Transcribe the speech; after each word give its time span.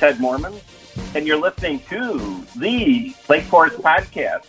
Hi, 0.00 0.12
this 0.12 0.16
is 0.16 0.18
Ted 0.18 0.18
Moorman, 0.18 0.60
and 1.14 1.26
you're 1.26 1.36
listening 1.40 1.80
to 1.90 2.44
the 2.56 3.14
Lake 3.28 3.44
Forest 3.44 3.78
Podcast. 3.78 4.44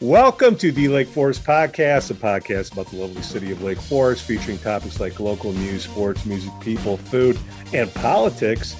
Welcome 0.00 0.56
to 0.56 0.70
the 0.72 0.88
Lake 0.88 1.08
Forest 1.08 1.44
Podcast, 1.44 2.10
a 2.10 2.14
podcast 2.14 2.72
about 2.72 2.86
the 2.90 2.96
lovely 2.96 3.22
city 3.22 3.50
of 3.50 3.62
Lake 3.62 3.80
Forest, 3.80 4.24
featuring 4.24 4.58
topics 4.58 5.00
like 5.00 5.18
local 5.20 5.52
news, 5.52 5.84
sports, 5.84 6.24
music, 6.26 6.52
people, 6.60 6.96
food, 6.96 7.38
and 7.72 7.92
politics. 7.94 8.76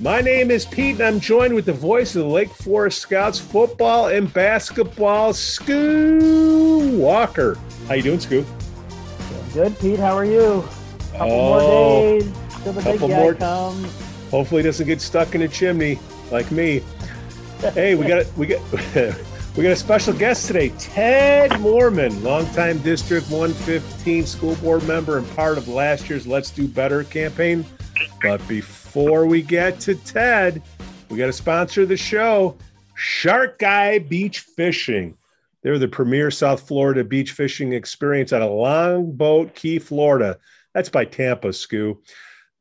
My 0.00 0.20
name 0.20 0.50
is 0.50 0.64
Pete, 0.64 0.94
and 0.96 1.02
I'm 1.02 1.20
joined 1.20 1.54
with 1.54 1.66
the 1.66 1.72
voice 1.72 2.16
of 2.16 2.22
the 2.24 2.28
Lake 2.28 2.50
Forest 2.50 3.00
Scouts 3.00 3.38
football 3.38 4.08
and 4.08 4.32
basketball, 4.32 5.32
Skoo 5.32 6.96
Walker. 6.98 7.56
How 7.88 7.94
you 7.94 8.02
doing, 8.02 8.18
Skoo? 8.18 8.44
Good, 9.54 9.78
Pete. 9.78 9.98
How 10.00 10.16
are 10.16 10.24
you? 10.24 10.64
Couple 11.12 11.30
Oh, 11.32 11.48
more 11.50 11.60
days 12.20 12.32
till 12.64 12.72
the 12.72 12.80
big 12.82 12.92
couple 12.94 13.08
guy 13.08 13.16
more- 13.18 13.34
comes. 13.34 14.11
Hopefully, 14.32 14.62
doesn't 14.62 14.86
get 14.86 15.02
stuck 15.02 15.34
in 15.34 15.42
a 15.42 15.48
chimney 15.48 15.98
like 16.30 16.50
me. 16.50 16.82
Hey, 17.74 17.94
we 17.94 18.06
got 18.06 18.26
we 18.36 18.46
got 18.46 18.60
we 19.56 19.62
got 19.62 19.72
a 19.72 19.76
special 19.76 20.14
guest 20.14 20.46
today, 20.46 20.70
Ted 20.78 21.50
Moorman, 21.52 22.22
longtime 22.22 22.78
District 22.78 23.30
115 23.30 24.24
school 24.24 24.54
board 24.56 24.84
member 24.88 25.18
and 25.18 25.36
part 25.36 25.58
of 25.58 25.68
last 25.68 26.08
year's 26.08 26.26
Let's 26.26 26.50
Do 26.50 26.66
Better 26.66 27.04
campaign. 27.04 27.66
But 28.22 28.46
before 28.48 29.26
we 29.26 29.42
get 29.42 29.78
to 29.80 29.96
Ted, 29.96 30.62
we 31.10 31.18
got 31.18 31.26
to 31.26 31.32
sponsor 31.34 31.84
the 31.84 31.98
show, 31.98 32.56
Shark 32.94 33.58
Guy 33.58 33.98
Beach 33.98 34.40
Fishing. 34.40 35.14
They're 35.62 35.78
the 35.78 35.88
premier 35.88 36.30
South 36.30 36.66
Florida 36.66 37.04
beach 37.04 37.32
fishing 37.32 37.74
experience 37.74 38.32
out 38.32 38.40
of 38.40 38.50
Longboat 38.50 39.54
Key, 39.54 39.78
Florida. 39.78 40.38
That's 40.74 40.88
by 40.88 41.04
Tampa, 41.04 41.48
Skoo. 41.48 41.98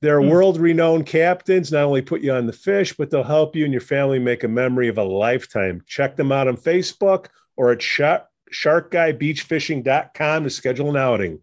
Their 0.01 0.19
Hmm. 0.21 0.29
world 0.29 0.59
renowned 0.59 1.05
captains 1.05 1.71
not 1.71 1.83
only 1.83 2.01
put 2.01 2.21
you 2.21 2.33
on 2.33 2.47
the 2.47 2.53
fish, 2.53 2.93
but 2.93 3.09
they'll 3.11 3.23
help 3.23 3.55
you 3.55 3.63
and 3.65 3.73
your 3.73 3.81
family 3.81 4.17
make 4.19 4.43
a 4.43 4.47
memory 4.47 4.87
of 4.87 4.97
a 4.97 5.03
lifetime. 5.03 5.81
Check 5.87 6.15
them 6.15 6.31
out 6.31 6.47
on 6.47 6.57
Facebook 6.57 7.27
or 7.55 7.71
at 7.71 7.81
shark, 7.81 8.23
sharkguybeachfishing.com 8.51 10.43
to 10.43 10.49
schedule 10.49 10.89
an 10.89 10.97
outing. 10.97 11.39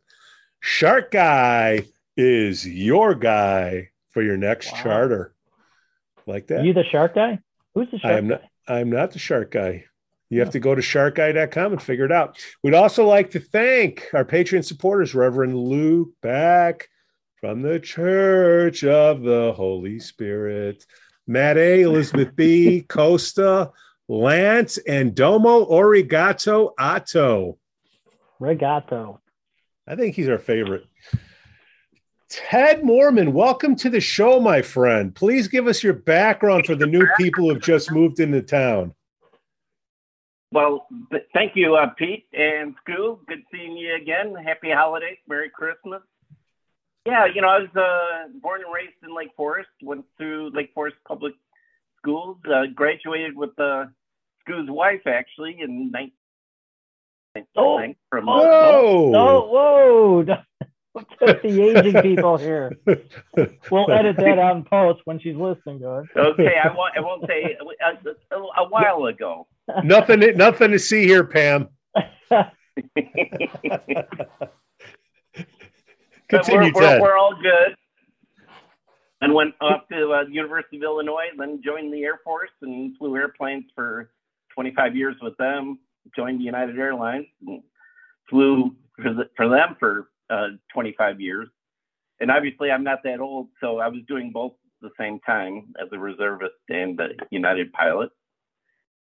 Shark 0.60 1.10
Guy 1.12 1.84
is 2.16 2.66
your 2.66 3.14
guy 3.14 3.90
for 4.10 4.22
your 4.22 4.36
next 4.36 4.72
Wow. 4.72 4.82
charter. 4.82 5.34
Like 6.26 6.48
that? 6.48 6.64
You 6.64 6.72
the 6.74 6.84
shark 6.84 7.14
guy? 7.14 7.38
Who's 7.74 7.90
the 7.90 7.98
shark 7.98 8.12
I 8.14 8.18
am 8.18 8.28
not. 8.28 8.42
guy? 8.42 8.80
I'm 8.80 8.90
not 8.90 9.12
the 9.12 9.18
shark 9.18 9.50
guy. 9.52 9.84
You 10.30 10.40
have 10.40 10.50
to 10.50 10.60
go 10.60 10.74
to 10.74 10.82
sharkguy.com 10.82 11.72
and 11.72 11.80
figure 11.80 12.04
it 12.04 12.12
out. 12.12 12.36
We'd 12.62 12.74
also 12.74 13.06
like 13.06 13.30
to 13.30 13.40
thank 13.40 14.08
our 14.12 14.26
Patreon 14.26 14.62
supporters, 14.64 15.14
Reverend 15.14 15.56
Luke 15.56 16.10
Back 16.20 16.88
from 17.40 17.62
the 17.62 17.78
Church 17.78 18.82
of 18.82 19.22
the 19.22 19.52
Holy 19.54 20.00
Spirit, 20.00 20.84
Matt 21.26 21.56
A, 21.56 21.82
Elizabeth 21.82 22.34
B, 22.34 22.84
Kosta, 22.88 23.70
Lance, 24.08 24.78
and 24.78 25.14
Domo 25.14 25.64
Origato 25.66 26.72
Otto. 26.78 27.58
Regato. 28.40 29.20
I 29.86 29.94
think 29.94 30.16
he's 30.16 30.28
our 30.28 30.38
favorite. 30.38 30.86
Ted 32.28 32.82
Moorman, 32.82 33.32
welcome 33.32 33.74
to 33.76 33.88
the 33.88 34.00
show, 34.00 34.40
my 34.40 34.60
friend. 34.60 35.14
Please 35.14 35.48
give 35.48 35.66
us 35.66 35.82
your 35.82 35.94
background 35.94 36.66
for 36.66 36.74
the 36.74 36.86
new 36.86 37.06
people 37.16 37.44
who 37.44 37.54
have 37.54 37.62
just 37.62 37.90
moved 37.92 38.20
into 38.20 38.42
town. 38.42 38.94
Well, 40.50 40.86
thank 41.32 41.52
you, 41.54 41.76
uh, 41.76 41.90
Pete 41.96 42.26
and 42.32 42.74
Skoo. 42.82 43.20
Good 43.28 43.42
seeing 43.52 43.76
you 43.76 43.94
again. 43.94 44.34
Happy 44.34 44.70
holidays. 44.70 45.18
Merry 45.28 45.50
Christmas. 45.50 46.02
Yeah, 47.08 47.24
you 47.24 47.40
know, 47.40 47.48
I 47.48 47.60
was 47.60 47.74
uh, 47.74 48.28
born 48.42 48.60
and 48.60 48.70
raised 48.70 48.96
in 49.02 49.14
Lake 49.16 49.30
Forest, 49.34 49.70
went 49.82 50.04
through 50.18 50.50
Lake 50.54 50.72
Forest 50.74 50.98
Public 51.06 51.32
Schools, 51.96 52.36
uh, 52.46 52.66
graduated 52.74 53.34
with 53.34 53.58
uh, 53.58 53.86
Skoo's 54.42 54.68
wife, 54.68 55.06
actually, 55.06 55.56
in 55.58 55.90
19. 55.90 56.12
Oh, 57.56 57.78
I 57.78 57.82
think, 57.82 57.96
from, 58.10 58.26
Whoa! 58.26 59.12
Oh, 59.14 59.48
whoa. 59.48 60.22
Just 60.24 60.42
the 61.42 61.78
aging 61.78 62.02
people 62.14 62.36
here. 62.36 62.76
We'll 63.70 63.90
edit 63.90 64.16
that 64.18 64.38
out 64.38 64.56
in 64.56 64.64
post 64.64 65.00
when 65.06 65.18
she's 65.18 65.36
listening 65.36 65.78
to 65.80 66.00
it. 66.00 66.08
Okay, 66.14 66.56
I 66.62 66.68
won't. 66.74 66.94
I 66.94 67.00
won't 67.00 67.26
say 67.26 67.56
a, 67.58 67.64
a, 68.36 68.36
a 68.36 68.68
while 68.68 69.06
ago. 69.06 69.46
nothing, 69.82 70.20
nothing 70.36 70.72
to 70.72 70.78
see 70.78 71.06
here, 71.06 71.24
Pam. 71.24 71.68
Continue, 76.28 76.72
we're, 76.74 76.82
we're, 76.82 76.88
Ted. 76.88 77.00
we're 77.00 77.16
all 77.16 77.34
good. 77.40 77.74
And 79.20 79.34
went 79.34 79.54
off 79.60 79.88
to 79.90 80.12
uh, 80.12 80.22
University 80.30 80.76
of 80.76 80.84
Illinois, 80.84 81.26
then 81.36 81.60
joined 81.64 81.92
the 81.92 82.04
Air 82.04 82.20
Force 82.22 82.50
and 82.62 82.96
flew 82.98 83.16
airplanes 83.16 83.64
for 83.74 84.10
25 84.54 84.94
years 84.94 85.16
with 85.20 85.36
them. 85.38 85.78
Joined 86.16 86.40
the 86.40 86.44
United 86.44 86.78
Airlines 86.78 87.26
and 87.46 87.62
flew 88.30 88.76
for, 88.96 89.12
the, 89.12 89.28
for 89.36 89.48
them 89.48 89.76
for 89.78 90.08
uh, 90.30 90.48
25 90.72 91.20
years. 91.20 91.48
And 92.20 92.30
obviously, 92.30 92.70
I'm 92.70 92.84
not 92.84 93.00
that 93.04 93.20
old, 93.20 93.48
so 93.60 93.78
I 93.78 93.88
was 93.88 94.00
doing 94.08 94.30
both 94.32 94.52
at 94.82 94.90
the 94.90 95.02
same 95.02 95.20
time 95.20 95.72
as 95.80 95.88
a 95.92 95.98
reservist 95.98 96.54
and 96.68 96.98
a 97.00 97.10
United 97.30 97.72
pilot. 97.72 98.10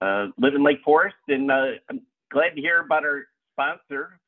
Uh, 0.00 0.26
live 0.38 0.54
in 0.54 0.64
Lake 0.64 0.80
Forest, 0.84 1.16
and 1.28 1.50
uh, 1.50 1.72
I'm 1.88 2.00
glad 2.32 2.50
to 2.50 2.60
hear 2.60 2.80
about 2.80 3.04
our 3.04 3.24
sponsor, 3.52 4.18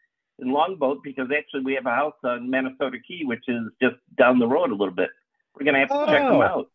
in 0.40 0.50
Longboat 0.52 1.02
because 1.02 1.28
actually 1.36 1.62
we 1.62 1.74
have 1.74 1.86
a 1.86 1.90
house 1.90 2.14
on 2.24 2.48
Manasota 2.48 2.96
Key, 3.06 3.24
which 3.24 3.44
is 3.48 3.62
just 3.80 3.96
down 4.16 4.38
the 4.38 4.46
road 4.46 4.70
a 4.70 4.74
little 4.74 4.94
bit. 4.94 5.10
We're 5.58 5.64
gonna 5.64 5.80
have 5.80 5.88
to 5.88 6.06
check 6.06 6.22
them 6.22 6.32
Oh. 6.34 6.42
out. 6.42 6.70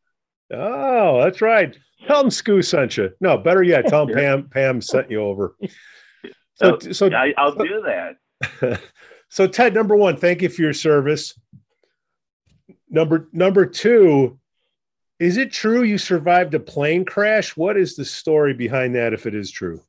Oh, 0.51 1.21
that's 1.23 1.41
right. 1.41 1.77
Tell 2.07 2.21
them 2.21 2.31
Skoo 2.31 2.63
sent 2.63 2.97
you. 2.97 3.11
No, 3.19 3.37
better 3.37 3.61
yet, 3.61 3.87
tell 3.87 4.05
them 4.05 4.15
Pam, 4.17 4.49
Pam 4.49 4.81
sent 4.81 5.11
you 5.11 5.21
over. 5.21 5.55
So, 6.55 6.77
so, 6.79 7.09
I, 7.11 7.33
I'll 7.37 7.55
do 7.55 7.83
that. 7.85 8.81
so 9.29 9.47
Ted, 9.47 9.73
number 9.73 9.95
one, 9.95 10.17
thank 10.17 10.41
you 10.41 10.49
for 10.49 10.61
your 10.61 10.73
service. 10.73 11.37
Number 12.89 13.29
number 13.33 13.65
two, 13.65 14.39
is 15.19 15.37
it 15.37 15.51
true 15.51 15.83
you 15.83 15.97
survived 15.97 16.53
a 16.55 16.59
plane 16.59 17.05
crash? 17.05 17.55
What 17.55 17.77
is 17.77 17.95
the 17.95 18.05
story 18.05 18.53
behind 18.53 18.95
that? 18.95 19.13
If 19.13 19.25
it 19.27 19.35
is 19.35 19.51
true, 19.51 19.81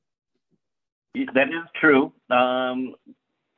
That 1.15 1.49
is 1.49 1.65
true. 1.81 2.13
Um, 2.29 2.95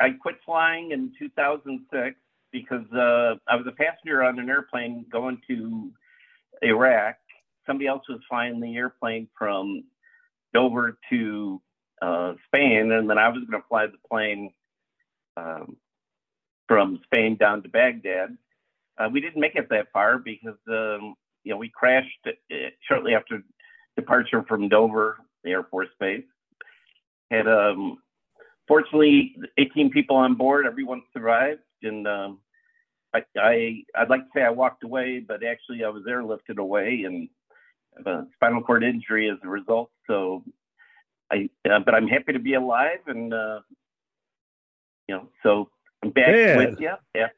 I 0.02 0.10
quit 0.10 0.34
flying 0.44 0.90
in 0.90 1.12
2006 1.16 2.16
because 2.50 2.84
uh, 2.92 3.36
I 3.48 3.54
was 3.54 3.66
a 3.68 3.72
passenger 3.72 4.24
on 4.24 4.40
an 4.40 4.50
airplane 4.50 5.06
going 5.10 5.40
to 5.46 5.92
Iraq. 6.60 7.14
Somebody 7.66 7.86
else 7.86 8.02
was 8.08 8.18
flying 8.28 8.60
the 8.60 8.76
airplane 8.76 9.28
from 9.38 9.84
Dover 10.52 10.98
to 11.10 11.62
uh, 12.02 12.32
Spain, 12.48 12.90
and 12.90 13.08
then 13.08 13.16
I 13.16 13.28
was 13.28 13.44
going 13.48 13.62
to 13.62 13.68
fly 13.68 13.86
the 13.86 14.08
plane 14.10 14.52
um, 15.36 15.76
from 16.66 17.00
Spain 17.04 17.36
down 17.36 17.62
to 17.62 17.68
Baghdad. 17.68 18.36
Uh, 18.98 19.08
we 19.10 19.20
didn't 19.20 19.40
make 19.40 19.54
it 19.54 19.68
that 19.70 19.92
far 19.92 20.18
because 20.18 20.58
um, 20.68 21.14
you 21.44 21.52
know 21.52 21.56
we 21.56 21.70
crashed 21.72 22.26
uh, 22.26 22.56
shortly 22.88 23.14
after 23.14 23.44
departure 23.96 24.42
from 24.48 24.68
Dover 24.68 25.18
the 25.44 25.50
Air 25.50 25.62
Force 25.62 25.88
Base. 26.00 26.24
Had 27.30 27.46
um, 27.46 27.98
fortunately 28.68 29.36
18 29.58 29.90
people 29.90 30.16
on 30.16 30.34
board. 30.34 30.66
Everyone 30.66 31.02
survived, 31.12 31.60
and 31.82 32.06
um, 32.06 32.38
I, 33.14 33.22
I 33.36 33.82
I'd 33.94 34.10
like 34.10 34.22
to 34.22 34.28
say 34.34 34.42
I 34.42 34.50
walked 34.50 34.84
away, 34.84 35.20
but 35.20 35.44
actually 35.44 35.84
I 35.84 35.88
was 35.88 36.04
airlifted 36.04 36.58
away 36.58 37.02
and 37.06 37.28
have 37.96 38.06
a 38.06 38.26
spinal 38.34 38.62
cord 38.62 38.84
injury 38.84 39.30
as 39.30 39.38
a 39.44 39.48
result. 39.48 39.90
So 40.06 40.44
I, 41.30 41.48
uh, 41.70 41.80
but 41.80 41.94
I'm 41.94 42.08
happy 42.08 42.32
to 42.32 42.38
be 42.38 42.54
alive, 42.54 43.00
and 43.06 43.32
uh, 43.32 43.60
you 45.08 45.16
know, 45.16 45.28
so 45.42 45.70
I'm 46.02 46.10
back 46.10 46.28
Man. 46.28 46.56
with 46.58 46.80
you. 46.80 46.92
Yeah. 47.14 47.28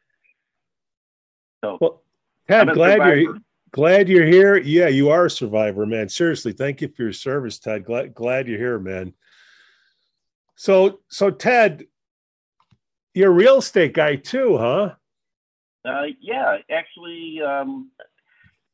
So 1.63 1.79
well, 1.81 2.03
Ted, 2.49 2.69
I'm 2.69 2.75
glad 2.75 3.19
you're 3.19 3.39
glad 3.73 4.09
you're 4.09 4.27
here. 4.27 4.57
Yeah, 4.57 4.89
you 4.89 5.11
are 5.11 5.27
a 5.27 5.31
survivor, 5.31 5.87
man. 5.87 6.09
Seriously, 6.09 6.53
thank 6.53 6.81
you 6.81 6.89
for 6.89 7.03
your 7.03 7.13
service, 7.13 7.59
Ted. 7.59 7.85
Glad 7.85 8.15
glad 8.15 8.47
you're 8.49 8.59
here, 8.59 8.79
man. 8.79 9.15
So 10.57 11.01
so 11.09 11.31
Ted, 11.31 11.85
you're 13.15 13.31
a 13.31 13.35
real 13.35 13.59
estate 13.59 13.95
guy 13.95 14.17
too, 14.17 14.57
huh? 14.59 14.95
Uh, 15.85 16.05
yeah, 16.21 16.59
actually, 16.71 17.41
um, 17.43 17.91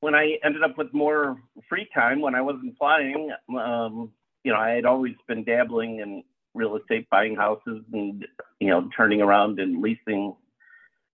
when 0.01 0.15
I 0.15 0.39
ended 0.45 0.63
up 0.63 0.79
with 0.79 0.93
more 0.93 1.37
free 1.69 1.89
time 1.93 2.21
when 2.21 2.35
I 2.35 2.41
wasn't 2.41 2.79
flying, 2.79 3.31
um, 3.59 4.13
you 4.45 4.53
know, 4.53 4.59
I 4.59 4.71
had 4.71 4.85
always 4.85 5.15
been 5.27 5.45
dabbling 5.45 5.99
in 5.99 6.23
real 6.55 6.77
estate, 6.77 7.09
buying 7.11 7.37
houses, 7.37 7.83
and 7.93 8.27
you 8.61 8.69
know, 8.69 8.89
turning 8.97 9.21
around 9.21 9.59
and 9.59 9.83
leasing. 9.83 10.35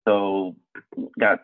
So, 0.06 0.56
got 1.18 1.42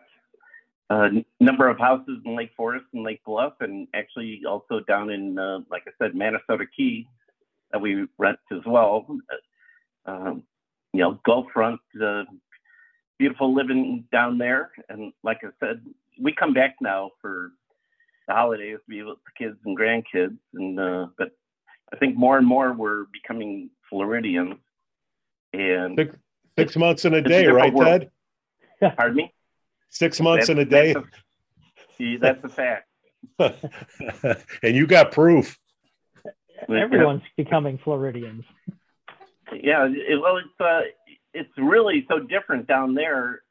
a 0.89 1.09
number 1.39 1.69
of 1.69 1.77
houses 1.77 2.19
in 2.25 2.35
Lake 2.35 2.51
Forest 2.57 2.85
and 2.93 3.03
Lake 3.03 3.23
Bluff, 3.25 3.53
and 3.59 3.87
actually 3.93 4.41
also 4.47 4.79
down 4.81 5.11
in, 5.11 5.37
uh, 5.37 5.59
like 5.69 5.83
I 5.87 5.91
said, 6.01 6.13
Manasota 6.13 6.65
Key 6.75 7.07
that 7.71 7.79
we 7.81 8.07
rent 8.17 8.39
as 8.51 8.61
well. 8.65 9.05
Um, 10.05 10.43
you 10.93 11.01
know, 11.01 11.19
Gulf 11.25 11.47
Front. 11.53 11.79
Uh, 12.01 12.23
beautiful 13.19 13.53
living 13.53 14.05
down 14.11 14.37
there. 14.37 14.71
And 14.87 15.11
like 15.23 15.39
I 15.43 15.49
said, 15.59 15.81
we 16.19 16.31
come 16.33 16.53
back 16.53 16.75
now 16.81 17.11
for 17.21 17.51
the 18.27 18.33
holidays 18.33 18.77
to 18.77 18.89
be 18.89 19.03
with 19.03 19.17
the 19.25 19.45
kids 19.45 19.57
and 19.65 19.77
grandkids. 19.77 20.37
And 20.53 20.79
uh, 20.79 21.07
but 21.17 21.31
I 21.93 21.97
think 21.97 22.15
more 22.17 22.37
and 22.37 22.47
more 22.47 22.73
we're 22.73 23.05
becoming 23.11 23.69
Floridians. 23.89 24.55
And 25.53 25.97
Six, 25.97 26.15
six 26.57 26.75
months 26.77 27.05
in 27.05 27.13
a 27.13 27.17
It's 27.17 27.25
a 27.25 27.29
day, 27.29 27.47
right, 27.47 27.73
world. 27.73 28.07
Ted? 28.81 28.95
pardon 28.95 29.17
me. 29.17 29.33
Six 29.89 30.21
months 30.21 30.47
That's- 30.47 30.61
in 30.61 30.67
a 30.67 30.69
day, 30.69 30.93
That's 30.93 31.05
a, 31.07 31.95
see, 31.97 32.17
that's 32.17 32.43
a 32.43 32.49
fact. 32.49 32.85
and 34.63 34.75
you 34.75 34.85
got 34.87 35.11
proof. 35.11 35.57
Everyone's 36.67 37.21
becoming 37.37 37.79
Floridians. 37.83 38.43
Yeah, 39.51 39.87
it, 39.89 40.21
well, 40.21 40.37
it's 40.37 40.59
uh, 40.59 40.81
it's 41.33 41.49
really 41.57 42.05
so 42.09 42.19
different 42.19 42.67
down 42.67 42.93
there. 42.93 43.41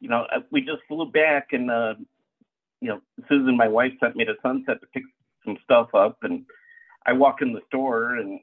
You 0.00 0.08
know, 0.08 0.26
uh, 0.34 0.40
we 0.50 0.60
just 0.60 0.82
flew 0.88 1.10
back, 1.10 1.48
and 1.52 1.70
uh, 1.70 1.94
you 2.80 2.88
know, 2.88 3.00
Susan, 3.28 3.56
my 3.56 3.68
wife, 3.68 3.92
sent 4.00 4.16
me 4.16 4.24
to 4.24 4.34
Sunset 4.42 4.80
to 4.80 4.86
pick 4.92 5.04
some 5.44 5.56
stuff 5.64 5.94
up, 5.94 6.18
and 6.22 6.44
I 7.06 7.12
walk 7.12 7.42
in 7.42 7.52
the 7.52 7.60
store, 7.68 8.16
and 8.16 8.40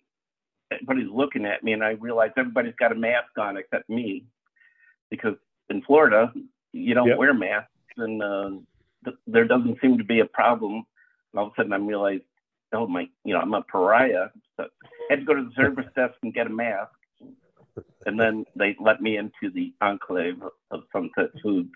everybody's 0.72 1.10
looking 1.12 1.46
at 1.46 1.64
me, 1.64 1.74
and 1.74 1.84
I 1.84 1.92
realize 1.92 2.32
everybody's 2.38 2.76
got 2.80 2.92
a 2.92 2.96
mask 2.96 3.38
on 3.38 3.58
except 3.58 3.90
me, 3.90 4.26
because 5.10 5.36
in 5.70 5.82
Florida, 5.82 6.32
you 6.72 6.94
don't 6.94 7.10
Yep. 7.10 7.18
wear 7.18 7.34
masks, 7.34 7.70
and 7.98 8.24
uh, 8.24 8.50
th- 9.04 9.18
there 9.28 9.46
doesn't 9.46 9.80
seem 9.82 9.98
to 9.98 10.04
be 10.04 10.20
a 10.20 10.26
problem. 10.26 10.74
And 11.34 11.40
all 11.40 11.48
of 11.48 11.54
a 11.54 11.56
sudden, 11.56 11.74
I 11.74 11.78
realized, 11.78 12.24
oh 12.74 12.88
my, 12.88 13.08
you 13.24 13.34
know, 13.34 13.40
I'm 13.40 13.54
a 13.54 13.62
pariah. 13.64 14.30
So 14.58 14.64
I 14.64 14.88
had 15.10 15.20
to 15.20 15.26
go 15.26 15.34
to 15.34 15.44
the 15.44 15.52
service 15.56 15.86
desk 15.96 16.16
and 16.24 16.34
get 16.34 16.48
a 16.48 16.50
mask 16.50 16.92
and 18.06 18.20
then 18.20 18.46
they 18.56 18.76
let 18.80 19.02
me 19.02 19.18
into 19.18 19.52
the 19.54 19.74
enclave 19.82 20.42
of 20.72 20.84
Sunset 20.92 21.30
Foods. 21.42 21.72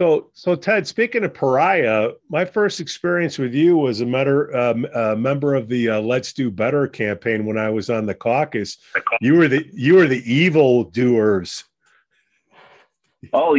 So, 0.00 0.30
so 0.32 0.54
Ted, 0.54 0.86
speaking 0.86 1.24
of 1.24 1.34
pariah, 1.34 2.10
my 2.28 2.44
first 2.44 2.78
experience 2.78 3.36
with 3.36 3.52
you 3.52 3.76
was 3.76 4.00
a, 4.00 4.06
metter, 4.06 4.56
um, 4.56 4.86
a 4.94 5.16
member 5.16 5.56
of 5.56 5.68
the 5.68 5.88
uh, 5.88 6.00
"Let's 6.00 6.32
Do 6.32 6.52
Better" 6.52 6.86
campaign 6.86 7.44
when 7.44 7.58
I 7.58 7.68
was 7.70 7.90
on 7.90 8.06
the 8.06 8.14
caucus. 8.14 8.78
You 9.20 9.34
were 9.34 9.48
the 9.48 9.68
you 9.72 9.96
were 9.96 10.06
the 10.06 10.22
evil 10.32 10.84
doers. 10.84 11.64
Oh 13.32 13.56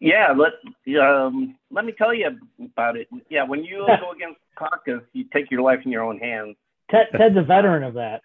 yeah, 0.00 0.34
let 0.36 0.54
um, 1.00 1.56
let 1.70 1.84
me 1.84 1.92
tell 1.92 2.12
you 2.12 2.36
about 2.60 2.96
it. 2.96 3.06
Yeah, 3.30 3.44
when 3.44 3.62
you 3.62 3.86
go 4.00 4.10
against 4.10 4.40
caucus, 4.56 5.02
you 5.12 5.24
take 5.32 5.50
your 5.50 5.62
life 5.62 5.80
in 5.84 5.92
your 5.92 6.02
own 6.02 6.18
hands. 6.18 6.56
Ted, 6.90 7.08
Ted's 7.16 7.36
a 7.36 7.42
veteran 7.42 7.82
of 7.82 7.94
that. 7.94 8.22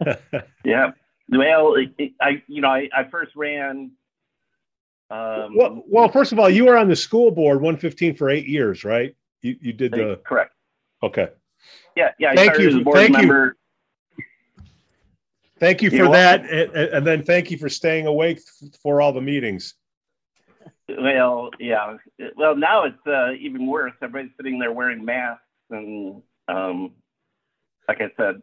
Yeah. 0.64 0.92
Well, 1.28 1.74
it, 1.74 1.90
it, 1.98 2.12
I 2.20 2.42
you 2.48 2.60
know 2.60 2.68
I, 2.68 2.88
I 2.94 3.04
first 3.10 3.36
ran. 3.36 3.92
Um, 5.10 5.56
well, 5.56 5.84
well, 5.86 6.08
first 6.08 6.32
of 6.32 6.38
all, 6.38 6.50
you 6.50 6.64
were 6.66 6.76
on 6.76 6.88
the 6.88 6.96
school 6.96 7.30
board 7.30 7.56
115 7.60 8.16
for 8.16 8.30
eight 8.30 8.46
years, 8.46 8.84
right? 8.84 9.14
You 9.42 9.56
you 9.60 9.72
did 9.72 9.92
the 9.92 10.20
correct. 10.24 10.52
okay. 11.02 11.28
Yeah, 11.96 12.10
yeah. 12.18 12.30
I 12.30 12.36
Thank 12.36 12.58
you. 12.58 12.68
as 12.68 12.74
a 12.74 12.80
board 12.80 12.96
Thank 12.96 13.18
you. 13.18 13.52
Thank 15.58 15.82
you 15.82 15.90
for 15.90 15.96
You're 15.96 16.12
that, 16.12 16.50
and, 16.50 16.74
and 16.74 17.06
then 17.06 17.22
thank 17.22 17.50
you 17.50 17.58
for 17.58 17.68
staying 17.68 18.06
awake 18.06 18.40
for 18.82 19.02
all 19.02 19.12
the 19.12 19.20
meetings. 19.20 19.74
Well, 20.88 21.50
yeah. 21.58 21.98
Well, 22.36 22.56
now 22.56 22.84
it's 22.84 23.06
uh, 23.06 23.32
even 23.38 23.66
worse. 23.66 23.92
Everybody's 24.02 24.32
sitting 24.36 24.58
there 24.58 24.72
wearing 24.72 25.04
masks, 25.04 25.42
and 25.70 26.22
um, 26.48 26.92
like 27.88 28.00
I 28.00 28.10
said, 28.16 28.42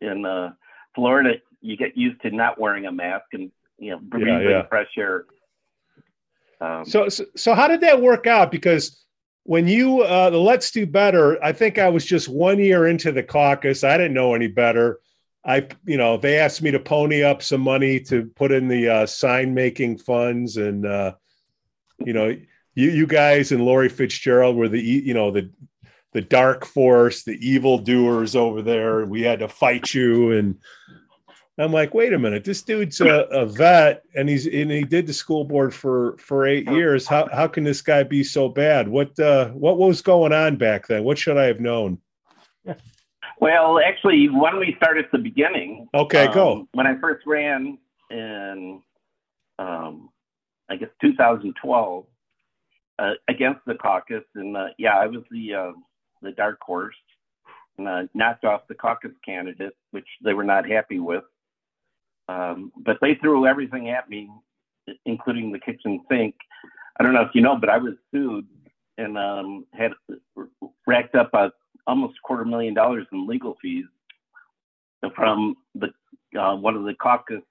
in 0.00 0.24
uh, 0.24 0.52
Florida, 0.94 1.34
you 1.60 1.76
get 1.76 1.96
used 1.96 2.20
to 2.22 2.30
not 2.30 2.60
wearing 2.60 2.86
a 2.86 2.92
mask 2.92 3.26
and 3.32 3.50
you 3.78 3.90
know 3.90 3.98
breathing 4.00 4.42
yeah. 4.42 4.66
fresh 4.66 4.90
air. 4.96 5.24
Um, 6.60 6.84
So, 6.84 7.08
so, 7.08 7.24
so 7.36 7.54
how 7.54 7.68
did 7.68 7.80
that 7.82 8.00
work 8.00 8.26
out? 8.26 8.50
Because 8.50 9.04
when 9.44 9.66
you 9.66 10.02
uh, 10.02 10.30
the 10.30 10.38
Let's 10.38 10.70
Do 10.70 10.86
Better, 10.86 11.42
I 11.42 11.52
think 11.52 11.78
I 11.78 11.88
was 11.88 12.04
just 12.04 12.28
one 12.28 12.58
year 12.58 12.86
into 12.86 13.12
the 13.12 13.22
caucus. 13.22 13.84
I 13.84 13.96
didn't 13.96 14.14
know 14.14 14.34
any 14.34 14.48
better. 14.48 15.00
I, 15.44 15.66
you 15.86 15.96
know, 15.96 16.18
they 16.18 16.36
asked 16.36 16.60
me 16.60 16.70
to 16.72 16.80
pony 16.80 17.22
up 17.22 17.42
some 17.42 17.62
money 17.62 18.00
to 18.00 18.26
put 18.36 18.52
in 18.52 18.68
the 18.68 18.88
uh, 18.88 19.06
sign 19.06 19.54
making 19.54 19.98
funds, 19.98 20.58
and 20.58 20.84
uh, 20.84 21.14
you 22.04 22.12
know, 22.12 22.36
you 22.74 22.90
you 22.90 23.06
guys 23.06 23.52
and 23.52 23.64
Lori 23.64 23.88
Fitzgerald 23.88 24.56
were 24.56 24.68
the 24.68 24.80
you 24.80 25.14
know 25.14 25.30
the 25.30 25.50
the 26.18 26.22
dark 26.22 26.64
force, 26.64 27.22
the 27.22 27.38
evil 27.40 27.78
doers 27.78 28.34
over 28.34 28.60
there. 28.60 29.06
We 29.06 29.22
had 29.22 29.38
to 29.38 29.46
fight 29.46 29.94
you, 29.94 30.32
and 30.32 30.58
I'm 31.58 31.72
like, 31.72 31.94
wait 31.94 32.12
a 32.12 32.18
minute, 32.18 32.42
this 32.42 32.60
dude's 32.60 33.00
a, 33.00 33.20
a 33.30 33.46
vet, 33.46 34.02
and 34.16 34.28
he's 34.28 34.44
and 34.46 34.68
he 34.68 34.82
did 34.82 35.06
the 35.06 35.12
school 35.12 35.44
board 35.44 35.72
for 35.72 36.16
for 36.18 36.44
eight 36.44 36.68
years. 36.72 37.06
How 37.06 37.28
how 37.32 37.46
can 37.46 37.62
this 37.62 37.82
guy 37.82 38.02
be 38.02 38.24
so 38.24 38.48
bad? 38.48 38.88
What 38.88 39.16
uh, 39.20 39.50
what 39.50 39.78
was 39.78 40.02
going 40.02 40.32
on 40.32 40.56
back 40.56 40.88
then? 40.88 41.04
What 41.04 41.18
should 41.18 41.36
I 41.36 41.44
have 41.44 41.60
known? 41.60 41.98
well, 43.40 43.78
actually, 43.78 44.28
why 44.28 44.50
don't 44.50 44.58
we 44.58 44.74
start 44.76 44.98
at 44.98 45.12
the 45.12 45.18
beginning? 45.18 45.86
Okay, 45.94 46.26
Um, 46.26 46.34
go. 46.34 46.68
When 46.72 46.88
I 46.88 46.98
first 46.98 47.24
ran 47.28 47.78
in, 48.10 48.82
um, 49.60 50.10
I 50.68 50.74
guess 50.74 50.90
2012, 51.00 52.06
uh, 52.98 53.12
against 53.28 53.60
the 53.66 53.76
caucus, 53.76 54.24
and 54.34 54.56
uh, 54.56 54.66
yeah, 54.78 54.96
I 54.98 55.06
was 55.06 55.22
the 55.30 55.54
uh, 55.54 55.72
the 56.22 56.32
dark 56.32 56.58
horse, 56.60 56.96
and 57.78 57.88
uh, 57.88 58.02
knocked 58.14 58.44
off 58.44 58.62
the 58.68 58.74
caucus 58.74 59.12
candidate, 59.24 59.74
which 59.90 60.06
they 60.22 60.34
were 60.34 60.44
not 60.44 60.68
happy 60.68 60.98
with. 60.98 61.24
Um, 62.28 62.72
but 62.76 62.98
they 63.00 63.14
threw 63.14 63.46
everything 63.46 63.88
at 63.90 64.10
me, 64.10 64.30
including 65.06 65.52
the 65.52 65.58
kitchen 65.58 66.00
sink. 66.10 66.34
I 66.98 67.02
don't 67.02 67.14
know 67.14 67.22
if 67.22 67.34
you 67.34 67.40
know, 67.40 67.56
but 67.56 67.70
I 67.70 67.78
was 67.78 67.94
sued 68.12 68.46
and 68.98 69.16
um, 69.16 69.64
had 69.72 69.92
racked 70.86 71.14
up 71.14 71.30
a, 71.32 71.52
almost 71.86 72.18
a 72.18 72.26
quarter 72.26 72.44
million 72.44 72.74
dollars 72.74 73.06
in 73.12 73.26
legal 73.26 73.56
fees 73.62 73.84
from 75.14 75.56
the 75.74 75.88
uh, 76.38 76.54
one 76.56 76.76
of 76.76 76.84
the 76.84 76.94
caucus 76.94 77.42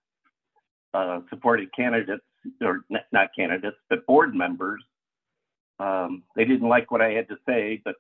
uh, 0.93 1.21
supported 1.29 1.73
candidates, 1.73 2.23
or 2.61 2.85
not 3.11 3.29
candidates, 3.35 3.77
but 3.89 4.05
board 4.05 4.35
members. 4.35 4.83
Um, 5.79 6.23
they 6.35 6.45
didn't 6.45 6.67
like 6.67 6.91
what 6.91 7.01
I 7.01 7.11
had 7.11 7.29
to 7.29 7.37
say, 7.47 7.81
but 7.83 7.95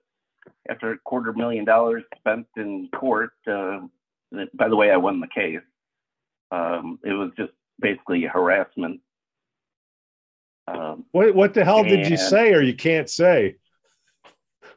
after 0.69 0.91
a 0.91 0.97
quarter 0.99 1.33
million 1.33 1.65
dollars 1.65 2.03
spent 2.17 2.47
in 2.55 2.89
court, 2.95 3.31
uh, 3.51 3.79
by 4.53 4.67
the 4.69 4.75
way, 4.75 4.91
I 4.91 4.97
won 4.97 5.19
the 5.19 5.27
case. 5.27 5.59
Um, 6.51 6.99
it 7.03 7.13
was 7.13 7.31
just 7.37 7.53
basically 7.79 8.23
harassment. 8.23 9.01
Um, 10.67 11.05
What 11.11 11.33
what 11.35 11.53
the 11.53 11.63
hell 11.63 11.83
did 11.83 12.09
you 12.09 12.17
say, 12.17 12.53
or 12.53 12.61
you 12.61 12.75
can't 12.75 13.09
say? 13.09 13.55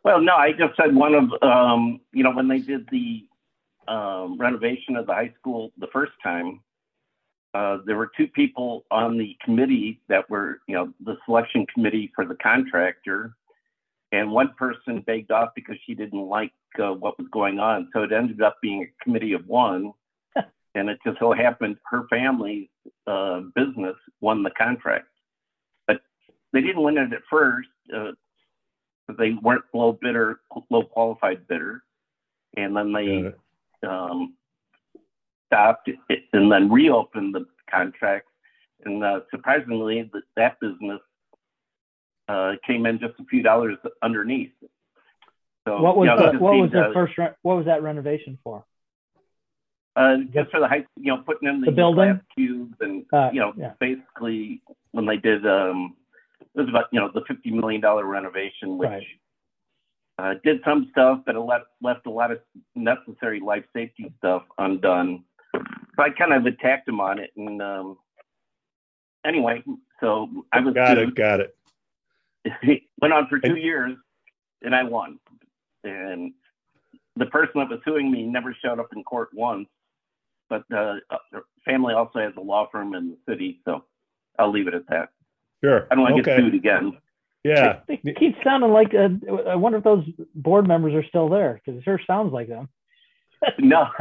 Well, 0.05 0.21
no, 0.21 0.35
I 0.35 0.53
just 0.53 0.77
said 0.77 0.95
one 0.95 1.15
of, 1.15 1.43
um, 1.43 2.01
you 2.13 2.23
know, 2.23 2.31
when 2.33 2.49
they 2.49 2.61
did 2.61 2.89
the 2.91 3.27
um, 3.87 4.39
renovation 4.39 4.97
of 4.97 5.07
the 5.07 5.13
high 5.13 5.35
school 5.39 5.73
the 5.79 5.89
first 5.93 6.13
time, 6.23 6.61
uh, 7.53 7.79
there 7.85 7.97
were 7.97 8.11
two 8.17 8.29
people 8.29 8.87
on 8.91 9.19
the 9.19 9.37
committee 9.45 10.01
that 10.09 10.31
were, 10.31 10.61
you 10.67 10.75
know, 10.75 10.93
the 11.05 11.17
selection 11.27 11.67
committee 11.75 12.11
for 12.15 12.25
the 12.25 12.37
contractor. 12.37 13.35
And 14.13 14.31
one 14.33 14.55
person 14.59 15.03
begged 15.07 15.31
off 15.31 15.51
because 15.55 15.77
she 15.87 15.95
didn't 15.95 16.27
like 16.27 16.53
uh, 16.83 16.93
what 16.93 17.19
was 17.19 17.29
going 17.31 17.61
on. 17.61 17.89
So 17.93 18.03
it 18.03 18.13
ended 18.13 18.43
up 18.43 18.57
being 18.61 18.83
a 18.83 19.05
committee 19.05 19.35
of 19.35 19.47
one. 19.47 19.93
and 20.75 20.89
it 20.89 20.99
just 21.07 21.19
so 21.21 21.33
happened 21.33 21.77
her 21.87 22.07
family's 22.09 22.69
uh, 23.07 23.43
business 23.55 23.97
won 24.21 24.43
the 24.43 24.51
contract. 24.51 25.07
But 25.87 26.01
they 26.53 26.61
didn't 26.61 26.83
win 26.83 26.99
it 26.99 27.13
at 27.13 27.23
first. 27.31 27.69
Uh, 27.95 28.13
they 29.19 29.33
weren't 29.43 29.65
low 29.75 29.93
bidder, 29.93 30.41
low 30.71 30.85
qualified 30.85 31.47
bidder, 31.49 31.83
and 32.57 32.77
then 32.77 32.93
they 32.93 33.33
um, 33.87 34.35
stopped 35.47 35.89
it 35.89 36.23
and 36.33 36.51
then 36.51 36.71
reopened 36.71 37.35
the 37.35 37.47
contract. 37.71 38.27
And 38.85 39.05
uh, 39.05 39.21
surprisingly, 39.31 40.11
that, 40.13 40.23
that 40.37 40.61
business 40.61 41.01
uh, 42.31 42.53
came 42.67 42.87
in 42.87 42.99
just 42.99 43.15
a 43.19 43.25
few 43.25 43.43
dollars 43.43 43.77
underneath. 44.03 44.53
So 45.67 45.81
What 45.83 45.97
was 45.97 46.07
you 46.07 46.17
know, 46.17 46.33
the, 46.33 46.39
what 46.39 46.53
was 46.55 46.71
seemed, 46.71 46.85
the 46.85 46.91
first 46.95 47.19
re- 47.19 47.35
what 47.43 47.57
was 47.57 47.67
that 47.67 47.83
renovation 47.83 48.39
for? 48.45 48.65
Uh, 49.97 50.19
just 50.33 50.51
for 50.51 50.61
the 50.61 50.69
high, 50.69 50.85
you 50.97 51.13
know, 51.13 51.19
putting 51.27 51.49
in 51.49 51.61
the, 51.61 51.67
The 51.67 51.73
building? 51.73 52.05
glass 52.13 52.21
cubes 52.35 52.77
and 52.81 53.05
Uh, 53.13 53.31
you 53.33 53.41
know, 53.41 53.53
yeah. 53.57 53.73
basically 53.81 54.63
when 54.93 55.07
they 55.07 55.17
did, 55.17 55.45
um, 55.47 55.97
it 56.55 56.61
was 56.61 56.69
about 56.69 56.87
you 56.93 57.01
know 57.01 57.11
the 57.13 57.23
fifty 57.27 57.51
million 57.51 57.81
dollar 57.81 58.05
renovation, 58.07 58.79
which 58.79 58.89
Right. 58.89 59.07
uh, 60.19 60.35
did 60.45 60.61
some 60.65 60.89
stuff, 60.93 61.21
but 61.27 61.35
it 61.35 61.41
left 61.41 61.67
left 61.83 62.07
a 62.07 62.11
lot 62.11 62.31
of 62.31 62.41
necessary 62.75 63.41
life 63.41 63.65
safety 63.75 64.13
stuff 64.19 64.45
undone. 64.59 65.25
So 65.55 66.03
I 66.07 66.11
kind 66.11 66.33
of 66.33 66.47
attacked 66.47 66.89
him 66.89 67.01
on 67.01 67.19
it, 67.19 67.31
and 67.37 67.61
um, 67.61 67.99
anyway, 69.25 69.63
so 70.01 70.29
I 70.53 70.61
was 70.61 70.75
Got 70.75 70.99
it. 70.99 71.15
Got 71.15 71.41
it. 71.41 71.57
It 72.45 72.83
went 73.01 73.15
on 73.15 73.29
for 73.29 73.39
two 73.39 73.57
years 73.57 73.97
and 74.63 74.75
I 74.75 74.83
won. 74.83 75.19
And 75.85 76.33
the 77.17 77.27
person 77.27 77.53
that 77.57 77.69
was 77.69 77.81
suing 77.85 78.11
me 78.11 78.23
never 78.23 78.57
showed 78.63 78.79
up 78.79 78.89
in 78.95 79.03
court 79.05 79.31
once. 79.33 79.69
But 80.49 80.65
the 80.69 81.01
family 81.65 81.95
also 81.95 82.19
has 82.19 82.33
a 82.37 82.41
law 82.41 82.69
firm 82.73 82.95
in 82.95 83.11
the 83.11 83.33
city, 83.33 83.61
so 83.65 83.85
I'll 84.39 84.51
leave 84.51 84.67
it 84.67 84.75
at 84.75 84.87
that. 84.89 85.11
Sure. 85.63 85.87
I 85.91 85.95
don't 85.95 86.03
want 86.03 86.17
to 86.17 86.21
okay. 86.23 86.37
get 86.37 86.45
sued 86.45 86.55
again. 86.55 86.99
Yeah. 87.45 87.81
They, 87.87 88.01
they 88.03 88.13
keep 88.15 88.35
sounding 88.43 88.73
like. 88.73 88.93
Uh, 88.93 89.11
I 89.49 89.55
wonder 89.55 89.79
if 89.79 89.85
those 89.85 90.05
board 90.35 90.67
members 90.67 90.95
are 90.95 91.07
still 91.07 91.29
there 91.29 91.61
because 91.65 91.79
it 91.79 91.85
sure 91.85 92.01
sounds 92.05 92.33
like 92.33 92.49
them. 92.49 92.69
No, 93.59 93.87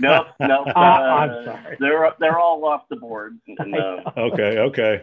no, 0.00 0.26
no. 0.40 0.64
Uh, 0.64 0.78
I'm 0.78 1.44
sorry. 1.44 1.76
They're 1.80 2.12
they're 2.18 2.38
all 2.38 2.64
off 2.66 2.82
the 2.90 2.96
board. 2.96 3.38
And, 3.58 3.74
uh, 3.74 4.02
okay, 4.16 4.58
okay. 4.58 5.02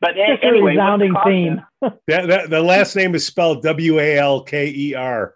but 0.00 0.16
a- 0.16 0.26
Just 0.26 0.42
a 0.42 0.46
anyway, 0.46 0.72
resounding 0.72 1.12
the 1.12 1.20
theme. 1.24 1.62
That, 2.08 2.26
that 2.28 2.50
the 2.50 2.60
last 2.62 2.96
name 2.96 3.14
is 3.14 3.24
spelled 3.24 3.62
W 3.62 3.98
A 4.00 4.18
L 4.18 4.42
K 4.42 4.72
E 4.74 4.94
R. 4.94 5.34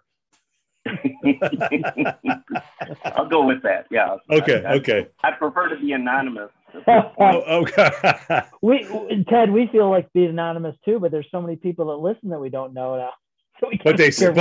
I'll 3.05 3.29
go 3.29 3.45
with 3.45 3.61
that. 3.63 3.85
Yeah. 3.89 4.17
Okay, 4.29 4.63
I, 4.65 4.73
okay. 4.75 5.07
I 5.23 5.31
prefer 5.31 5.69
to 5.69 5.77
be 5.79 5.93
anonymous. 5.93 6.49
Oh, 6.87 7.61
okay. 7.63 7.91
we 8.61 8.85
Ted, 9.29 9.51
we 9.51 9.67
feel 9.71 9.89
like 9.89 10.11
being 10.13 10.29
anonymous 10.29 10.75
too, 10.83 10.99
but 10.99 11.11
there's 11.11 11.27
so 11.31 11.39
many 11.41 11.55
people 11.55 11.85
that 11.87 11.97
listen 11.97 12.29
that 12.29 12.39
we 12.39 12.49
don't 12.49 12.73
know 12.73 12.97
now. 12.97 13.11
So 13.59 13.69
we 13.69 13.79
But 13.83 13.97
they 13.97 14.07
but, 14.07 14.13
say. 14.13 14.31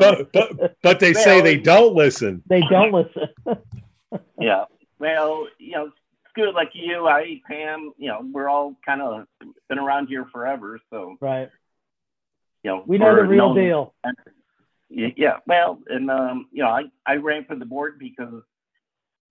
but, 0.00 0.32
but, 0.32 0.76
but 0.82 1.00
they 1.00 1.12
say 1.12 1.40
they 1.40 1.56
don't 1.56 1.94
listen. 1.94 2.42
they 2.46 2.60
don't 2.70 2.92
listen. 2.92 3.28
Yeah. 4.38 4.64
Well, 4.98 5.46
you 5.58 5.72
know, 5.72 5.90
Scoot, 6.30 6.54
like 6.54 6.70
you, 6.74 7.06
I, 7.08 7.40
Pam, 7.48 7.92
you 7.96 8.08
know, 8.08 8.20
we're 8.32 8.48
all 8.48 8.74
kind 8.84 9.00
of 9.00 9.26
been 9.68 9.78
around 9.78 10.08
here 10.08 10.26
forever. 10.32 10.78
So, 10.90 11.16
right. 11.20 11.48
you 12.62 12.70
know, 12.70 12.84
We 12.86 12.98
know 12.98 13.14
the 13.16 13.22
real 13.24 13.54
known- 13.54 13.56
deal. 13.56 13.94
Y- 14.90 15.14
Yeah, 15.16 15.38
well, 15.46 15.78
and 15.88 16.10
um, 16.10 16.48
you 16.52 16.62
know, 16.62 16.68
I, 16.68 16.84
I 17.06 17.16
ran 17.16 17.46
for 17.46 17.56
the 17.56 17.64
board 17.64 17.98
because, 17.98 18.42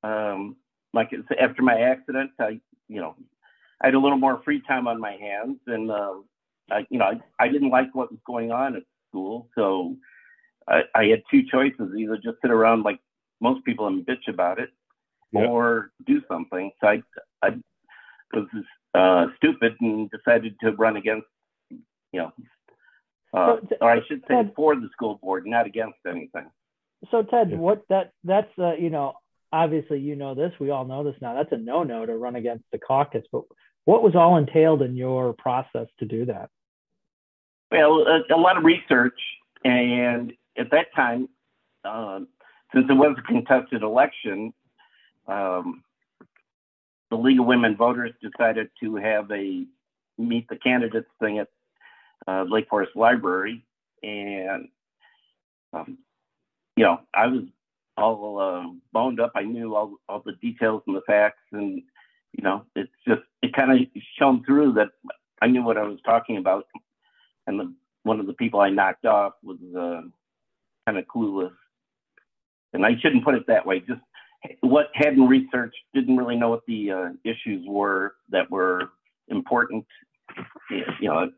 um, 0.03 0.55
like 0.93 1.09
it's 1.11 1.27
after 1.39 1.61
my 1.61 1.79
accident, 1.81 2.31
I 2.39 2.59
you 2.87 2.99
know, 3.01 3.15
I 3.81 3.87
had 3.87 3.93
a 3.93 3.99
little 3.99 4.17
more 4.17 4.41
free 4.43 4.61
time 4.67 4.87
on 4.87 4.99
my 4.99 5.11
hands, 5.13 5.57
and 5.67 5.91
uh, 5.91 6.13
I 6.71 6.85
you 6.89 6.97
know, 6.97 7.05
I, 7.05 7.19
I 7.39 7.47
didn't 7.49 7.69
like 7.69 7.93
what 7.93 8.11
was 8.11 8.19
going 8.25 8.51
on 8.51 8.75
at 8.77 8.83
school, 9.11 9.49
so 9.55 9.95
I, 10.67 10.81
I 10.95 11.03
had 11.05 11.23
two 11.29 11.43
choices: 11.51 11.93
either 11.97 12.15
just 12.15 12.37
sit 12.41 12.51
around 12.51 12.83
like 12.83 12.99
most 13.41 13.63
people 13.65 13.87
and 13.87 14.05
bitch 14.05 14.27
about 14.27 14.59
it, 14.59 14.69
Yeah. 15.31 15.45
or 15.47 15.91
do 16.07 16.21
something. 16.27 16.71
So 16.79 16.87
I 16.87 17.03
I 17.41 17.49
was 18.33 18.47
uh, 18.95 19.27
stupid 19.37 19.75
and 19.81 20.09
decided 20.09 20.55
to 20.61 20.71
run 20.71 20.95
against, 20.97 21.27
you 21.69 21.79
know. 22.13 22.31
Uh, 23.33 23.57
So, 23.69 23.77
or 23.81 23.91
I 23.91 23.99
should 24.07 24.21
say 24.27 24.35
Ted- 24.35 24.53
for 24.55 24.75
the 24.75 24.89
school 24.91 25.15
board, 25.21 25.45
not 25.45 25.65
against 25.65 25.99
anything. 26.07 26.47
So 27.09 27.23
Ted, 27.23 27.51
Yeah. 27.51 27.57
what 27.57 27.83
that 27.89 28.11
that's 28.23 28.51
uh, 28.57 28.73
you 28.73 28.89
know 28.89 29.13
obviously 29.53 29.99
you 29.99 30.15
know 30.15 30.33
this 30.33 30.53
we 30.61 30.69
all 30.69 30.85
know 30.85 31.03
this 31.03 31.15
now 31.21 31.33
that's 31.33 31.51
a 31.51 31.57
no 31.57 31.83
no 31.83 32.05
to 32.05 32.15
run 32.15 32.37
against 32.37 32.63
the 32.71 32.77
caucus 32.79 33.25
but 33.33 33.43
what 33.83 34.01
was 34.01 34.15
all 34.15 34.37
entailed 34.37 34.81
in 34.81 34.95
your 34.95 35.33
process 35.33 35.87
to 35.99 36.05
do 36.05 36.25
that? 36.25 36.49
Well, 37.71 38.05
a, 38.05 38.35
a 38.35 38.37
lot 38.37 38.57
of 38.57 38.65
research, 38.65 39.17
and 39.63 40.33
at 40.57 40.71
that 40.71 40.93
time, 40.93 41.29
um, 41.85 42.27
since 42.73 42.85
it 42.89 42.93
was 42.93 43.15
a 43.17 43.21
contested 43.21 43.81
election, 43.81 44.53
um, 45.27 45.83
the 47.09 47.15
League 47.15 47.39
of 47.39 47.45
Women 47.45 47.77
Voters 47.77 48.11
decided 48.21 48.69
to 48.81 48.95
have 48.95 49.31
a 49.31 49.65
meet 50.17 50.47
the 50.49 50.57
candidates 50.57 51.07
thing 51.19 51.39
at 51.39 51.47
uh, 52.27 52.43
Lake 52.43 52.67
Forest 52.69 52.91
Library, 52.95 53.63
and 54.03 54.67
um, 55.71 55.97
you 56.75 56.83
know, 56.83 56.99
I 57.13 57.27
was 57.27 57.43
all 57.97 58.39
uh, 58.39 58.69
boned 58.91 59.21
up. 59.21 59.31
I 59.35 59.43
knew 59.43 59.75
all 59.75 59.95
all 60.09 60.21
the 60.25 60.33
details 60.41 60.83
and 60.87 60.95
the 60.95 61.01
facts, 61.07 61.43
and 61.53 61.81
you 62.33 62.43
know, 62.43 62.65
it's 62.75 62.91
just 63.07 63.21
it 63.41 63.53
kind 63.53 63.71
of 63.71 63.87
shone 64.19 64.43
through 64.45 64.73
that 64.73 64.89
I 65.41 65.47
knew 65.47 65.63
what 65.63 65.77
I 65.77 65.83
was 65.83 65.99
talking 66.05 66.35
about 66.37 66.65
and 67.47 67.59
the, 67.59 67.73
one 68.03 68.19
of 68.19 68.27
the 68.27 68.33
people 68.33 68.59
I 68.59 68.69
knocked 68.69 69.05
off 69.05 69.33
was 69.43 69.57
uh, 69.77 70.01
kind 70.85 70.97
of 70.97 71.05
clueless. 71.05 71.53
And 72.73 72.85
I 72.85 72.91
shouldn't 73.01 73.25
put 73.25 73.35
it 73.35 73.47
that 73.47 73.65
way. 73.65 73.79
Just 73.79 74.01
what 74.61 74.87
hadn't 74.93 75.27
researched, 75.27 75.77
didn't 75.93 76.17
really 76.17 76.35
know 76.35 76.49
what 76.49 76.65
the 76.67 76.91
uh, 76.91 77.09
issues 77.23 77.65
were 77.67 78.15
that 78.29 78.49
were 78.49 78.89
important, 79.27 79.85
you 80.69 81.09
know, 81.09 81.29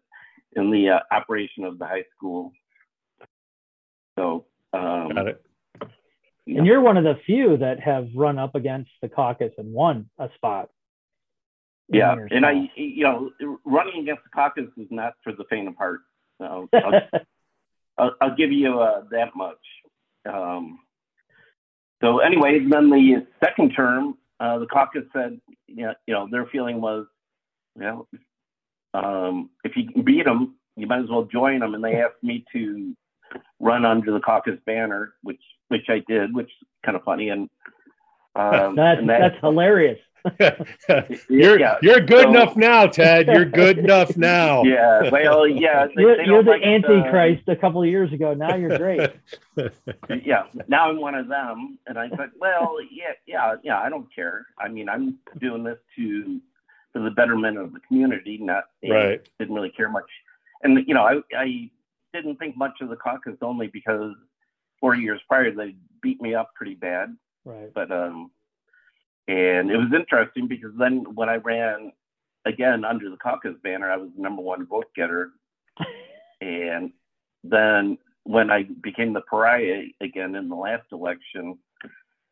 in 0.56 0.72
the 0.72 0.90
uh, 0.90 1.00
operation 1.12 1.64
of 1.64 1.80
the 1.80 1.86
high 1.86 2.06
school. 2.16 2.52
So, 4.18 4.46
um, 4.74 5.10
Got 5.14 5.28
it. 5.28 5.44
And 6.46 6.66
you're 6.66 6.82
one 6.82 6.98
of 6.98 7.04
the 7.04 7.20
few 7.26 7.58
that 7.58 7.80
have 7.80 8.10
run 8.14 8.38
up 8.38 8.56
against 8.56 8.92
the 9.02 9.08
caucus 9.08 9.54
and 9.58 9.74
won 9.74 10.10
a 10.20 10.30
spot. 10.36 10.70
Yeah, 11.90 12.16
and 12.32 12.46
I, 12.46 12.70
you 12.76 13.04
know, 13.04 13.32
running 13.66 14.02
against 14.02 14.24
the 14.24 14.30
caucus 14.30 14.66
is 14.78 14.88
not 14.90 15.14
for 15.24 15.34
the 15.34 15.44
faint 15.50 15.68
of 15.68 15.76
heart. 15.76 16.02
So 16.40 16.70
I'll, 16.74 17.02
I'll, 17.98 18.16
I'll 18.22 18.36
give 18.36 18.52
you 18.52 18.80
uh, 18.80 19.04
that 19.12 19.36
much. 19.36 19.58
Um, 20.28 20.80
so 22.02 22.20
anyway, 22.20 22.60
then 22.68 22.90
the 22.90 23.26
second 23.44 23.72
term, 23.72 24.18
uh, 24.40 24.60
the 24.60 24.66
caucus 24.66 25.04
said, 25.14 25.40
you 25.68 25.86
know, 25.86 25.94
you 26.08 26.14
know, 26.14 26.28
their 26.30 26.46
feeling 26.48 26.82
was, 26.82 27.06
you 27.76 27.82
know, 27.84 28.08
um, 28.94 29.50
if 29.64 29.76
you 29.76 29.88
can 29.90 30.04
beat 30.04 30.26
them, 30.26 30.56
you 30.76 30.88
might 30.88 31.00
as 31.04 31.10
well 31.10 31.24
join 31.24 31.60
them. 31.60 31.76
And 31.76 31.84
they 31.84 31.96
asked 32.02 32.22
me 32.24 32.46
to 32.54 32.96
run 33.60 33.86
under 33.86 34.12
the 34.12 34.20
caucus 34.20 34.60
banner, 34.66 35.14
which 35.24 35.42
which 35.70 35.86
I 35.90 36.02
did, 36.08 36.36
which 36.36 36.48
is 36.48 36.68
kind 36.86 36.96
of 36.96 37.04
funny. 37.04 37.30
And 37.30 37.50
um, 38.36 38.76
that's 38.76 39.00
and 39.00 39.10
that- 39.10 39.20
that's 39.20 39.40
hilarious. 39.42 40.00
you're 41.30 41.60
yeah, 41.60 41.78
you're 41.82 42.00
good 42.00 42.24
so- 42.24 42.30
enough 42.30 42.56
now, 42.56 42.86
Ted. 42.88 43.28
You're 43.28 43.46
good 43.46 43.78
enough 43.80 44.16
now. 44.18 44.64
Yeah, 44.64 45.10
well, 45.10 45.48
yeah, 45.48 45.88
they, 45.88 46.02
You're, 46.02 46.18
they 46.18 46.26
you're 46.26 46.44
the 46.44 46.52
like, 46.52 46.64
antichrist 46.64 47.44
a 47.48 47.56
couple 47.56 47.82
of 47.82 47.90
years 47.90 48.12
ago. 48.14 48.34
Now 48.34 48.56
you're 48.56 48.78
great. 48.78 49.12
yeah, 50.24 50.44
now 50.68 50.90
I'm 50.90 51.02
one 51.02 51.16
of 51.16 51.28
them. 51.28 51.78
And 51.88 51.98
I 52.00 52.10
said, 52.10 52.30
well, 52.40 52.78
yeah, 52.90 53.12
yeah, 53.26 53.56
yeah, 53.64 53.80
I 53.80 53.90
don't 53.90 54.08
care. 54.14 54.46
I 54.58 54.70
mean, 54.70 54.88
I'm 54.88 55.18
doing 55.40 55.64
this 55.64 55.80
to 55.98 56.40
for 56.94 57.00
the 57.00 57.12
betterment 57.12 57.58
of 57.58 57.74
the 57.74 57.80
community, 57.82 58.38
not 58.38 58.66
Right. 58.88 59.22
didn't 59.40 59.56
really 59.56 59.72
care 59.72 59.90
much. 59.90 60.10
And 60.64 60.88
you 60.88 60.94
know, 60.94 61.04
I 61.04 61.22
I 61.38 61.70
didn't 62.14 62.38
think 62.38 62.56
much 62.56 62.80
of 62.82 62.90
the 62.90 62.96
caucus 62.96 63.38
only 63.42 63.68
because 63.68 64.14
four 64.80 64.96
years 64.96 65.20
prior 65.28 65.52
they 65.52 65.76
beat 66.02 66.22
me 66.22 66.34
up 66.36 66.54
pretty 66.56 66.76
bad. 66.76 67.16
Right. 67.46 67.74
But 67.74 67.92
um, 67.92 68.32
and 69.28 69.72
it 69.72 69.78
was 69.78 69.94
interesting 69.94 70.48
because 70.48 70.72
then 70.78 71.06
when 71.16 71.30
I 71.30 71.36
ran 71.36 71.92
again 72.46 72.84
under 72.84 73.10
the 73.10 73.18
caucus 73.18 73.56
banner, 73.64 73.90
I 73.90 73.98
was 73.98 74.10
the 74.16 74.22
number 74.22 74.42
one 74.42 74.66
vote 74.66 74.88
getter. 74.96 75.32
and 76.42 76.92
then 77.44 77.98
when 78.24 78.50
I 78.50 78.64
became 78.82 79.14
the 79.14 79.22
pariah 79.22 79.84
again 80.02 80.36
in 80.36 80.50
the 80.50 80.56
last 80.56 80.86
election, 80.92 81.58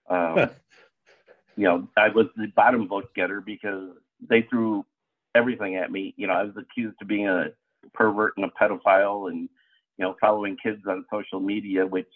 um, 0.10 0.50
you 1.56 1.64
know, 1.64 1.88
I 1.98 2.10
was 2.10 2.28
the 2.36 2.48
bottom 2.56 2.88
vote 2.88 3.14
getter 3.16 3.42
because 3.42 3.92
they 4.30 4.42
threw 4.44 4.86
everything 5.34 5.78
at 5.78 5.92
me. 5.92 6.14
You 6.18 6.28
know, 6.28 6.34
I 6.34 6.44
was 6.44 6.56
accused 6.58 6.98
of 7.02 7.08
being 7.08 7.28
a 7.28 7.48
pervert 7.94 8.34
and 8.38 8.46
a 8.46 8.50
pedophile 8.50 9.30
and, 9.30 9.50
you 9.98 10.06
know, 10.06 10.16
following 10.20 10.58
kids 10.62 10.82
on 10.88 11.06
social 11.12 11.40
media, 11.40 11.86
which, 11.86 12.08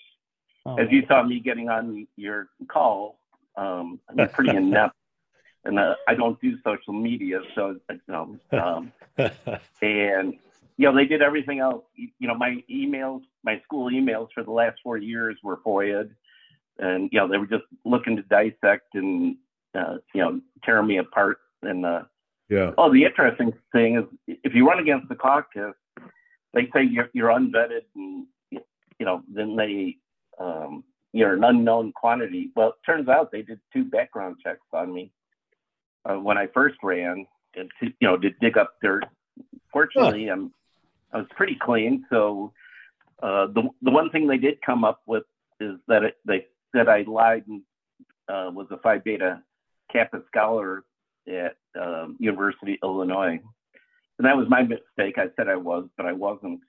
Oh, 0.65 0.75
as 0.77 0.87
you 0.89 1.03
saw 1.07 1.21
me 1.21 1.39
getting 1.39 1.69
on 1.69 2.07
your 2.15 2.49
call, 2.67 3.19
um, 3.57 3.99
I'm 4.09 4.29
pretty 4.29 4.55
inept. 4.55 4.95
And 5.67 5.79
uh, 5.79 5.95
I 6.07 6.13
don't 6.13 6.39
do 6.41 6.59
social 6.63 6.93
media, 6.93 7.39
so 7.55 7.79
know, 8.07 8.37
um, 8.51 8.91
and 9.81 10.35
you 10.77 10.85
know 10.87 10.95
they 10.95 11.05
did 11.05 11.23
everything 11.23 11.57
else. 11.57 11.83
You 11.95 12.27
know, 12.27 12.35
my 12.35 12.63
emails, 12.69 13.21
my 13.43 13.59
school 13.63 13.89
emails 13.89 14.27
for 14.31 14.43
the 14.43 14.51
last 14.51 14.77
four 14.83 14.97
years 14.97 15.37
were 15.43 15.57
FOIA'd, 15.65 16.11
and 16.77 17.09
you 17.11 17.19
know 17.19 17.27
they 17.27 17.39
were 17.39 17.47
just 17.47 17.63
looking 17.83 18.15
to 18.15 18.21
dissect 18.21 18.93
and 18.93 19.37
uh, 19.73 19.95
you 20.13 20.21
know 20.21 20.39
tear 20.63 20.83
me 20.83 20.97
apart. 20.97 21.37
And 21.63 21.83
uh, 21.83 22.03
yeah. 22.47 22.73
oh, 22.77 22.93
the 22.93 23.03
interesting 23.03 23.51
thing 23.71 23.97
is 23.97 24.37
if 24.43 24.53
you 24.53 24.67
run 24.67 24.77
against 24.77 25.09
the 25.09 25.15
caucus, 25.15 25.73
they 26.53 26.69
say 26.75 26.83
you're, 26.83 27.09
you're 27.13 27.29
unvetted, 27.29 27.85
and 27.95 28.27
you 28.51 28.61
know 28.99 29.23
then 29.27 29.55
they 29.55 29.97
um, 30.39 30.83
you're 31.15 31.33
an 31.33 31.45
unknown 31.45 31.93
quantity. 31.93 32.51
Well, 32.57 32.69
it 32.69 32.75
turns 32.85 33.07
out 33.07 33.31
they 33.31 33.41
did 33.41 33.61
two 33.71 33.85
background 33.85 34.35
checks 34.43 34.59
on 34.73 34.93
me 34.93 35.13
uh, 36.03 36.15
when 36.15 36.37
I 36.37 36.47
first 36.47 36.75
ran, 36.83 37.25
and 37.55 37.71
to, 37.79 37.85
you 38.01 38.07
know, 38.07 38.17
to 38.17 38.31
dig 38.41 38.57
up 38.57 38.73
dirt. 38.83 39.05
Fortunately, 39.71 40.27
I'm 40.27 40.51
I 41.13 41.19
was 41.19 41.27
pretty 41.37 41.55
clean. 41.55 42.05
So 42.09 42.51
uh, 43.23 43.47
the 43.47 43.69
the 43.81 43.91
one 43.91 44.09
thing 44.09 44.27
they 44.27 44.37
did 44.37 44.61
come 44.61 44.83
up 44.83 45.01
with 45.05 45.23
is 45.61 45.77
that 45.87 46.03
it, 46.03 46.17
they 46.25 46.47
said 46.75 46.89
I 46.89 47.03
lied 47.07 47.45
and 47.47 47.61
uh, 48.27 48.51
was 48.51 48.67
a 48.71 48.77
Phi 48.77 48.97
Beta 48.97 49.41
Kappa 49.93 50.21
scholar 50.27 50.83
at 51.29 51.55
um, 51.81 52.17
University 52.19 52.77
of 52.83 52.89
Illinois, 52.89 53.39
and 54.17 54.27
that 54.27 54.35
was 54.35 54.49
my 54.49 54.63
mistake. 54.63 55.17
I 55.17 55.27
said 55.37 55.47
I 55.47 55.55
was, 55.55 55.87
but 55.95 56.05
I 56.05 56.11
wasn't. 56.11 56.59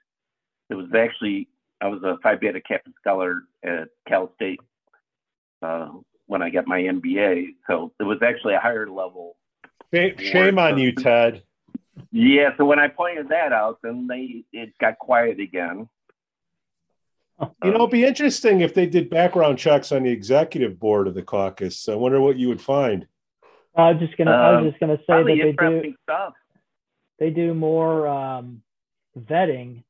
It 0.70 0.74
was 0.74 0.86
actually 0.96 1.48
I 1.80 1.88
was 1.88 2.02
a 2.02 2.16
Phi 2.22 2.36
Beta 2.36 2.60
Kappa 2.60 2.90
scholar 3.00 3.42
at 3.64 3.88
Cal 4.08 4.32
State 4.36 4.60
uh, 5.62 5.90
when 6.26 6.42
I 6.42 6.50
got 6.50 6.66
my 6.66 6.80
MBA. 6.80 7.54
So 7.68 7.92
it 8.00 8.04
was 8.04 8.18
actually 8.22 8.54
a 8.54 8.60
higher 8.60 8.88
level. 8.88 9.36
Shame, 9.92 10.16
shame 10.18 10.58
on 10.58 10.78
you, 10.78 10.92
Ted. 10.92 11.42
Yeah, 12.10 12.50
so 12.56 12.64
when 12.64 12.78
I 12.78 12.88
pointed 12.88 13.28
that 13.28 13.52
out, 13.52 13.78
then 13.82 14.06
they 14.06 14.44
it 14.52 14.72
got 14.78 14.98
quiet 14.98 15.40
again. 15.40 15.88
You 17.62 17.70
know, 17.70 17.76
it'd 17.76 17.90
be 17.90 18.04
interesting 18.04 18.60
if 18.62 18.72
they 18.72 18.86
did 18.86 19.10
background 19.10 19.58
checks 19.58 19.92
on 19.92 20.04
the 20.04 20.10
executive 20.10 20.78
board 20.80 21.06
of 21.06 21.14
the 21.14 21.22
caucus. 21.22 21.86
I 21.88 21.94
wonder 21.94 22.20
what 22.20 22.36
you 22.36 22.48
would 22.48 22.60
find. 22.62 23.06
I 23.74 23.92
was 23.92 24.00
just 24.00 24.16
gonna. 24.16 24.30
I 24.30 24.52
was 24.52 24.58
Um, 24.64 24.70
just 24.70 24.80
gonna 24.80 24.98
say 25.06 25.22
that 25.22 25.26
they 25.26 25.52
do. 25.52 25.94
stuff. 26.02 26.32
They 27.18 27.30
do 27.30 27.52
more 27.54 28.06
um, 28.08 28.62
vetting 29.18 29.82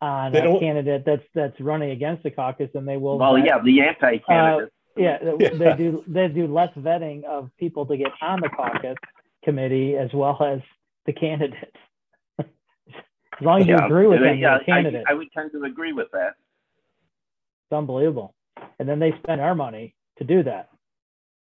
on 0.00 0.32
They 0.32 0.38
a 0.40 0.42
don't- 0.44 0.60
candidate 0.60 1.04
that's 1.04 1.22
that's 1.34 1.60
running 1.60 1.90
against 1.90 2.22
the 2.22 2.30
caucus 2.30 2.70
than 2.72 2.84
they 2.86 2.96
will. 2.96 3.18
Well, 3.18 3.34
vet- 3.36 3.46
yeah, 3.46 3.58
the 3.62 3.80
anti-candidate. 3.82 4.72
Yeah, 4.96 5.18
they- 5.18 5.36
Yeah. 5.40 5.54
they 5.54 5.76
do. 5.76 6.04
They 6.06 6.28
do 6.28 6.46
less 6.46 6.70
vetting 6.76 7.24
of 7.24 7.50
people 7.58 7.86
to 7.86 7.96
get 7.96 8.08
on 8.22 8.40
the 8.40 8.48
caucus 8.48 8.96
committee 9.44 9.96
as 9.96 10.10
well 10.12 10.42
as 10.42 10.60
the 11.06 11.12
candidates. 11.12 11.76
as 12.38 12.46
long 13.40 13.62
as 13.62 13.66
you 13.68 13.76
agree 13.76 14.06
with 14.06 14.20
them, 14.20 14.38
yeah, 14.38 14.56
you're 14.56 14.64
candidate. 14.64 15.04
I, 15.08 15.12
I 15.12 15.14
would 15.14 15.32
tend 15.32 15.52
to 15.52 15.62
agree 15.64 15.92
with 15.92 16.08
that. 16.12 16.34
it's 17.66 17.72
unbelievable. 17.76 18.34
And 18.78 18.88
then 18.88 18.98
they 18.98 19.12
spend 19.22 19.40
our 19.40 19.54
money 19.54 19.94
to 20.18 20.24
do 20.24 20.42
that. 20.42 20.68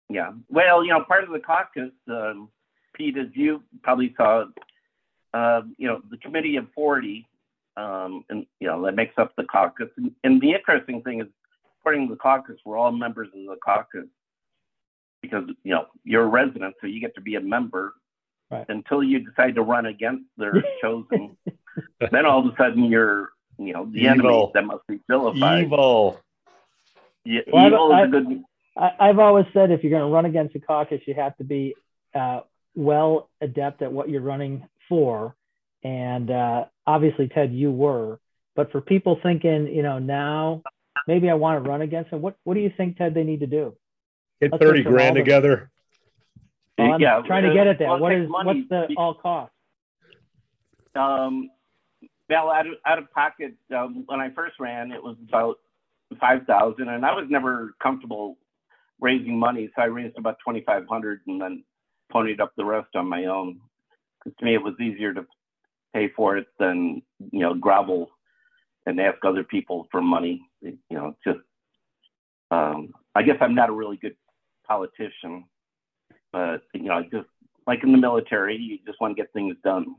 Yeah. 0.09 0.31
Well, 0.49 0.83
you 0.83 0.91
know, 0.91 1.03
part 1.03 1.23
of 1.23 1.31
the 1.31 1.39
caucus, 1.39 1.91
um, 2.09 2.49
Pete, 2.93 3.17
as 3.17 3.27
you 3.33 3.63
probably 3.81 4.13
saw, 4.15 4.45
uh, 5.33 5.61
you 5.77 5.87
know, 5.87 6.01
the 6.09 6.17
committee 6.17 6.55
of 6.57 6.67
40, 6.75 7.27
um, 7.77 8.23
and, 8.29 8.45
you 8.59 8.67
know, 8.67 8.83
that 8.85 8.95
makes 8.95 9.13
up 9.17 9.33
the 9.35 9.43
caucus. 9.43 9.89
And, 9.97 10.11
and 10.23 10.41
the 10.41 10.51
interesting 10.51 11.01
thing 11.01 11.21
is, 11.21 11.27
according 11.79 12.07
to 12.07 12.13
the 12.13 12.19
caucus, 12.19 12.57
we're 12.65 12.77
all 12.77 12.91
members 12.91 13.27
of 13.27 13.33
the 13.33 13.55
caucus 13.63 14.05
because, 15.21 15.43
you 15.63 15.73
know, 15.73 15.85
you're 16.03 16.23
a 16.23 16.27
resident, 16.27 16.75
so 16.81 16.87
you 16.87 16.99
get 16.99 17.15
to 17.15 17.21
be 17.21 17.35
a 17.35 17.41
member 17.41 17.93
Right. 18.51 18.65
until 18.69 19.01
you 19.01 19.19
decide 19.19 19.55
to 19.55 19.63
run 19.63 19.87
against 19.87 20.25
their 20.37 20.63
chosen. 20.81 21.35
then 22.11 22.25
all 22.27 22.45
of 22.47 22.53
a 22.53 22.55
sudden 22.57 22.83
you're, 22.85 23.29
you 23.57 23.73
know, 23.73 23.89
the 23.91 24.07
enemy 24.07 24.51
that 24.53 24.63
must 24.65 24.85
be 24.87 24.99
vilified. 25.09 25.63
Evil. 25.65 26.19
Yeah, 27.25 27.41
Well, 27.51 27.65
evil 27.67 27.93
I- 27.93 28.01
is 28.03 28.07
a 28.07 28.11
good. 28.11 28.43
I, 28.77 28.91
I've 28.99 29.19
always 29.19 29.45
said 29.53 29.71
if 29.71 29.83
you're 29.83 29.91
going 29.91 30.07
to 30.07 30.13
run 30.13 30.25
against 30.25 30.55
a 30.55 30.59
caucus, 30.59 31.01
you 31.07 31.13
have 31.15 31.35
to 31.37 31.43
be 31.43 31.73
uh, 32.13 32.41
well 32.75 33.29
adept 33.41 33.81
at 33.81 33.91
what 33.91 34.09
you're 34.09 34.21
running 34.21 34.67
for. 34.89 35.35
And 35.83 36.31
uh, 36.31 36.65
obviously, 36.87 37.27
Ted, 37.27 37.53
you 37.53 37.71
were. 37.71 38.19
But 38.55 38.71
for 38.71 38.81
people 38.81 39.19
thinking, 39.23 39.67
you 39.67 39.83
know, 39.83 39.99
now 39.99 40.61
maybe 41.07 41.29
I 41.29 41.33
want 41.33 41.63
to 41.63 41.69
run 41.69 41.81
against 41.81 42.11
them, 42.11 42.21
what 42.21 42.35
what 42.43 42.53
do 42.53 42.59
you 42.59 42.71
think, 42.75 42.97
Ted, 42.97 43.13
they 43.13 43.23
need 43.23 43.39
to 43.41 43.47
do? 43.47 43.75
Get 44.41 44.51
Let's 44.51 44.63
30 44.63 44.83
grand 44.83 45.15
together. 45.15 45.71
Well, 46.77 46.93
I'm 46.93 47.01
yeah, 47.01 47.21
trying 47.25 47.43
to 47.43 47.53
get 47.53 47.67
at 47.67 47.79
that. 47.79 47.87
well, 47.87 47.97
it 47.97 48.01
what 48.01 48.09
takes 48.09 48.29
money. 48.29 48.65
what's 48.69 48.89
the 48.89 48.95
all 48.95 49.13
cost? 49.13 49.51
Um, 50.95 51.49
well, 52.29 52.51
out 52.51 52.67
of, 52.67 52.73
out 52.85 52.97
of 52.99 53.11
pocket, 53.11 53.53
um, 53.75 54.03
when 54.07 54.19
I 54.19 54.29
first 54.31 54.59
ran, 54.59 54.91
it 54.91 55.01
was 55.01 55.15
about 55.27 55.57
5,000 56.19 56.87
and 56.87 57.05
I 57.05 57.13
was 57.13 57.25
never 57.29 57.75
comfortable 57.81 58.37
raising 58.99 59.37
money. 59.37 59.69
So 59.75 59.81
I 59.81 59.85
raised 59.85 60.17
about 60.17 60.37
2,500 60.45 61.21
and 61.27 61.41
then 61.41 61.63
ponied 62.11 62.39
up 62.39 62.53
the 62.55 62.65
rest 62.65 62.95
on 62.95 63.07
my 63.07 63.25
own. 63.25 63.59
'Cause 64.23 64.33
to 64.39 64.45
me, 64.45 64.53
it 64.53 64.63
was 64.63 64.79
easier 64.79 65.13
to 65.13 65.25
pay 65.93 66.09
for 66.15 66.37
it 66.37 66.47
than, 66.59 67.01
you 67.31 67.39
know, 67.39 67.53
grovel 67.53 68.09
and 68.85 68.99
ask 68.99 69.17
other 69.23 69.43
people 69.43 69.87
for 69.91 70.01
money. 70.01 70.41
You 70.61 70.77
know, 70.91 71.15
just, 71.25 71.39
um, 72.51 72.93
I 73.15 73.23
guess 73.23 73.37
I'm 73.41 73.55
not 73.55 73.69
a 73.69 73.73
really 73.73 73.97
good 73.97 74.15
politician, 74.67 75.45
but, 76.31 76.63
you 76.73 76.83
know, 76.83 77.03
just, 77.11 77.27
like 77.65 77.81
in 77.83 77.93
the 77.93 77.97
military, 77.97 78.57
you 78.57 78.77
just 78.85 78.99
want 78.99 79.15
to 79.15 79.21
get 79.21 79.31
things 79.31 79.55
done. 79.63 79.95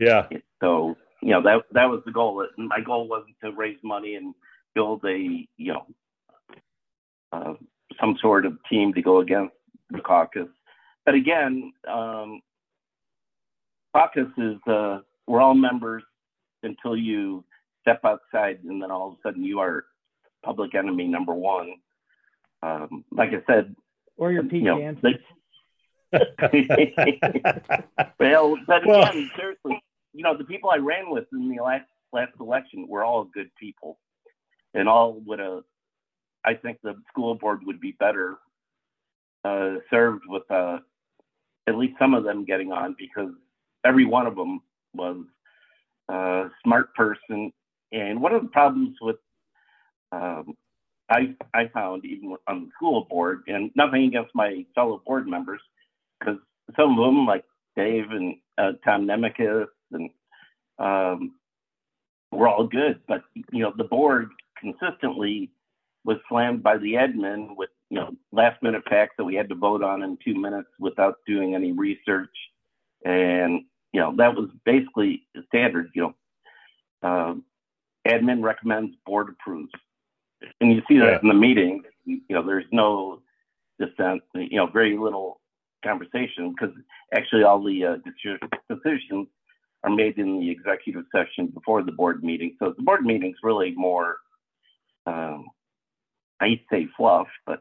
Yeah. 0.00 0.26
So, 0.62 0.96
you 1.20 1.30
know, 1.30 1.42
that 1.42 1.64
that 1.72 1.90
was 1.90 2.00
the 2.06 2.12
goal. 2.12 2.46
My 2.56 2.80
goal 2.80 3.08
wasn't 3.08 3.36
to 3.44 3.52
raise 3.52 3.76
money 3.82 4.14
and 4.14 4.34
build 4.74 5.04
a, 5.04 5.46
you 5.58 5.72
know, 5.74 5.86
uh, 7.32 7.54
some 8.00 8.16
sort 8.22 8.46
of 8.46 8.56
team 8.70 8.94
to 8.94 9.02
go 9.02 9.18
against 9.18 9.54
the 9.90 10.00
caucus. 10.00 10.48
But 11.04 11.14
again, 11.14 11.72
um, 11.86 12.40
caucus 13.94 14.28
is 14.38 14.56
uh, 14.66 15.00
we're 15.28 15.40
all 15.40 15.54
members 15.54 16.02
until 16.62 16.96
you 16.96 17.44
step 17.82 18.00
outside, 18.04 18.60
and 18.64 18.82
then 18.82 18.90
all 18.90 19.08
of 19.08 19.14
a 19.14 19.16
sudden 19.22 19.44
you 19.44 19.60
are 19.60 19.84
public 20.42 20.74
enemy 20.74 21.06
number 21.06 21.34
one. 21.34 21.74
Um, 22.62 23.04
like 23.12 23.30
I 23.30 23.42
said, 23.46 23.74
Or 24.16 24.32
your 24.32 24.42
Pete 24.42 24.62
you 24.62 24.64
know, 24.64 24.78
Jansen? 24.78 25.02
they- 25.02 25.18
well, 28.18 28.56
but 28.66 28.86
Well- 28.86 29.08
again, 29.10 29.30
seriously, 29.36 29.82
you 30.14 30.22
know, 30.22 30.36
the 30.36 30.44
people 30.44 30.70
I 30.70 30.76
ran 30.78 31.10
with 31.10 31.26
in 31.32 31.48
the 31.54 31.62
last 31.62 31.84
last 32.12 32.32
election 32.40 32.86
were 32.88 33.04
all 33.04 33.24
good 33.24 33.50
people, 33.60 33.98
and 34.74 34.88
all 34.88 35.20
would 35.26 35.38
have. 35.38 35.62
I 36.44 36.54
think 36.54 36.78
the 36.82 36.94
school 37.08 37.34
board 37.34 37.60
would 37.66 37.78
be 37.80 37.92
better 37.92 38.38
uh, 39.44 39.74
served 39.90 40.22
with 40.26 40.50
uh, 40.50 40.78
at 41.66 41.76
least 41.76 41.98
some 41.98 42.14
of 42.14 42.24
them 42.24 42.44
getting 42.46 42.72
on 42.72 42.96
because 42.98 43.30
every 43.84 44.06
one 44.06 44.26
of 44.26 44.34
them 44.34 44.62
was 44.94 45.24
a 46.08 46.46
smart 46.64 46.94
person. 46.94 47.52
And 47.92 48.20
one 48.20 48.34
of 48.34 48.42
the 48.42 48.48
problems 48.48 48.96
with 49.00 49.16
um, 50.12 50.54
I 51.10 51.34
I 51.54 51.68
found 51.68 52.04
even 52.04 52.36
on 52.46 52.64
the 52.64 52.70
school 52.76 53.06
board, 53.08 53.42
and 53.46 53.70
nothing 53.74 54.04
against 54.04 54.34
my 54.34 54.64
fellow 54.74 55.02
board 55.06 55.26
members, 55.26 55.60
because 56.18 56.38
some 56.76 56.98
of 56.98 57.04
them 57.04 57.26
like 57.26 57.44
Dave 57.76 58.10
and 58.10 58.36
uh, 58.58 58.72
Tom 58.84 59.06
Nemekis 59.06 59.66
and 59.92 60.10
um, 60.78 61.34
were 62.30 62.48
all 62.48 62.66
good, 62.66 63.00
but 63.08 63.22
you 63.52 63.62
know 63.62 63.72
the 63.76 63.84
board 63.84 64.30
consistently 64.58 65.50
was 66.04 66.18
slammed 66.28 66.62
by 66.62 66.76
the 66.76 66.94
admin 66.94 67.56
with 67.56 67.70
you 67.90 67.98
know 67.98 68.10
last 68.32 68.62
minute 68.62 68.82
facts 68.88 69.14
that 69.18 69.24
we 69.24 69.34
had 69.34 69.48
to 69.48 69.54
vote 69.54 69.82
on 69.82 70.02
in 70.02 70.18
two 70.24 70.34
minutes 70.34 70.68
without 70.78 71.16
doing 71.26 71.54
any 71.54 71.72
research, 71.72 72.34
and 73.04 73.62
you 73.92 74.00
know 74.00 74.14
that 74.16 74.34
was 74.34 74.50
basically 74.64 75.26
the 75.34 75.42
standard. 75.48 75.90
You 75.94 76.14
know, 77.02 77.08
um, 77.08 77.44
admin 78.06 78.42
recommends, 78.42 78.94
board 79.06 79.28
approves, 79.28 79.72
and 80.60 80.72
you 80.72 80.82
see 80.88 80.98
that 80.98 81.12
Yeah. 81.12 81.18
in 81.22 81.28
the 81.28 81.34
meeting. 81.34 81.82
You 82.04 82.20
know, 82.30 82.42
there's 82.42 82.70
no 82.72 83.22
dissent. 83.78 84.22
You 84.34 84.56
know, 84.56 84.66
very 84.66 84.96
little 84.96 85.40
conversation 85.84 86.52
because 86.52 86.74
actually 87.14 87.44
all 87.44 87.62
the 87.62 87.84
uh, 87.84 87.96
decisions 88.68 89.28
are 89.84 89.90
made 89.90 90.18
in 90.18 90.40
the 90.40 90.50
executive 90.50 91.04
session 91.14 91.46
before 91.48 91.82
the 91.82 91.92
board 91.92 92.24
meeting. 92.24 92.56
So 92.58 92.74
the 92.76 92.82
board 92.82 93.04
meeting's 93.04 93.36
really 93.42 93.72
more, 93.76 94.16
um, 95.06 95.46
I'd 96.40 96.60
say 96.70 96.88
fluff, 96.96 97.28
but 97.46 97.60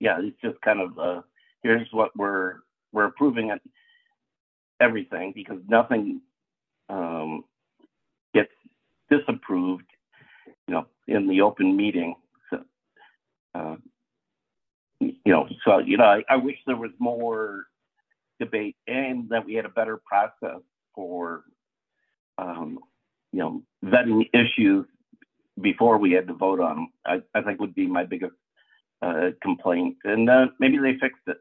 yeah, 0.00 0.20
it's 0.20 0.40
just 0.40 0.60
kind 0.60 0.80
of 0.80 0.98
uh, 0.98 1.22
here's 1.62 1.88
what 1.92 2.16
we're 2.16 2.60
we're 2.92 3.06
approving 3.06 3.50
it, 3.50 3.60
everything 4.80 5.32
because 5.34 5.58
nothing 5.68 6.20
um, 6.88 7.44
gets 8.34 8.52
disapproved, 9.10 9.84
you 10.66 10.74
know, 10.74 10.86
in 11.06 11.28
the 11.28 11.40
open 11.40 11.76
meeting. 11.76 12.14
So, 12.50 12.60
uh, 13.54 13.76
you 15.00 15.14
know, 15.26 15.48
so 15.64 15.78
you 15.78 15.96
know, 15.96 16.04
I, 16.04 16.22
I 16.28 16.36
wish 16.36 16.56
there 16.66 16.76
was 16.76 16.90
more 16.98 17.66
debate 18.40 18.76
and 18.86 19.28
that 19.30 19.44
we 19.44 19.54
had 19.54 19.64
a 19.64 19.70
better 19.70 20.00
process 20.06 20.62
for, 20.94 21.44
um, 22.38 22.78
you 23.32 23.40
know, 23.40 23.62
vetting 23.84 24.28
issues 24.32 24.86
before 25.60 25.98
we 25.98 26.12
had 26.12 26.28
to 26.28 26.34
vote 26.34 26.60
on 26.60 26.76
them. 26.76 26.88
I, 27.04 27.38
I 27.38 27.42
think 27.42 27.60
would 27.60 27.74
be 27.74 27.86
my 27.86 28.04
biggest 28.04 28.34
uh, 29.02 29.30
complaint, 29.42 29.96
and 30.04 30.28
uh, 30.28 30.46
maybe 30.58 30.78
they 30.78 30.98
fixed 31.00 31.22
it. 31.26 31.38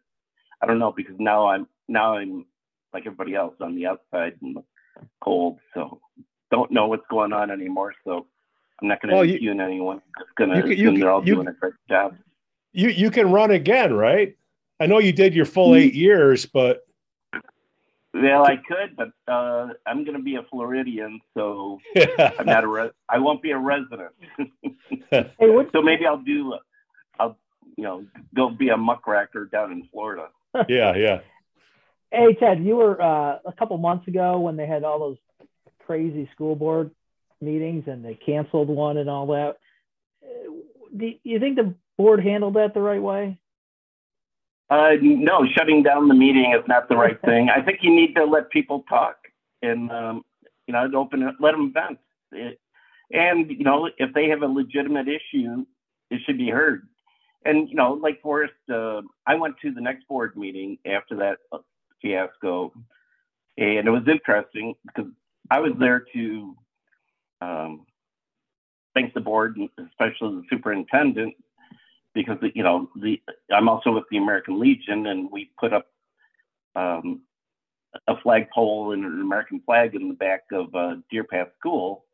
I 0.62 0.66
don't 0.66 0.80
know 0.80 0.94
because 0.96 1.16
now 1.20 1.48
I'm 1.48 1.68
now 1.88 2.16
I'm 2.18 2.46
like 2.94 3.06
everybody 3.06 3.36
else 3.36 3.56
on 3.62 3.76
the 3.76 3.86
outside 3.88 4.34
and 4.42 4.58
cold, 5.22 5.60
so 5.74 6.00
don't 6.52 6.72
know 6.72 6.88
what's 6.88 7.06
going 7.10 7.34
on 7.34 7.52
anymore. 7.52 7.94
So 8.06 8.26
I'm 8.82 8.88
not 8.88 9.02
going 9.02 9.10
to 9.10 9.16
Well, 9.16 9.24
impugn 9.24 9.60
anyone. 9.62 9.98
I'm 9.98 10.24
just 10.26 10.36
going 10.36 10.50
to 10.52 10.62
can- 10.62 10.72
you 10.72 10.76
assume 10.90 11.00
they're 11.00 11.12
all 11.12 11.20
can- 11.22 11.28
you- 11.28 11.36
doing 11.36 11.48
a 11.48 11.54
great 11.54 11.74
job. 11.90 12.16
You 12.74 12.90
you 12.90 13.10
can 13.12 13.32
run 13.32 13.52
again, 13.52 13.94
right? 13.94 14.36
I 14.80 14.86
know 14.86 15.00
you 15.00 15.12
did 15.14 15.34
your 15.34 15.46
full 15.46 15.70
Mm-hmm. 15.70 15.80
eight 15.80 15.94
years, 15.96 16.46
but 16.46 16.86
Well, 18.14 18.46
I 18.46 18.58
could, 18.58 18.96
but 18.96 19.10
uh, 19.32 19.70
I'm 19.86 20.04
going 20.04 20.18
to 20.18 20.24
be 20.24 20.36
a 20.36 20.44
Floridian, 20.44 21.20
so 21.36 21.80
I'm 22.40 22.46
not 22.46 22.64
a. 22.64 22.68
Re- 22.68 22.92
I 23.10 23.20
won't 23.20 23.42
be 23.42 23.52
a 23.52 23.58
resident. 23.58 24.12
Hey, 25.10 25.50
what, 25.50 25.72
so 25.72 25.82
maybe 25.82 26.06
I'll 26.06 26.18
do. 26.18 26.54
uh, 26.54 26.58
I'll 27.20 27.38
you 27.78 27.84
know 27.84 28.06
go 28.36 28.50
be 28.50 28.70
a 28.70 28.78
muckraker 28.78 29.46
down 29.46 29.72
in 29.72 29.88
Florida. 29.92 30.28
yeah, 30.68 30.96
yeah. 30.96 31.20
Hey, 32.12 32.34
Ted, 32.40 32.64
you 32.64 32.76
were 32.78 33.02
uh, 33.02 33.40
a 33.46 33.54
couple 33.58 33.78
months 33.78 34.08
ago 34.08 34.40
when 34.40 34.56
they 34.56 34.68
had 34.68 34.84
all 34.84 35.00
those 35.00 35.18
crazy 35.86 36.30
school 36.34 36.56
board 36.56 36.92
meetings 37.42 37.84
and 37.88 38.04
they 38.04 38.16
canceled 38.16 38.68
one 38.68 38.98
and 38.98 39.10
all 39.10 39.28
that. 39.28 39.58
Do 40.96 41.12
you 41.24 41.40
think 41.40 41.56
the 41.56 41.76
board 41.98 42.24
handled 42.24 42.56
that 42.56 42.74
the 42.74 42.82
right 42.82 43.02
way? 43.02 43.38
Uh, 44.70 44.92
no, 45.02 45.46
shutting 45.56 45.84
down 45.84 46.08
the 46.08 46.14
meeting 46.14 46.54
is 46.58 46.68
not 46.68 46.90
the 46.90 46.96
right 46.98 47.20
thing. 47.22 47.50
I 47.50 47.62
think 47.62 47.80
you 47.82 47.96
need 47.96 48.16
to 48.16 48.26
let 48.26 48.50
people 48.50 48.84
talk. 48.90 49.16
and 49.62 49.92
um, 49.92 50.26
you 50.68 50.74
know, 50.74 50.90
open 50.96 51.24
it, 51.24 51.36
let 51.40 51.52
them 51.52 51.72
vent. 51.74 52.00
It, 52.32 52.60
and 53.12 53.50
you 53.50 53.64
know, 53.64 53.90
if 53.98 54.14
they 54.14 54.28
have 54.30 54.42
a 54.42 54.48
legitimate 54.48 55.08
issue, 55.08 55.66
it 56.12 56.22
should 56.26 56.38
be 56.38 56.50
heard. 56.50 56.88
And 57.46 57.70
you 57.70 57.76
know, 57.76 57.94
like 57.94 58.22
Forrest, 58.22 58.54
uh, 58.70 59.02
I 59.26 59.36
went 59.36 59.56
to 59.62 59.72
the 59.72 59.80
next 59.80 60.08
board 60.08 60.36
meeting 60.36 60.78
after 60.86 61.16
that 61.18 61.38
uh, 61.52 61.60
fiasco, 62.02 62.74
and 63.58 63.88
it 63.88 63.92
was 63.92 64.08
interesting 64.08 64.76
because 64.86 65.12
I 65.50 65.60
was 65.60 65.74
there 65.80 66.06
to 66.14 66.56
um, 67.42 67.86
thank 68.94 69.14
the 69.14 69.22
board, 69.22 69.58
especially 69.78 70.36
the 70.36 70.44
superintendent, 70.50 71.36
because 72.14 72.38
you 72.54 72.64
know 72.64 72.90
the 72.96 73.22
I'm 73.54 73.70
also 73.70 73.92
with 73.92 74.06
the 74.12 74.18
American 74.18 74.60
Legion, 74.60 75.08
and 75.08 75.30
we 75.32 75.52
put 75.60 75.74
up 75.74 75.88
um, 76.76 77.22
a 78.08 78.20
flagpole 78.22 78.92
and 78.94 79.06
an 79.06 79.22
American 79.22 79.62
flag 79.66 79.96
in 79.96 80.08
the 80.08 80.14
back 80.14 80.44
of 80.52 80.74
uh, 80.76 80.96
Deer 81.10 81.24
Path 81.24 81.50
School. 81.60 82.06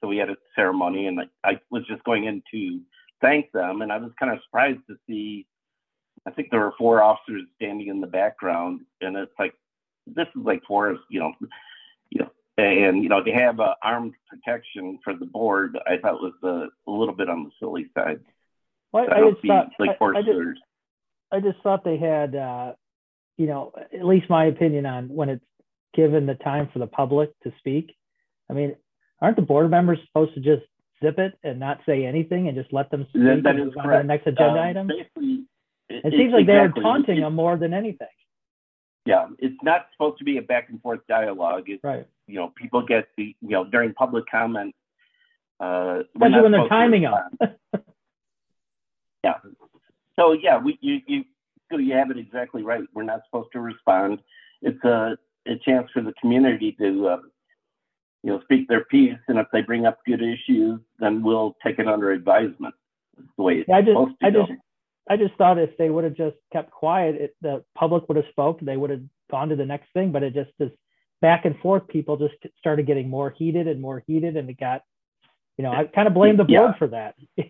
So 0.00 0.08
we 0.08 0.16
had 0.16 0.30
a 0.30 0.36
ceremony, 0.56 1.06
and 1.06 1.20
I, 1.20 1.24
I 1.44 1.60
was 1.70 1.84
just 1.86 2.02
going 2.04 2.24
in 2.24 2.42
to 2.52 2.80
thank 3.20 3.52
them, 3.52 3.82
and 3.82 3.92
I 3.92 3.98
was 3.98 4.10
kind 4.18 4.32
of 4.32 4.38
surprised 4.44 4.80
to 4.88 4.96
see. 5.06 5.46
I 6.26 6.30
think 6.30 6.48
there 6.50 6.60
were 6.60 6.74
four 6.78 7.02
officers 7.02 7.42
standing 7.56 7.88
in 7.88 8.00
the 8.00 8.06
background, 8.06 8.80
and 9.00 9.16
it's 9.16 9.32
like 9.38 9.54
this 10.06 10.26
is 10.36 10.42
like 10.44 10.62
Forrest, 10.66 11.02
you 11.10 11.20
know, 11.20 11.32
you 12.10 12.20
know, 12.20 12.30
and 12.58 13.02
you 13.02 13.08
know 13.08 13.22
to 13.22 13.32
have 13.32 13.60
uh, 13.60 13.74
armed 13.82 14.14
protection 14.28 14.98
for 15.02 15.14
the 15.14 15.26
board, 15.26 15.78
I 15.86 15.96
thought 15.98 16.20
was 16.20 16.34
a, 16.42 16.90
a 16.90 16.92
little 16.92 17.14
bit 17.14 17.28
on 17.28 17.44
the 17.44 17.50
silly 17.58 17.86
side. 17.94 18.20
Well, 18.92 19.06
I 19.10 19.20
I, 19.20 19.30
just 19.30 19.46
thought, 19.46 19.68
like 19.78 19.90
I, 20.00 20.04
I, 20.04 20.22
just, 20.22 20.60
I 21.32 21.40
just 21.40 21.58
thought 21.62 21.82
they 21.82 21.96
had, 21.96 22.36
uh, 22.36 22.72
you 23.38 23.46
know, 23.46 23.72
at 23.92 24.04
least 24.04 24.28
my 24.28 24.46
opinion 24.46 24.86
on 24.86 25.08
when 25.08 25.28
it's 25.30 25.44
given 25.94 26.26
the 26.26 26.34
time 26.34 26.68
for 26.72 26.78
the 26.78 26.86
public 26.86 27.30
to 27.42 27.52
speak. 27.58 27.94
I 28.50 28.52
mean, 28.52 28.76
aren't 29.20 29.36
the 29.36 29.42
board 29.42 29.70
members 29.70 29.98
supposed 30.06 30.34
to 30.34 30.40
just 30.40 30.62
zip 31.02 31.18
it 31.18 31.34
and 31.42 31.58
not 31.58 31.80
say 31.86 32.04
anything 32.04 32.48
and 32.48 32.56
just 32.56 32.72
let 32.72 32.90
them 32.90 33.06
speak 33.08 33.22
That, 33.22 33.42
that 33.44 33.56
is 33.56 33.66
move 33.66 33.68
on 33.68 33.68
to 33.68 33.74
the 33.74 33.82
correct. 33.82 34.06
next 34.06 34.26
agenda 34.26 34.60
Um, 34.60 34.68
item? 34.68 34.86
Basically, 34.88 35.44
It 35.88 36.12
seems 36.12 36.32
like 36.32 36.46
they're 36.46 36.70
taunting 36.70 37.18
It- 37.18 37.20
them 37.22 37.34
more 37.34 37.56
than 37.56 37.74
anything. 37.74 38.08
Yeah, 39.04 39.28
it's 39.40 39.60
not 39.62 39.88
supposed 39.92 40.18
to 40.18 40.24
be 40.24 40.38
a 40.38 40.42
back 40.42 40.68
and 40.70 40.80
forth 40.80 41.00
dialogue. 41.08 41.68
It's 41.68 41.82
Right. 41.82 42.06
you 42.28 42.36
know 42.36 42.48
people 42.56 42.82
get 42.82 43.08
the 43.16 43.34
you 43.40 43.48
know 43.48 43.64
during 43.64 43.92
public 43.94 44.24
comment. 44.30 44.74
Uh, 45.60 46.02
Especially 46.14 46.40
when 46.42 46.52
they're 46.52 46.68
timing 46.68 47.02
them. 47.02 47.38
Yeah. 49.24 49.34
So 50.18 50.32
yeah, 50.32 50.58
we 50.58 50.78
you 50.80 51.00
you 51.06 51.24
you 51.70 51.94
have 51.94 52.10
it 52.10 52.18
exactly 52.18 52.62
right. 52.62 52.82
We're 52.92 53.04
not 53.04 53.20
supposed 53.26 53.50
to 53.52 53.60
respond. 53.60 54.20
It's 54.62 54.82
a 54.84 55.16
a 55.46 55.56
chance 55.64 55.88
for 55.92 56.02
the 56.02 56.12
community 56.20 56.72
to 56.80 57.08
uh, 57.08 57.20
you 58.24 58.30
know 58.32 58.40
speak 58.42 58.66
their 58.68 58.84
piece, 58.84 59.18
and 59.28 59.38
if 59.38 59.46
they 59.52 59.62
bring 59.62 59.86
up 59.86 59.98
good 60.04 60.22
issues, 60.22 60.80
then 60.98 61.22
we'll 61.22 61.56
take 61.64 61.78
it 61.78 61.86
under 61.88 62.10
advisement. 62.10 62.74
That's 63.16 63.28
the 63.36 63.42
way 63.44 63.58
it's 63.60 63.68
Yeah, 63.68 63.76
I 63.76 63.80
just, 63.82 63.90
supposed 63.92 64.20
to 64.20 64.26
I 64.26 64.30
go. 64.30 64.46
just, 64.46 64.58
I 65.10 65.16
just 65.16 65.34
thought 65.34 65.58
if 65.58 65.76
they 65.78 65.90
would 65.90 66.04
have 66.04 66.14
just 66.14 66.36
kept 66.52 66.70
quiet, 66.70 67.16
it, 67.16 67.36
the 67.42 67.64
public 67.74 68.08
would 68.08 68.16
have 68.16 68.26
spoke. 68.30 68.60
They 68.60 68.76
would 68.76 68.90
have 68.90 69.02
gone 69.30 69.48
to 69.48 69.56
the 69.56 69.66
next 69.66 69.92
thing. 69.92 70.12
But 70.12 70.22
it 70.22 70.34
just 70.34 70.50
this 70.58 70.70
back 71.20 71.44
and 71.44 71.58
forth. 71.58 71.86
People 71.88 72.16
just 72.16 72.34
started 72.58 72.86
getting 72.86 73.08
more 73.08 73.30
heated 73.30 73.66
and 73.68 73.80
more 73.80 74.02
heated, 74.06 74.36
and 74.36 74.48
it 74.48 74.58
got, 74.60 74.82
you 75.56 75.64
know, 75.64 75.72
I 75.72 75.84
kind 75.84 76.06
of 76.06 76.14
blame 76.14 76.36
the 76.36 76.44
board 76.44 76.72
Yeah. 76.72 76.78
for 76.78 76.88
that. 76.88 77.14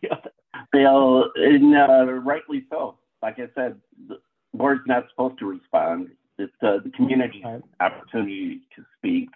Well, 0.75 1.31
and 1.37 1.75
uh, 1.77 2.05
rightly 2.25 2.65
so. 2.71 2.99
Like 3.23 3.38
I 3.38 3.49
said, 3.55 3.79
the 4.09 4.19
board's 4.55 4.83
not 4.87 5.05
supposed 5.11 5.38
to 5.41 5.47
respond. 5.47 6.09
It's 6.38 6.53
uh, 6.62 6.79
the 6.83 6.91
community's 6.97 7.45
Right. 7.45 7.62
opportunity 7.81 8.61
to 8.77 8.85
speak, 8.97 9.29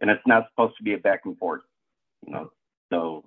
and 0.00 0.10
it's 0.10 0.26
not 0.26 0.48
supposed 0.50 0.76
to 0.76 0.82
be 0.82 0.94
a 0.94 0.98
back 0.98 1.20
and 1.24 1.36
forth. 1.38 1.62
You 2.26 2.32
know, 2.32 2.50
so 2.90 3.24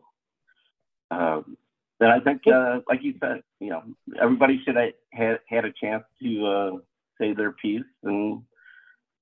um, 1.11 1.57
then 1.99 2.09
I 2.09 2.19
think, 2.19 2.41
uh, 2.47 2.79
like 2.87 3.03
you 3.03 3.15
said, 3.19 3.41
you 3.59 3.69
know, 3.69 3.83
everybody 4.21 4.61
should 4.63 4.75
have 4.75 4.91
had, 5.11 5.39
had 5.47 5.65
a 5.65 5.71
chance 5.71 6.03
to 6.21 6.45
uh, 6.45 6.71
say 7.19 7.33
their 7.33 7.51
piece 7.53 7.83
and 8.03 8.43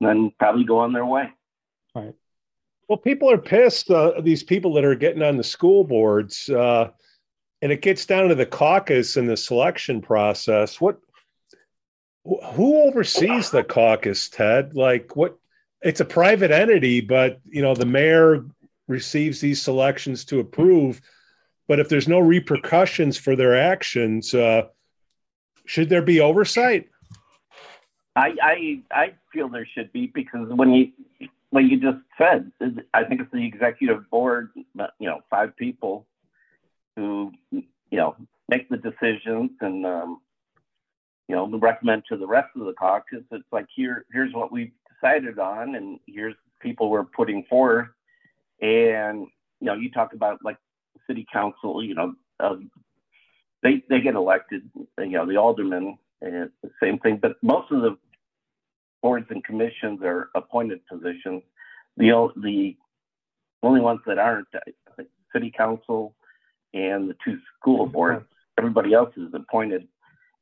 then 0.02 0.32
probably 0.40 0.66
go 0.66 0.80
on 0.80 0.92
their 0.92 1.06
way. 1.06 1.30
Right. 1.94 2.14
Well, 2.88 2.98
people 2.98 3.32
are 3.32 3.38
pissed. 3.38 3.90
Uh, 3.90 4.20
these 4.22 4.44
people 4.44 4.74
that 4.74 4.86
are 4.86 4.96
getting 4.96 5.24
on 5.24 5.38
the 5.38 5.44
school 5.44 5.84
boards, 5.84 6.50
uh, 6.50 6.90
and 7.62 7.72
it 7.72 7.82
gets 7.82 8.06
down 8.06 8.28
to 8.30 8.36
the 8.36 8.46
caucus 8.46 9.18
and 9.18 9.28
the 9.28 9.38
selection 9.38 10.02
process. 10.02 10.80
What, 10.80 11.00
who 12.24 12.84
oversees 12.84 13.50
the 13.50 13.64
caucus, 13.64 14.30
Ted? 14.30 14.76
Like, 14.76 15.16
what? 15.16 15.38
It's 15.82 16.00
a 16.00 16.06
private 16.06 16.52
entity, 16.52 17.02
but 17.02 17.40
you 17.46 17.62
know 17.62 17.76
the 17.76 17.86
mayor 17.86 18.46
receives 18.88 19.40
these 19.40 19.62
selections 19.62 20.26
to 20.26 20.40
approve. 20.40 21.02
But 21.68 21.80
if 21.80 21.90
there's 21.90 22.08
no 22.08 22.20
repercussions 22.20 23.18
for 23.18 23.36
their 23.36 23.60
actions, 23.60 24.34
uh, 24.34 24.68
should 25.66 25.90
there 25.90 26.02
be 26.02 26.20
oversight? 26.20 26.90
I, 28.16 28.36
I 28.42 28.82
I 28.92 29.14
feel 29.34 29.50
there 29.50 29.68
should 29.74 29.92
be 29.92 30.08
because 30.08 30.48
when 30.50 30.72
you 30.72 30.92
like 31.52 31.66
you 31.70 31.80
just 31.80 31.98
said, 32.18 32.52
I 32.94 33.04
think 33.04 33.22
it's 33.22 33.32
the 33.32 33.46
executive 33.46 34.10
board, 34.10 34.52
you 34.56 34.88
know, 35.00 35.22
five 35.30 35.56
people 35.58 36.06
who 36.96 37.32
you 37.52 37.64
know 37.92 38.16
make 38.48 38.70
the 38.70 38.78
decisions 38.78 39.52
and 39.62 39.86
um, 39.86 40.22
you 41.28 41.36
know 41.36 41.48
recommend 41.58 42.04
to 42.10 42.18
the 42.18 42.28
rest 42.28 42.50
of 42.56 42.66
the 42.66 42.74
caucus. 42.74 43.24
It's 43.32 43.44
like 43.52 43.68
here 43.76 44.06
here's 44.12 44.34
what 44.34 44.52
we've 44.52 44.72
decided 44.94 45.40
on, 45.40 45.76
and 45.76 46.00
here's 46.08 46.36
people 46.62 46.90
we're 46.90 47.04
putting 47.04 47.44
forth. 47.46 47.88
And 48.62 49.28
you 49.60 49.68
know, 49.68 49.74
you 49.74 49.92
talk 49.92 50.14
about 50.14 50.40
like 50.44 50.58
city 51.08 51.26
council, 51.32 51.84
you 51.84 51.96
know, 51.96 52.16
uh, 52.40 52.56
they 53.64 53.84
they 53.90 54.02
get 54.02 54.16
elected, 54.16 54.70
you 54.98 55.10
know, 55.10 55.26
the 55.26 55.38
aldermen, 55.38 55.98
and 56.22 56.50
the 56.62 56.72
same 56.82 57.00
thing. 57.00 57.18
But 57.22 57.42
most 57.42 57.72
of 57.72 57.82
the 57.82 57.98
boards 59.02 59.28
and 59.30 59.44
commissions 59.44 60.02
are 60.04 60.30
appointed 60.36 60.86
positions. 60.88 61.44
The 61.98 62.32
the 62.42 62.76
only 63.64 63.82
ones 63.82 64.02
that 64.06 64.20
aren't, 64.20 64.48
think, 64.96 65.10
city 65.34 65.52
council 65.56 66.16
and 66.74 67.10
the 67.10 67.16
two 67.24 67.38
school 67.58 67.86
boards. 67.88 68.26
Everybody 68.58 68.94
else 68.94 69.12
is 69.18 69.34
appointed. 69.34 69.88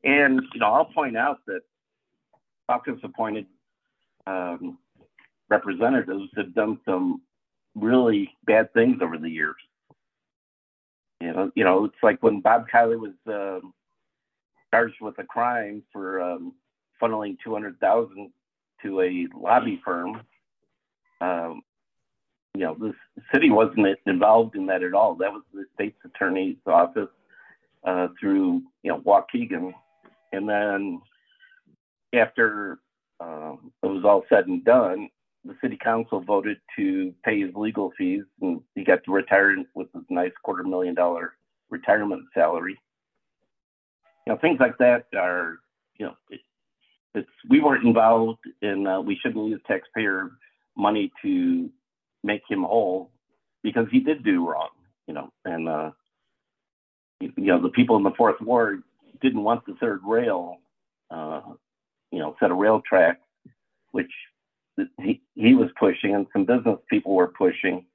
And 0.04 0.42
you 0.54 0.60
know, 0.60 0.68
I'll 0.68 0.86
point 0.86 1.16
out 1.16 1.40
that 1.48 1.62
caucus 2.70 3.00
appointed 3.04 3.46
um, 4.28 4.78
representatives 5.50 6.30
have 6.36 6.54
done 6.54 6.80
some 6.86 7.22
really 7.76 8.32
bad 8.46 8.74
things 8.74 8.98
over 9.02 9.18
the 9.18 9.30
years. 9.30 9.56
You 11.22 11.34
know, 11.34 11.52
you 11.56 11.64
know, 11.64 11.86
it's 11.86 12.04
like 12.04 12.22
when 12.22 12.42
Bob 12.42 12.66
Kiley 12.74 13.00
was 13.00 13.14
um, 13.28 13.74
charged 14.72 14.96
with 15.02 15.18
a 15.20 15.24
crime 15.24 15.84
for 15.92 16.22
um, 16.22 16.54
funneling 17.02 17.38
two 17.44 17.54
hundred 17.54 17.80
thousand 17.80 18.32
to 18.84 19.02
a 19.02 19.28
lobby 19.36 19.82
firm. 19.86 20.22
Um, 21.22 21.62
you 22.56 22.62
know, 22.66 22.76
the 22.78 22.94
city 23.34 23.50
wasn't 23.50 23.88
involved 24.06 24.56
in 24.56 24.68
that 24.68 24.84
at 24.84 24.94
all. 24.94 25.16
That 25.16 25.32
was 25.32 25.44
the 25.54 25.66
state's 25.74 25.98
attorney's 26.06 26.58
office 26.68 27.10
uh, 27.84 28.08
through 28.20 28.62
you 28.84 28.92
know 28.92 29.00
Waukegan, 29.00 29.74
and 30.32 30.48
then 30.48 31.02
after 32.14 32.80
um, 33.20 33.72
it 33.82 33.88
was 33.88 34.04
all 34.06 34.24
said 34.30 34.48
and 34.48 34.64
done, 34.64 35.10
the 35.46 35.56
city 35.62 35.78
council 35.82 36.22
voted 36.22 36.58
to 36.78 37.14
pay 37.24 37.42
his 37.42 37.54
legal 37.56 37.92
fees, 37.98 38.24
and 38.42 38.62
he 38.76 38.84
got 38.84 39.04
to 39.04 39.12
retire 39.12 39.56
with 39.76 39.88
his 39.94 40.04
nice 40.10 40.32
quarter 40.44 40.64
million 40.64 40.96
dollar 40.96 41.34
retirement 41.70 42.24
salary. 42.34 42.80
You 44.26 44.34
know, 44.34 44.40
things 44.40 44.60
like 44.60 44.78
that 44.78 45.08
are, 45.18 45.58
you 45.98 46.06
know, 46.06 46.14
it, 46.30 46.40
it's 47.14 47.30
we 47.50 47.60
weren't 47.60 47.86
involved, 47.86 48.40
and 48.62 48.88
uh, 48.88 49.02
we 49.06 49.18
shouldn't 49.22 49.48
use 49.48 49.62
taxpayer 49.68 50.32
money 50.78 51.12
to 51.22 51.70
make 52.24 52.42
him 52.50 52.64
whole 52.64 53.12
because 53.64 53.88
he 53.92 54.00
did 54.00 54.24
do 54.24 54.48
wrong. 54.48 54.70
You 55.08 55.14
know, 55.14 55.30
and 55.44 55.68
uh, 55.68 55.92
you 57.20 57.32
know 57.38 57.62
the 57.62 57.70
people 57.70 57.98
in 57.98 58.04
the 58.04 58.14
fourth 58.18 58.40
ward 58.42 58.84
didn't 59.22 59.44
want 59.44 59.66
the 59.66 59.76
third 59.80 60.02
rail, 60.06 60.58
uh, 61.12 61.42
you 62.12 62.20
know, 62.20 62.36
set 62.40 62.52
of 62.52 62.58
rail 62.58 62.82
tracks, 62.88 63.20
which 63.92 64.12
he, 65.02 65.22
he 65.36 65.54
was 65.54 65.70
pushing 65.80 66.16
and 66.16 66.28
some 66.34 66.46
business 66.46 66.80
people 66.90 67.14
were 67.16 67.28
pushing 67.28 67.86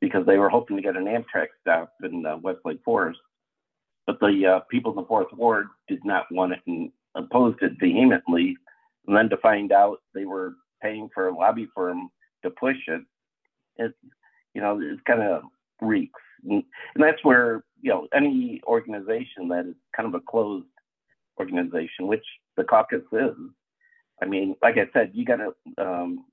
because 0.00 0.24
they 0.26 0.38
were 0.38 0.48
hoping 0.48 0.76
to 0.76 0.82
get 0.82 0.96
an 0.96 1.04
Amtrak 1.04 1.48
stop 1.60 1.92
in 2.02 2.24
uh, 2.24 2.36
West 2.38 2.60
Lake 2.64 2.80
Forest. 2.84 3.20
But 4.06 4.18
the 4.20 4.46
uh, 4.46 4.60
people 4.70 4.92
in 4.92 4.96
the 4.96 5.04
fourth 5.04 5.32
ward 5.32 5.68
did 5.86 6.04
not 6.04 6.24
want 6.30 6.52
it 6.52 6.60
and 6.66 6.90
opposed 7.14 7.62
it 7.62 7.72
vehemently. 7.78 8.56
And 9.06 9.16
then 9.16 9.28
to 9.28 9.36
find 9.36 9.72
out 9.72 9.98
they 10.14 10.24
were 10.24 10.54
paying 10.82 11.10
for 11.14 11.28
a 11.28 11.34
lobby 11.34 11.68
firm 11.74 12.08
to 12.42 12.50
push 12.50 12.76
it, 12.88 13.02
it 13.76 13.92
you 14.54 14.60
know, 14.60 14.80
it 14.80 15.04
kind 15.04 15.22
of 15.22 15.42
reeks. 15.80 16.20
And, 16.44 16.64
and 16.94 17.04
that's 17.04 17.22
where, 17.22 17.64
you 17.82 17.90
know, 17.90 18.08
any 18.14 18.60
organization 18.66 19.48
that 19.48 19.66
is 19.66 19.74
kind 19.94 20.08
of 20.08 20.14
a 20.14 20.24
closed 20.24 20.66
organization, 21.38 22.06
which 22.06 22.24
the 22.56 22.64
caucus 22.64 23.02
is, 23.12 23.34
I 24.22 24.26
mean, 24.26 24.56
like 24.62 24.76
I 24.76 24.88
said, 24.92 25.12
you 25.14 25.24
got 25.24 25.36
to 25.36 25.54
um, 25.78 26.24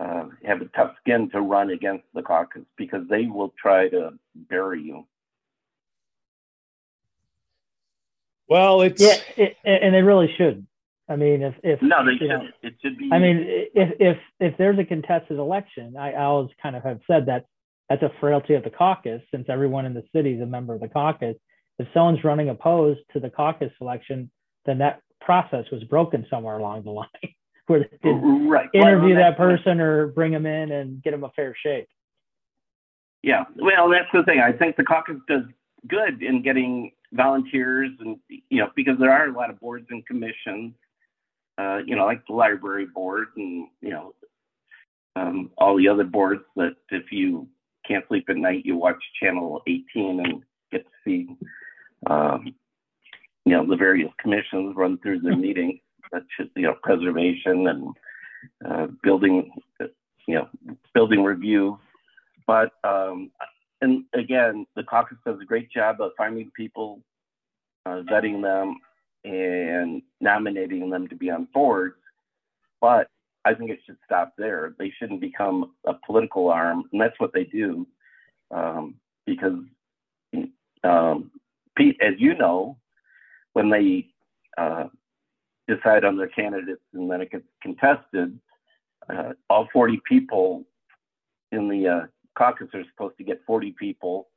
uh, 0.00 0.24
have 0.44 0.60
a 0.62 0.66
tough 0.76 0.94
skin 1.00 1.30
to 1.30 1.40
run 1.40 1.70
against 1.70 2.04
the 2.14 2.22
caucus 2.22 2.64
because 2.76 3.02
they 3.08 3.26
will 3.26 3.54
try 3.60 3.88
to 3.88 4.10
bury 4.34 4.82
you. 4.82 5.06
Well, 8.48 8.82
it's 8.82 9.00
Yeah, 9.00 9.16
it, 9.36 9.56
and 9.64 9.94
they 9.94 10.02
really 10.02 10.32
should. 10.36 10.66
I 11.08 11.16
mean, 11.16 11.42
if 11.42 11.54
if 11.62 11.82
No, 11.82 12.04
they 12.04 12.12
you 12.20 12.28
know, 12.28 12.40
should. 12.40 12.68
It 12.68 12.74
should 12.82 12.98
be. 12.98 13.10
I 13.12 13.18
mean, 13.18 13.44
if 13.74 13.90
if 14.00 14.18
if 14.40 14.56
there's 14.58 14.78
a 14.78 14.84
contested 14.84 15.38
election, 15.38 15.96
I, 15.96 16.12
I 16.12 16.24
always 16.24 16.50
kind 16.62 16.76
of 16.76 16.82
have 16.82 17.00
said 17.06 17.26
that 17.26 17.46
that's 17.88 18.02
a 18.02 18.10
frailty 18.20 18.54
of 18.54 18.64
the 18.64 18.70
caucus, 18.70 19.22
since 19.30 19.46
everyone 19.48 19.86
in 19.86 19.94
the 19.94 20.04
city 20.14 20.34
is 20.34 20.40
a 20.40 20.46
member 20.46 20.74
of 20.74 20.80
the 20.80 20.88
caucus. 20.88 21.36
If 21.78 21.88
someone's 21.94 22.24
running 22.24 22.48
opposed 22.48 23.00
to 23.12 23.20
the 23.20 23.30
caucus 23.30 23.72
election, 23.80 24.30
then 24.66 24.78
that 24.78 25.00
process 25.24 25.64
was 25.70 25.84
broken 25.84 26.26
somewhere 26.30 26.58
along 26.58 26.84
the 26.84 26.90
line, 27.02 27.08
where 27.66 27.80
they 27.80 27.98
didn't 28.02 28.48
right. 28.48 28.68
interview 28.74 29.14
Well, 29.14 29.24
that 29.24 29.36
person 29.36 29.80
or 29.80 30.08
bring 30.08 30.32
them 30.32 30.46
in 30.46 30.72
and 30.72 31.02
get 31.02 31.12
them 31.12 31.24
a 31.24 31.30
fair 31.30 31.54
shake. 31.62 31.88
Yeah, 33.22 33.44
well, 33.56 33.88
that's 33.88 34.08
the 34.12 34.24
thing. 34.24 34.40
I 34.40 34.52
think 34.52 34.76
the 34.76 34.84
caucus 34.84 35.16
does 35.28 35.44
good 35.88 36.22
in 36.22 36.42
getting 36.42 36.90
volunteers, 37.12 37.90
and 38.00 38.18
you 38.28 38.58
know, 38.58 38.70
because 38.74 38.98
there 38.98 39.12
are 39.12 39.28
a 39.28 39.32
lot 39.32 39.50
of 39.50 39.60
boards 39.60 39.86
and 39.90 40.04
commissions, 40.06 40.74
uh, 41.58 41.78
you 41.86 41.94
know, 41.94 42.04
like 42.04 42.26
the 42.26 42.34
library 42.34 42.86
board, 42.86 43.28
and 43.36 43.68
you 43.80 43.90
know, 43.90 44.14
um, 45.14 45.50
all 45.56 45.76
the 45.76 45.88
other 45.88 46.04
boards 46.04 46.42
that 46.56 46.74
if 46.90 47.12
you 47.12 47.48
can't 47.86 48.04
sleep 48.08 48.24
at 48.28 48.36
night, 48.36 48.64
you 48.64 48.76
watch 48.76 49.02
channel 49.20 49.62
18 49.66 50.20
and 50.24 50.42
get 50.70 50.84
to 50.84 50.90
see, 51.04 51.28
um, 52.08 52.54
you 53.44 53.52
know, 53.52 53.66
the 53.66 53.76
various 53.76 54.10
commissions 54.20 54.74
run 54.76 54.98
through 54.98 55.20
their 55.20 55.36
meetings. 55.36 55.80
That's 56.12 56.26
just, 56.38 56.50
you 56.56 56.62
know, 56.62 56.74
preservation 56.82 57.66
and 57.68 57.94
uh, 58.64 58.86
building, 59.02 59.50
you 60.26 60.34
know, 60.34 60.48
building 60.94 61.24
review 61.24 61.78
but 62.46 62.72
um, 62.84 63.30
and 63.80 64.04
again, 64.14 64.66
the 64.76 64.82
caucus 64.82 65.18
does 65.24 65.38
a 65.40 65.44
great 65.44 65.70
job 65.70 66.00
of 66.00 66.12
finding 66.16 66.50
people, 66.56 67.00
uh, 67.86 68.02
vetting 68.10 68.42
them, 68.42 68.76
and 69.24 70.02
nominating 70.20 70.90
them 70.90 71.08
to 71.08 71.16
be 71.16 71.30
on 71.30 71.48
boards. 71.52 71.96
But 72.80 73.08
I 73.44 73.54
think 73.54 73.70
it 73.70 73.80
should 73.86 73.98
stop 74.04 74.34
there. 74.38 74.74
They 74.78 74.92
shouldn't 74.98 75.20
become 75.20 75.72
a 75.86 75.94
political 76.06 76.48
arm, 76.48 76.84
and 76.92 77.00
that's 77.00 77.18
what 77.18 77.32
they 77.32 77.44
do. 77.44 77.86
Um, 78.50 78.96
because, 79.26 79.58
um, 80.84 81.30
Pete, 81.76 81.96
as 82.02 82.14
you 82.18 82.34
know, 82.36 82.76
when 83.52 83.70
they 83.70 84.08
uh, 84.58 84.84
decide 85.68 86.04
on 86.04 86.16
their 86.16 86.28
candidates 86.28 86.82
and 86.94 87.10
then 87.10 87.20
it 87.20 87.30
gets 87.30 87.44
contested, 87.62 88.38
uh, 89.08 89.32
all 89.50 89.68
40 89.72 90.00
people 90.08 90.64
in 91.50 91.68
the 91.68 91.88
uh, 91.88 92.06
caucus 92.36 92.68
are 92.74 92.84
supposed 92.90 93.16
to 93.18 93.24
get 93.24 93.42
40 93.46 93.74
people, 93.78 94.28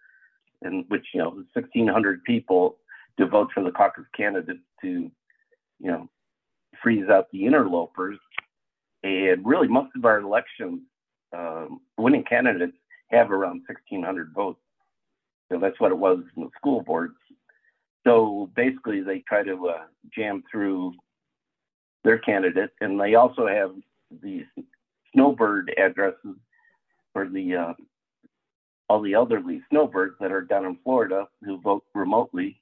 and 0.61 0.85
which 0.89 1.07
you 1.13 1.21
know 1.21 1.29
1,600 1.53 2.23
people 2.23 2.77
to 3.17 3.25
vote 3.25 3.49
for 3.53 3.63
the 3.63 3.71
caucus 3.71 4.05
candidates 4.15 4.59
to, 4.81 4.89
you 5.79 5.91
know, 5.91 6.09
freeze 6.83 7.09
out 7.09 7.27
the 7.31 7.45
interlopers. 7.45 8.19
And 9.03 9.45
really, 9.45 9.67
most 9.67 9.91
of 9.95 10.05
our 10.05 10.19
elections, 10.19 10.81
um, 11.31 11.79
winning 11.97 12.23
candidates 12.23 12.77
have 13.11 13.31
around 13.31 13.61
1,600 13.67 14.31
votes. 14.33 14.59
So 15.51 15.59
that's 15.59 15.79
what 15.79 15.91
it 15.91 15.97
was 15.97 16.19
in 16.35 16.43
the 16.43 16.49
school 16.57 16.81
boards. 16.81 17.15
So 18.05 18.49
basically, 18.55 19.01
they 19.01 19.19
try 19.27 19.43
to 19.43 19.69
uh, 19.69 19.83
jam 20.13 20.43
through 20.51 20.93
their 22.03 22.19
candidate, 22.19 22.71
and 22.79 22.99
they 22.99 23.15
also 23.15 23.47
have 23.47 23.71
these 24.21 24.45
snowbird 25.13 25.73
addresses 25.77 26.35
for 27.13 27.27
the 27.27 27.55
uh, 27.55 27.73
all 28.87 29.01
the 29.01 29.13
elderly 29.13 29.61
snowbirds 29.71 30.15
that 30.19 30.31
are 30.31 30.41
down 30.41 30.65
in 30.65 30.77
Florida 30.83 31.27
who 31.43 31.59
vote 31.61 31.83
remotely, 31.95 32.61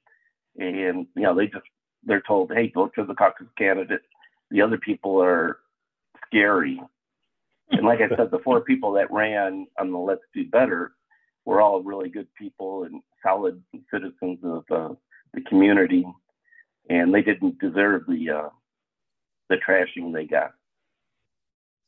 and 0.58 1.06
you 1.14 1.22
know 1.22 1.34
they 1.34 1.46
just 1.46 1.66
they're 2.04 2.22
told, 2.26 2.52
hey, 2.52 2.72
vote 2.74 2.92
for 2.94 3.04
the 3.04 3.14
caucus 3.14 3.46
candidate. 3.58 4.02
The 4.50 4.62
other 4.62 4.78
people 4.78 5.22
are 5.22 5.58
scary, 6.26 6.80
and 7.70 7.86
like 7.86 8.00
I 8.00 8.08
said, 8.16 8.30
the 8.30 8.40
four 8.42 8.62
people 8.62 8.92
that 8.92 9.10
ran 9.10 9.66
on 9.78 9.90
the 9.90 9.98
Let's 9.98 10.22
Do 10.34 10.48
Better 10.48 10.92
were 11.44 11.60
all 11.60 11.82
really 11.82 12.08
good 12.08 12.28
people 12.34 12.84
and 12.84 13.02
solid 13.22 13.62
citizens 13.92 14.38
of 14.42 14.64
uh, 14.70 14.94
the 15.34 15.42
community, 15.42 16.06
and 16.88 17.14
they 17.14 17.22
didn't 17.22 17.58
deserve 17.58 18.06
the 18.06 18.30
uh, 18.30 18.48
the 19.48 19.56
trashing 19.56 20.12
they 20.12 20.24
got. 20.24 20.52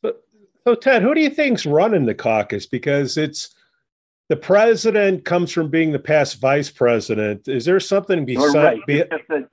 But 0.03 0.23
So, 0.67 0.75
Ted, 0.75 1.03
who 1.03 1.15
do 1.15 1.21
you 1.21 1.31
think's 1.31 1.67
running 1.67 2.07
the 2.07 2.15
caucus? 2.15 2.67
Because 2.67 3.17
it's 3.17 3.55
the 4.29 4.37
president 4.37 5.25
comes 5.25 5.53
from 5.53 5.71
being 5.71 5.93
the 5.93 5.99
past 5.99 6.41
vice 6.41 6.71
president. 6.71 7.49
Is 7.49 7.65
there 7.65 7.79
something 7.81 8.27
You're 8.29 8.53
right. 8.53 8.85
Be, 8.87 8.99
It's 8.99 9.11
just 9.11 9.31
a, 9.31 9.49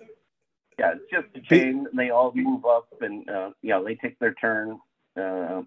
yeah, 0.80 0.94
it's 0.96 1.12
just 1.12 1.28
a 1.36 1.42
chain. 1.42 1.86
They 1.94 2.10
all 2.10 2.32
move 2.36 2.66
up, 2.66 2.88
and 3.02 3.30
uh, 3.30 3.52
know 3.62 3.84
they 3.84 3.96
take 3.96 4.18
their 4.20 4.34
turn. 4.34 4.80
Uh, 5.16 5.62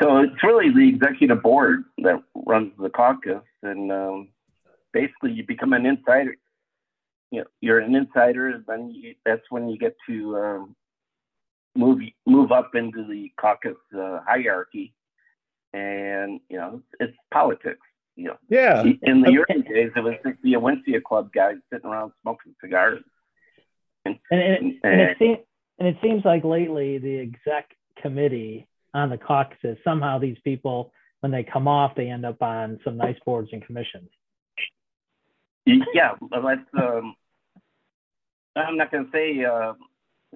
so 0.00 0.18
it's 0.18 0.42
really 0.42 0.70
the 0.70 0.88
executive 0.88 1.42
board 1.42 1.84
that 1.98 2.22
runs 2.34 2.72
the 2.78 2.90
caucus, 2.90 3.42
and 3.62 3.90
um, 3.90 4.28
basically 4.92 5.32
you 5.32 5.44
become 5.46 5.72
an 5.72 5.86
insider. 5.86 6.36
You 7.30 7.40
know, 7.40 7.46
you're 7.60 7.78
an 7.78 7.94
insider, 7.94 8.48
and 8.48 8.64
then 8.66 8.90
you, 8.90 9.14
that's 9.24 9.42
when 9.50 9.68
you 9.68 9.78
get 9.78 9.96
to 10.08 10.36
um, 10.36 10.76
move 11.76 12.00
move 12.26 12.52
up 12.52 12.74
into 12.74 13.06
the 13.06 13.30
caucus 13.38 13.76
uh, 13.96 14.20
hierarchy, 14.26 14.94
and 15.72 16.40
you 16.48 16.56
know 16.56 16.82
it's 17.00 17.16
politics. 17.32 17.80
You 18.16 18.28
know, 18.28 18.36
yeah, 18.48 18.82
in 19.02 19.20
the 19.20 19.44
early 19.48 19.62
days, 19.62 19.92
it 19.94 20.00
was 20.00 20.14
just 20.26 20.42
the 20.42 20.54
Onwentsia 20.54 21.02
Club 21.02 21.32
guys 21.32 21.56
sitting 21.72 21.88
around 21.88 22.12
smoking 22.22 22.54
cigars. 22.60 23.02
And, 24.04 24.18
and, 24.30 24.74
and 24.82 25.00
it 25.00 25.16
seems 25.18 25.38
and 25.78 25.88
it 25.88 25.96
seems 26.02 26.24
like 26.24 26.44
lately 26.44 26.98
the 26.98 27.18
exec 27.18 27.70
committee 28.00 28.66
on 28.94 29.10
the 29.10 29.18
caucuses 29.18 29.76
somehow 29.84 30.18
these 30.18 30.38
people 30.42 30.92
when 31.20 31.30
they 31.30 31.44
come 31.44 31.68
off 31.68 31.94
they 31.94 32.08
end 32.08 32.24
up 32.24 32.42
on 32.42 32.80
some 32.84 32.96
nice 32.96 33.16
boards 33.24 33.50
and 33.52 33.64
commissions. 33.64 34.08
Yeah, 35.66 36.14
well, 36.20 36.42
that's. 36.42 36.82
Um, 36.82 37.14
I'm 38.58 38.76
not 38.76 38.90
going 38.90 39.04
to 39.06 39.10
say 39.12 39.44
uh, 39.44 39.74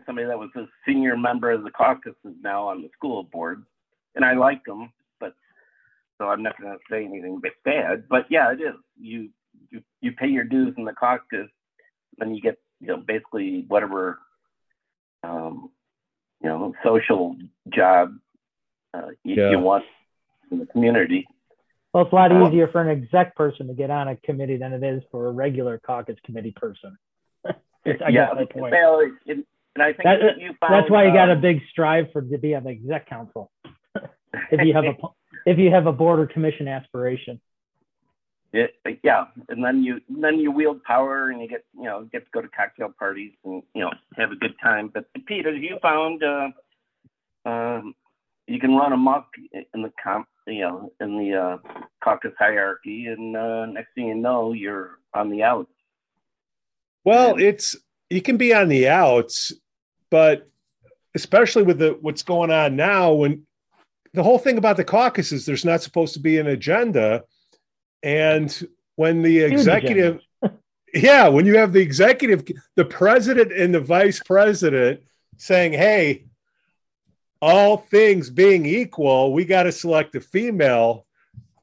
somebody 0.07 0.27
that 0.27 0.39
was 0.39 0.51
a 0.57 0.67
senior 0.87 1.17
member 1.17 1.51
of 1.51 1.65
the 1.65 1.71
caucus 1.71 2.15
is 2.25 2.35
now 2.43 2.69
on 2.69 2.83
the 2.83 2.89
school 2.97 3.25
board, 3.25 3.65
and 4.15 4.25
I 4.25 4.35
like 4.35 4.65
them, 4.65 4.93
but 5.21 5.35
so 6.19 6.29
I'm 6.29 6.43
not 6.43 6.61
going 6.61 6.73
to 6.73 6.79
say 6.91 7.05
anything 7.05 7.41
bad. 7.65 8.05
But 8.09 8.27
yeah, 8.31 8.53
it 8.53 8.61
is. 8.61 8.75
You 9.01 9.31
you 9.71 9.83
you 10.01 10.13
pay 10.13 10.29
your 10.29 10.45
dues 10.45 10.75
in 10.77 10.85
the 10.85 10.93
caucus, 10.93 11.49
and 12.21 12.35
you 12.35 12.43
get 12.43 12.59
you 12.81 12.89
know 12.89 12.97
basically 12.97 13.65
whatever 13.69 14.19
um, 15.25 15.71
you 16.43 16.49
know 16.49 16.75
social 16.85 17.37
job 17.69 18.19
uh, 18.95 19.09
you, 19.25 19.37
Yeah. 19.37 19.51
you 19.51 19.59
want 19.59 19.85
in 20.51 20.59
the 20.59 20.67
community. 20.67 21.27
Well, 21.93 22.05
it's 22.05 22.13
a 22.13 22.15
lot 22.17 22.33
Uh, 22.33 22.49
easier 22.49 22.69
for 22.69 22.81
an 22.81 22.89
exec 22.89 23.37
person 23.37 23.69
to 23.69 23.75
get 23.75 23.91
on 23.91 24.09
a 24.09 24.17
committee 24.17 24.57
than 24.57 24.73
it 24.73 24.83
is 24.83 25.03
for 25.11 25.29
a 25.29 25.31
regular 25.33 25.79
caucus 25.79 26.17
committee 26.25 26.53
person. 26.53 26.97
I 27.87 28.09
yeah, 28.11 28.27
guess 28.27 28.35
my 28.35 28.45
point. 28.45 28.73
well, 28.73 29.01
and 29.27 29.45
I 29.83 29.92
think 29.92 30.05
That- 30.05 30.38
you 30.38 30.55
found, 30.61 30.75
That's 30.75 30.90
why 30.90 31.07
you 31.07 31.12
got 31.12 31.31
a 31.31 31.37
big 31.37 31.61
strive 31.71 32.12
for 32.12 32.23
to 32.23 32.38
be 32.38 32.55
on 32.55 32.64
the 32.64 32.71
exec 32.71 33.09
council. 33.09 33.51
if 34.51 34.61
you 34.64 34.75
have 34.75 34.85
a 34.85 34.95
if 35.47 35.59
you 35.59 35.71
have 35.71 35.87
a 35.87 35.92
board 35.92 36.21
or 36.21 36.27
commission 36.27 36.68
aspiration. 36.68 37.40
It, 38.55 38.75
yeah, 39.03 39.25
and 39.49 39.64
then 39.64 39.83
you 39.83 40.01
then 40.11 40.38
you 40.38 40.51
wield 40.51 40.85
power 40.85 41.31
and 41.31 41.40
you 41.40 41.49
get 41.49 41.64
you 41.75 41.85
know 41.85 42.07
get 42.12 42.27
to 42.27 42.31
go 42.33 42.42
to 42.42 42.49
cocktail 42.49 42.92
parties 42.97 43.33
and 43.45 43.62
you 43.75 43.81
know 43.81 43.90
have 44.16 44.31
a 44.31 44.37
good 44.37 44.55
time. 44.62 44.90
But 44.92 45.07
Peter, 45.27 45.55
you 45.55 45.79
found 45.81 46.23
uh, 46.23 46.49
um, 47.47 47.95
you 48.47 48.61
can 48.61 48.75
run 48.75 48.92
amok 48.92 49.29
in 49.53 49.83
the 49.83 49.90
comp, 50.03 50.29
you 50.47 50.61
know, 50.61 50.92
in 51.01 51.16
the 51.16 51.35
uh, 51.35 51.57
caucus 52.05 52.33
hierarchy, 52.38 53.07
and 53.07 53.35
uh, 53.35 53.64
next 53.66 53.95
thing 53.95 54.09
you 54.09 54.14
know, 54.16 54.53
you're 54.53 54.99
on 55.14 55.31
the 55.31 55.42
outs. 55.42 55.71
Well, 57.05 57.37
it's 57.38 57.77
you 58.11 58.23
can 58.23 58.37
be 58.37 58.55
on 58.55 58.69
the 58.69 58.88
outs, 58.88 59.53
but 60.11 60.49
especially 61.15 61.62
with 61.62 61.79
the 61.79 61.99
what's 62.01 62.23
going 62.23 62.51
on 62.51 62.77
now, 62.77 63.12
when 63.12 63.47
the 64.15 64.23
whole 64.23 64.38
thing 64.38 64.59
about 64.59 64.77
the 64.77 64.85
caucus 64.85 65.33
is 65.33 65.47
there's 65.47 65.65
not 65.65 65.83
supposed 65.83 66.15
to 66.15 66.21
be 66.21 66.38
an 66.38 66.47
agenda, 66.47 67.25
and 68.03 68.67
when 68.97 69.23
the 69.23 69.41
executive, 69.41 70.21
yeah, 70.95 71.29
when 71.29 71.47
you 71.47 71.57
have 71.57 71.73
the 71.73 71.81
executive, 71.81 72.45
the 72.77 72.85
president 72.85 73.53
and 73.53 73.75
the 73.75 73.81
vice 73.81 74.21
president 74.21 75.01
saying, 75.38 75.73
"Hey, 75.73 76.27
all 77.41 77.79
things 77.79 78.31
being 78.31 78.67
equal, 78.67 79.33
we 79.33 79.45
got 79.45 79.65
to 79.65 79.73
select 79.73 80.15
a 80.15 80.21
female." 80.21 81.07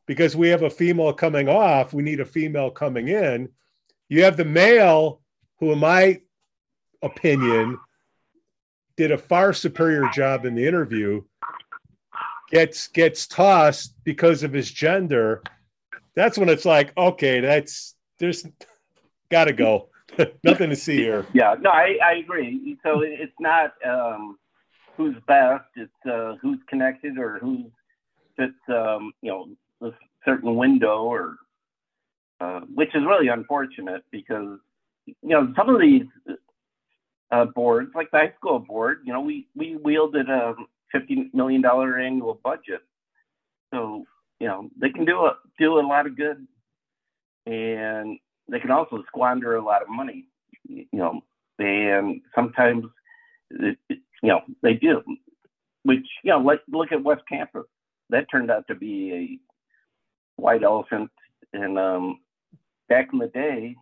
Because 0.06 0.36
we 0.36 0.48
have 0.48 0.64
a 0.64 0.72
female 0.72 1.14
coming 1.14 1.48
off, 1.48 1.94
we 1.94 2.02
need 2.02 2.20
a 2.20 2.26
female 2.26 2.72
coming 2.72 3.10
in. 3.10 3.48
You 4.08 4.24
have 4.24 4.38
the 4.38 4.44
male 4.44 5.22
who, 5.60 5.72
in 5.72 5.80
my 5.80 6.22
opinion, 7.02 7.78
did 8.98 9.12
a 9.12 9.18
far 9.18 9.54
superior 9.54 10.10
job 10.14 10.46
in 10.46 10.56
the 10.56 10.68
interview, 10.68 11.22
gets 12.52 12.88
gets 12.88 13.28
tossed 13.28 13.96
because 14.04 14.44
of 14.44 14.52
his 14.52 14.72
gender, 14.72 15.42
that's 16.16 16.38
when 16.38 16.50
it's 16.50 16.66
like, 16.66 16.96
okay, 16.98 17.40
that's 17.40 17.96
there's 18.18 18.46
got 19.30 19.46
to 19.46 19.54
go. 19.54 19.90
Nothing 20.44 20.70
to 20.70 20.76
see 20.76 20.98
here. 20.98 21.26
Yeah, 21.34 21.56
no, 21.62 21.70
I, 21.70 21.98
I 22.04 22.14
agree. 22.16 22.78
So 22.84 23.02
it's 23.02 23.32
not 23.40 23.74
um, 23.86 24.38
who's 24.98 25.16
best; 25.28 25.66
it's 25.76 25.92
uh, 26.06 26.36
who's 26.42 26.60
connected 26.68 27.18
or 27.18 27.40
who's 27.40 27.72
fits, 28.36 28.54
um, 28.70 29.14
you 29.22 29.32
know, 29.32 29.88
a 29.88 29.94
certain 30.26 30.56
window, 30.56 31.04
or 31.04 31.38
uh, 32.42 32.62
which 32.74 32.94
is 32.96 33.04
really 33.06 33.28
unfortunate 33.28 34.04
because 34.12 34.60
you 35.22 35.30
know 35.30 35.54
some 35.56 35.70
of 35.70 35.80
these 35.82 36.06
uh, 37.32 37.46
boards, 37.46 37.92
like 37.96 38.10
the 38.12 38.18
high 38.18 38.34
school 38.38 38.60
board, 38.60 39.00
you 39.06 39.14
know, 39.14 39.22
we 39.22 39.48
we 39.56 39.76
wielded 39.78 40.30
a 40.30 40.56
fifty 40.92 41.30
million 41.34 41.62
dollar 41.62 42.00
annual 42.00 42.40
budget, 42.44 42.82
so 43.74 44.06
you 44.40 44.48
know 44.48 44.70
they 44.80 44.90
can 44.90 45.06
do 45.06 45.26
a 45.26 45.38
do 45.58 45.80
a 45.80 45.82
lot 45.82 46.06
of 46.08 46.18
good, 46.18 46.46
and 47.46 48.18
they 48.50 48.60
can 48.60 48.72
also 48.72 49.04
squander 49.08 49.56
a 49.56 49.64
lot 49.64 49.82
of 49.82 49.90
money, 49.90 50.26
you 50.68 50.86
know, 50.94 51.22
and 51.60 52.22
sometimes, 52.34 52.86
it, 53.52 53.78
you 53.90 54.00
know, 54.24 54.42
they 54.62 54.74
do, 54.74 55.02
which, 55.84 56.06
you 56.24 56.32
know, 56.32 56.40
like 56.40 56.62
look 56.70 56.92
at 56.92 57.04
West 57.04 57.24
Campus. 57.30 57.66
That 58.10 58.26
turned 58.32 58.50
out 58.50 58.66
to 58.68 58.76
be 58.76 59.14
a 60.38 60.42
white 60.42 60.64
elephant. 60.64 61.12
And 61.54 61.78
um, 61.78 62.22
back 62.88 63.10
in 63.14 63.20
the 63.20 63.28
day, 63.28 63.76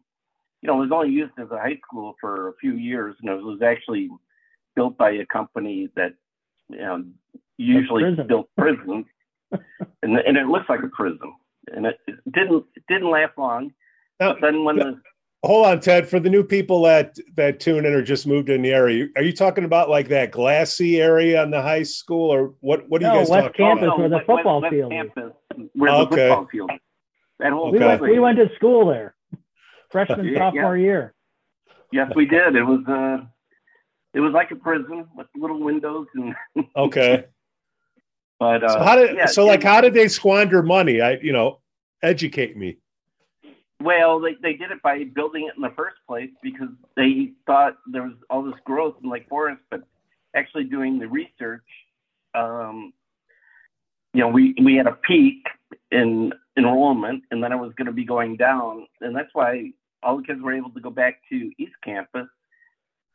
you 0.61 0.67
know, 0.67 0.77
it 0.81 0.85
was 0.87 0.91
only 0.91 1.09
used 1.09 1.33
as 1.39 1.49
a 1.51 1.57
high 1.57 1.77
school 1.85 2.15
for 2.19 2.49
a 2.49 2.53
few 2.59 2.73
years, 2.73 3.15
and 3.21 3.29
it 3.29 3.41
was 3.43 3.61
actually 3.61 4.09
built 4.75 4.97
by 4.97 5.11
a 5.11 5.25
company 5.25 5.89
that, 5.95 6.13
you 6.69 6.77
know, 6.77 7.03
usually 7.57 8.03
prison. 8.03 8.27
built 8.27 8.49
prisons, 8.57 9.05
and 9.51 10.17
and 10.17 10.37
it 10.37 10.47
looks 10.47 10.67
like 10.69 10.81
a 10.83 10.87
prison, 10.89 11.33
and 11.73 11.85
it, 11.85 11.97
it 12.07 12.15
didn't 12.31 12.65
it 12.75 12.83
didn't 12.87 13.09
last 13.09 13.37
long. 13.37 13.71
Now, 14.19 14.35
then 14.41 14.63
when 14.63 14.77
the 14.77 14.99
hold 15.43 15.67
on, 15.67 15.79
Ted. 15.79 16.07
For 16.09 16.19
the 16.19 16.29
new 16.29 16.43
people 16.43 16.81
that 16.83 17.17
that 17.35 17.59
tune 17.59 17.85
in 17.85 17.93
or 17.93 18.01
just 18.01 18.25
moved 18.27 18.49
in 18.49 18.61
the 18.63 18.71
area, 18.71 19.07
are 19.15 19.21
you 19.23 19.33
talking 19.33 19.63
about 19.63 19.89
like 19.89 20.07
that 20.09 20.31
glassy 20.31 20.99
area 20.99 21.41
on 21.41 21.51
the 21.51 21.61
high 21.61 21.83
school, 21.83 22.31
or 22.31 22.53
what? 22.61 22.89
What 22.89 23.03
are 23.03 23.07
you 23.07 23.19
guys 23.19 23.29
West 23.29 23.45
talking 23.45 23.65
Campus 23.65 23.83
about? 23.85 23.99
where 23.99 24.09
the 24.09 24.15
oh, 24.21 24.25
football 24.25 24.61
West 24.61 24.73
field 24.73 24.91
is. 24.91 24.97
Campus, 24.97 25.33
where 25.73 25.91
Okay. 25.91 26.15
the 26.15 26.17
football 26.17 26.47
field. 26.51 26.71
is. 26.73 26.79
That 27.39 27.53
whole 27.53 27.71
We 27.71 27.77
went, 27.79 28.01
we 28.01 28.19
went 28.19 28.37
to 28.39 28.49
school 28.55 28.87
there, 28.87 29.13
freshman, 29.89 30.27
Yeah, 30.27 30.51
sophomore 30.51 30.77
year. 30.77 31.13
Yes, 31.91 32.11
we 32.15 32.25
did. 32.25 32.55
It 32.55 32.63
was 32.63 32.83
uh, 32.87 33.25
it 34.13 34.19
was 34.19 34.33
like 34.33 34.51
a 34.51 34.55
prison 34.55 35.07
with 35.15 35.27
little 35.35 35.59
windows 35.59 36.07
and. 36.15 36.35
Okay. 36.75 37.25
But 38.39 38.63
uh, 38.63 38.69
So 38.69 38.79
how 38.83 38.95
did 38.95 39.15
yeah, 39.15 39.25
so 39.25 39.45
like 39.47 39.61
it- 39.61 39.67
how 39.67 39.81
did 39.81 39.93
they 39.93 40.07
squander 40.07 40.61
money? 40.61 41.01
I 41.01 41.17
you 41.21 41.33
know, 41.33 41.59
educate 42.03 42.55
me. 42.57 42.77
Well, 43.81 44.19
they, 44.19 44.33
they 44.41 44.53
did 44.53 44.71
it 44.71 44.81
by 44.81 45.03
building 45.03 45.47
it 45.47 45.55
in 45.55 45.61
the 45.61 45.73
first 45.75 45.97
place 46.07 46.31
because 46.41 46.69
they 46.95 47.33
thought 47.45 47.77
there 47.91 48.01
was 48.03 48.13
all 48.29 48.41
this 48.43 48.55
growth 48.65 48.95
in 49.03 49.09
Lake 49.09 49.27
Forest, 49.29 49.61
but 49.69 49.81
actually 50.35 50.63
doing 50.63 50.97
the 50.97 51.07
research, 51.07 51.61
um, 52.33 52.91
you 54.15 54.21
know, 54.21 54.29
we, 54.29 54.55
we 54.63 54.75
had 54.75 54.87
a 54.87 54.93
peak 54.93 55.45
in 55.91 56.33
enrollment 56.57 57.23
and 57.31 57.43
then 57.43 57.51
it 57.51 57.57
was 57.57 57.73
going 57.77 57.85
to 57.85 57.91
be 57.91 58.05
going 58.05 58.35
down. 58.35 58.87
And 59.01 59.15
that's 59.15 59.29
why 59.33 59.71
all 60.03 60.17
the 60.17 60.23
kids 60.23 60.41
were 60.41 60.53
able 60.53 60.71
to 60.71 60.79
go 60.79 60.89
back 60.89 61.21
to 61.29 61.51
East 61.57 61.75
Campus. 61.83 62.27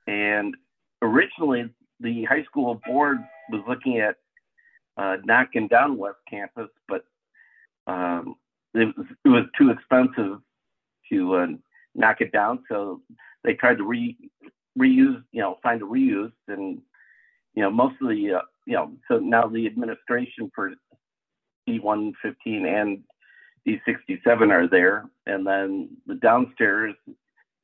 And 0.07 0.57
originally, 1.01 1.71
the 2.01 2.25
high 2.25 2.43
school 2.45 2.81
board 2.87 3.19
was 3.51 3.63
looking 3.69 4.01
at 4.01 4.17
uh, 4.97 5.17
knocking 5.25 5.69
down 5.69 5.97
West 5.97 6.19
Campus, 6.29 6.69
but 6.89 7.05
um, 7.87 8.35
it 8.75 8.95
was, 8.97 9.07
it 9.25 9.29
was 9.29 9.45
too 9.57 9.71
expensive 9.71 10.39
to 11.11 11.35
uh, 11.37 11.47
knock 11.95 12.21
it 12.21 12.33
down. 12.33 12.63
So 12.69 13.01
they 13.45 13.55
tried 13.55 13.79
to 13.79 13.85
re 13.85 14.17
reuse, 14.79 15.23
you 15.33 15.41
know, 15.41 15.59
find 15.63 15.83
a 15.83 15.85
reuse, 15.85 16.33
and 16.49 16.81
you 17.55 17.63
know, 17.63 17.71
most 17.71 17.95
of 18.01 18.09
the, 18.09 18.35
uh, 18.35 18.43
you 18.67 18.75
know, 18.75 18.93
so 19.09 19.19
now 19.19 19.47
the 19.47 19.67
administration 19.67 20.51
for 20.55 20.73
D115 21.69 22.35
and 22.47 23.03
D67 23.67 24.51
are 24.51 24.69
there, 24.69 25.05
and 25.27 25.47
then 25.47 25.91
the 26.07 26.15
downstairs 26.15 26.95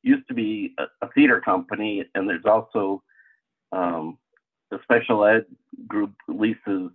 used 0.01 0.27
to 0.27 0.33
be 0.33 0.73
a, 0.77 0.83
a 1.05 1.09
theater 1.11 1.41
company, 1.41 2.05
and 2.15 2.27
there's 2.27 2.45
also 2.45 3.03
um, 3.71 4.17
the 4.71 4.79
special 4.83 5.25
ed 5.25 5.45
group 5.87 6.13
leases 6.27 6.91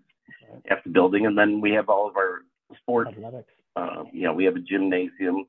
half 0.66 0.82
the 0.84 0.90
building, 0.90 1.26
and 1.26 1.36
then 1.36 1.60
we 1.60 1.72
have 1.72 1.88
all 1.88 2.08
of 2.08 2.16
our 2.16 2.42
sports 2.78 3.10
Athletics. 3.10 3.52
uh, 3.76 4.04
you 4.12 4.22
know, 4.22 4.32
we 4.32 4.44
have 4.44 4.56
a 4.56 4.60
gymnasium, 4.60 5.46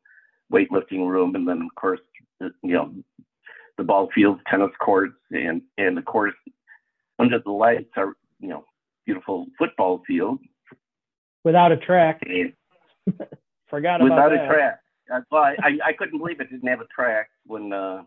weightlifting 0.51 1.07
room, 1.07 1.35
and 1.35 1.47
then 1.47 1.61
of 1.61 1.75
course, 1.75 2.01
the, 2.39 2.51
you 2.61 2.73
know, 2.73 2.93
the 3.77 3.83
ball 3.83 4.09
fields, 4.13 4.41
tennis 4.49 4.71
courts, 4.81 5.15
and 5.31 5.61
and 5.77 5.97
of 5.97 6.05
course, 6.05 6.35
under 7.19 7.39
the 7.39 7.51
lights 7.51 7.91
are 7.95 8.13
you 8.39 8.49
know 8.49 8.65
beautiful 9.05 9.47
football 9.57 10.01
field 10.07 10.39
Without 11.45 11.71
a 11.71 11.77
track. 11.77 12.21
Forgot 13.69 14.01
about 14.01 14.03
without 14.03 14.29
that. 14.31 14.45
a 14.45 14.47
track. 14.47 14.79
Uh, 15.13 15.21
well, 15.31 15.43
I, 15.43 15.77
I 15.85 15.93
couldn't 15.93 16.17
believe 16.17 16.41
it 16.41 16.49
didn't 16.49 16.67
have 16.67 16.81
a 16.81 16.87
track 16.93 17.29
when 17.45 17.71
uh, 17.71 18.03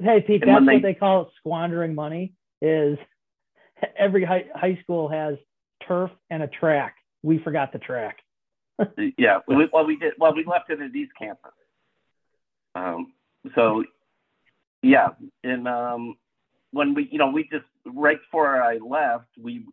Hey, 0.00 0.22
Pete, 0.26 0.40
that's 0.40 0.46
when 0.54 0.66
what 0.66 0.72
they- 0.82 0.92
they 0.92 0.94
call 0.94 1.22
it 1.22 1.28
squandering 1.38 1.94
money 1.94 2.32
is 2.62 2.96
every 3.98 4.24
high, 4.24 4.44
high 4.54 4.78
school 4.82 5.08
has 5.08 5.34
turf 5.86 6.10
and 6.30 6.42
a 6.44 6.46
track. 6.46 6.94
We 7.22 7.38
forgot 7.40 7.72
the 7.72 7.78
track. 7.80 8.18
yeah, 9.18 9.40
we, 9.46 9.68
well 9.72 9.84
we 9.84 9.96
did 9.96 10.14
well 10.18 10.34
we 10.34 10.44
left 10.44 10.70
it 10.70 10.80
at 10.80 10.94
East 10.94 11.12
Campus. 11.18 11.52
Um, 12.74 13.12
so 13.54 13.84
yeah, 14.82 15.08
and 15.44 15.66
um, 15.68 16.16
when 16.70 16.94
we 16.94 17.08
you 17.10 17.18
know 17.18 17.30
we 17.30 17.42
just 17.44 17.66
right 17.84 18.18
before 18.18 18.62
I 18.62 18.78
left, 18.78 19.26
we 19.38 19.66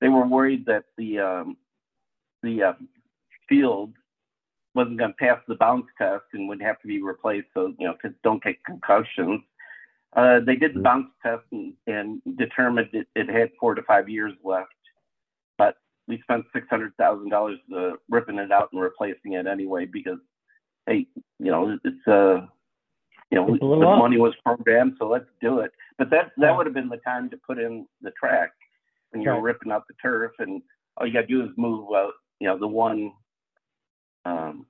they 0.00 0.08
were 0.08 0.26
worried 0.26 0.66
that 0.66 0.84
the 0.96 1.18
um, 1.18 1.56
the 2.42 2.62
uh, 2.62 2.72
field 3.48 3.92
wasn't 4.74 4.98
going 4.98 5.10
to 5.10 5.16
pass 5.16 5.40
the 5.48 5.56
bounce 5.56 5.86
test 5.96 6.24
and 6.32 6.48
would 6.48 6.62
have 6.62 6.80
to 6.80 6.86
be 6.86 7.02
replaced 7.02 7.48
so 7.54 7.72
you 7.78 7.86
know 7.86 7.94
kids 8.00 8.14
don't 8.22 8.42
get 8.42 8.62
concussions. 8.64 9.40
Uh, 10.16 10.40
they 10.40 10.56
did 10.56 10.74
the 10.74 10.80
bounce 10.80 11.08
test 11.22 11.42
and, 11.52 11.74
and 11.86 12.22
determined 12.38 12.88
it, 12.92 13.06
it 13.14 13.28
had 13.28 13.50
four 13.60 13.74
to 13.74 13.82
five 13.82 14.08
years 14.08 14.32
left, 14.42 14.72
but 15.58 15.76
we 16.06 16.20
spent 16.22 16.44
six 16.52 16.66
hundred 16.70 16.96
thousand 16.96 17.28
dollars 17.28 17.58
uh, 17.76 17.92
ripping 18.08 18.38
it 18.38 18.52
out 18.52 18.70
and 18.72 18.80
replacing 18.80 19.32
it 19.32 19.46
anyway 19.46 19.84
because 19.84 20.18
hey, 20.86 21.06
you 21.38 21.50
know 21.50 21.78
it's 21.84 22.08
uh 22.08 22.46
you 23.30 23.38
know 23.38 23.56
the 23.60 23.86
money 23.86 24.16
was 24.16 24.34
programmed, 24.44 24.94
so 24.98 25.08
let's 25.08 25.28
do 25.40 25.60
it. 25.60 25.72
But 25.98 26.10
that 26.10 26.32
that 26.38 26.56
would 26.56 26.66
have 26.66 26.74
been 26.74 26.88
the 26.88 26.96
time 26.98 27.28
to 27.30 27.36
put 27.46 27.58
in 27.58 27.86
the 28.00 28.10
track 28.12 28.52
when 29.10 29.22
you're 29.22 29.34
Right. 29.34 29.42
ripping 29.42 29.72
out 29.72 29.86
the 29.88 29.94
turf, 30.00 30.32
and 30.38 30.62
all 30.96 31.06
you 31.06 31.12
got 31.12 31.22
to 31.22 31.26
do 31.26 31.42
is 31.42 31.50
move 31.56 31.88
uh, 31.94 32.08
you 32.40 32.46
know 32.46 32.58
the 32.58 32.66
one 32.68 33.12
um 34.24 34.66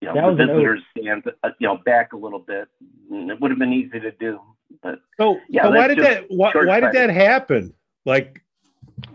you 0.00 0.08
know 0.08 0.14
That 0.14 0.36
the 0.36 0.46
visitors 0.46 0.82
stand 0.98 1.24
uh, 1.42 1.50
you 1.58 1.66
know 1.68 1.76
back 1.84 2.12
a 2.12 2.16
little 2.16 2.38
bit. 2.38 2.68
It 3.10 3.40
would 3.40 3.50
have 3.50 3.58
been 3.58 3.72
easy 3.72 4.00
to 4.00 4.12
do, 4.12 4.40
but 4.82 5.00
So, 5.18 5.38
Yeah, 5.48 5.64
so 5.64 5.70
why 5.70 5.88
did 5.88 5.98
that 5.98 6.24
why, 6.28 6.52
why 6.54 6.80
did 6.80 6.92
that 6.92 7.10
happen? 7.10 7.74
Like 8.06 8.42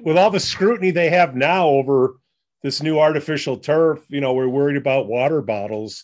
with 0.01 0.17
all 0.17 0.29
the 0.29 0.39
scrutiny 0.39 0.91
they 0.91 1.09
have 1.09 1.35
now 1.35 1.67
over 1.67 2.17
this 2.61 2.81
new 2.81 2.99
artificial 2.99 3.57
turf, 3.57 4.03
you 4.09 4.21
know, 4.21 4.33
we're 4.33 4.47
worried 4.47 4.77
about 4.77 5.07
water 5.07 5.41
bottles 5.41 6.03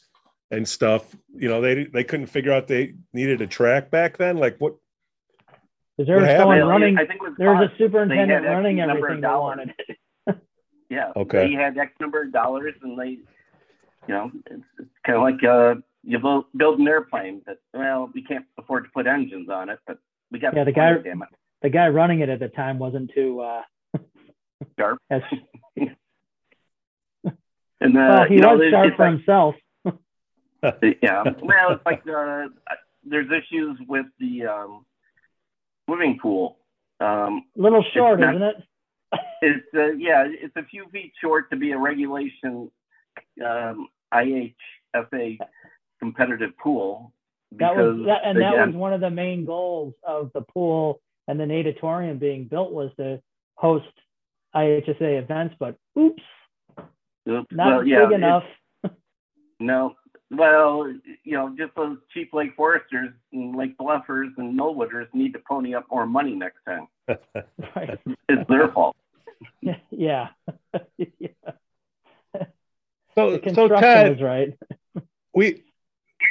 and 0.52 0.68
stuff. 0.68 1.16
You 1.36 1.50
know, 1.50 1.62
they 1.62 1.86
they 1.86 2.04
couldn't 2.04 2.28
figure 2.28 2.52
out 2.52 2.68
they 2.68 2.96
needed 3.14 3.42
a 3.42 3.48
track 3.48 3.92
back 3.92 4.18
then. 4.18 4.38
Like 4.38 4.58
what? 4.58 4.76
Is 5.98 6.08
there 6.08 6.18
was 6.18 6.28
What 6.28 6.38
someone 6.38 6.60
running. 6.64 6.98
I 6.98 7.06
think 7.06 7.22
it 7.22 7.30
was 7.30 7.34
There 7.38 7.54
was 7.54 7.70
a 7.72 7.78
superintendent 7.78 8.46
running 8.46 8.80
X 8.80 8.90
everything 8.90 9.18
they 9.18 9.22
dollars. 9.22 9.58
wanted. 9.58 9.74
Yeah. 10.92 11.12
Okay. 11.16 11.48
They 11.48 11.54
had 11.54 11.78
X 11.78 11.94
number 12.02 12.22
of 12.22 12.34
dollars, 12.34 12.76
and 12.84 13.00
they, 13.00 13.08
you 13.12 13.22
know, 14.10 14.30
it's, 14.48 14.64
it's 14.78 14.89
kind 15.06 15.16
of 15.18 15.24
like 15.24 15.42
uh, 15.44 15.76
you 16.04 16.20
build, 16.20 16.46
build 16.56 16.80
an 16.80 16.88
airplane 16.88 17.42
that 17.48 17.60
well, 17.74 18.10
we 18.14 18.22
can't 18.24 18.46
afford 18.58 18.84
to 18.84 18.89
put 18.94 19.08
engines 19.08 19.50
on 19.50 19.70
it, 19.70 19.80
but 19.88 19.98
we 20.32 20.38
got 20.39 20.54
Yeah, 20.54 20.66
the 20.66 20.74
plane, 20.74 20.96
guy- 20.98 21.02
Damn 21.02 21.22
it, 21.22 21.30
The 21.62 21.70
guy 21.70 21.88
running 21.88 22.20
it 22.20 22.28
at 22.30 22.39
the 22.39 22.50
time 22.50 22.78
wasn't 22.78 23.10
too. 23.16 23.39
Uh, 23.39 23.62
sharp. 24.78 25.00
as, 25.10 25.22
And 27.80 27.98
uh, 27.98 28.00
well, 28.00 28.26
he 28.28 28.36
you 28.36 28.42
know, 28.42 28.54
was 28.56 28.62
it's- 28.68 28.72
sharp 28.72 28.96
for 28.96 29.06
like- 29.06 29.14
himself. 29.14 29.56
yeah. 31.02 31.24
Well, 31.42 31.72
it's 31.72 31.86
like 31.86 32.04
uh, 32.08 32.48
there's 33.04 33.28
issues 33.32 33.80
with 33.88 34.06
the 34.20 34.46
um, 34.46 34.86
swimming 35.88 36.20
pool. 36.22 36.58
Um, 37.00 37.46
little 37.56 37.84
short, 37.94 38.20
not- 38.20 38.36
isn't 38.36 38.44
it? 38.48 38.56
it's 39.41 39.66
uh, 39.76 39.91
yeah, 39.91 40.26
it's 40.28 40.55
a 40.55 40.64
few 40.64 40.86
feet 40.91 41.14
short 41.22 41.49
to 41.51 41.57
be 41.57 41.72
a 41.72 41.78
regulation 41.78 42.72
um, 43.45 43.88
IHSA 44.14 45.38
competitive 45.99 46.57
pool. 46.57 47.14
That 47.53 47.76
was 47.76 48.05
that, 48.07 48.22
and 48.24 48.41
that 48.41 48.68
was 48.68 48.76
one 48.76 48.93
of 48.93 49.01
the 49.01 49.09
main 49.09 49.45
goals 49.45 49.93
of 50.03 50.32
the 50.34 50.41
pool 50.41 51.01
and 51.28 51.39
the 51.39 51.45
natatorium 51.45 52.18
being 52.18 52.45
built 52.45 52.72
was 52.72 52.91
to 52.97 53.22
host 53.55 53.88
IHSA 54.55 55.22
events, 55.22 55.55
but 55.59 55.76
oops, 55.97 56.24
Oops. 57.30 57.47
not 57.51 57.86
well, 57.86 58.07
big 58.07 58.16
enough. 58.16 58.43
No. 59.59 59.93
Well, 60.32 60.91
you 61.24 61.34
know, 61.34 61.53
just 61.55 61.76
those 61.76 61.97
cheap 62.12 62.34
Lake 62.34 62.55
Foresters 62.57 63.14
and 63.32 63.55
Lake 63.55 63.78
Bluffers 63.78 64.30
and 64.38 64.59
Millwooders 64.59 65.05
need 65.14 65.34
to 65.34 65.39
pony 65.47 65.76
up 65.76 65.86
more 65.91 66.07
money 66.07 66.34
next 66.34 66.57
time. 66.66 66.88
right. 67.76 67.99
It's 68.28 68.49
their 68.49 68.70
fault. 68.70 68.95
Yeah. 69.92 70.30
yeah. 70.98 71.28
So, 73.16 73.34
so 73.34 73.39
construction 73.39 73.82
Ted, 73.82 74.22
right. 74.22 74.58
we, 75.36 75.64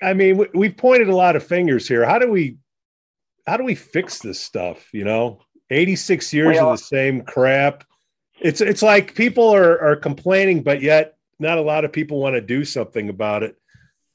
I 0.03 0.15
mean, 0.15 0.39
we, 0.39 0.47
we've 0.55 0.77
pointed 0.77 1.09
a 1.09 1.15
lot 1.15 1.37
of 1.37 1.45
fingers 1.45 1.87
here. 1.87 2.05
How 2.05 2.19
do 2.19 2.31
we, 2.31 2.57
how 3.47 3.57
do 3.57 3.65
we 3.65 3.75
fix 3.75 4.19
this 4.19 4.41
stuff? 4.41 4.89
You 4.93 5.05
know, 5.05 5.43
86 5.71 6.33
years 6.33 6.57
Well- 6.57 6.73
of 6.73 6.79
the 6.79 6.85
same 6.85 7.23
crap. 7.23 7.85
It's, 8.41 8.63
it's 8.63 8.83
like 8.83 9.15
people 9.15 9.55
are, 9.55 9.79
are 9.81 9.97
complaining, 9.97 10.63
but 10.63 10.81
yet 10.81 11.17
not 11.39 11.59
a 11.59 11.63
lot 11.63 11.85
of 11.85 11.93
people 11.93 12.19
want 12.19 12.35
to 12.35 12.41
do 12.41 12.65
something 12.65 13.11
about 13.11 13.43
it. 13.43 13.57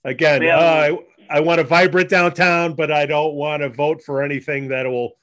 Again, 0.04 0.44
Well- 0.44 0.60
uh, 0.60 0.98
I, 1.30 1.38
I 1.38 1.40
want 1.42 1.60
a 1.60 1.64
vibrant 1.64 2.10
downtown, 2.10 2.74
but 2.74 2.92
I 2.92 3.06
don't 3.06 3.36
want 3.36 3.62
to 3.62 3.70
vote 3.70 4.02
for 4.04 4.22
anything 4.24 4.70
that 4.70 4.86
will 4.86 5.14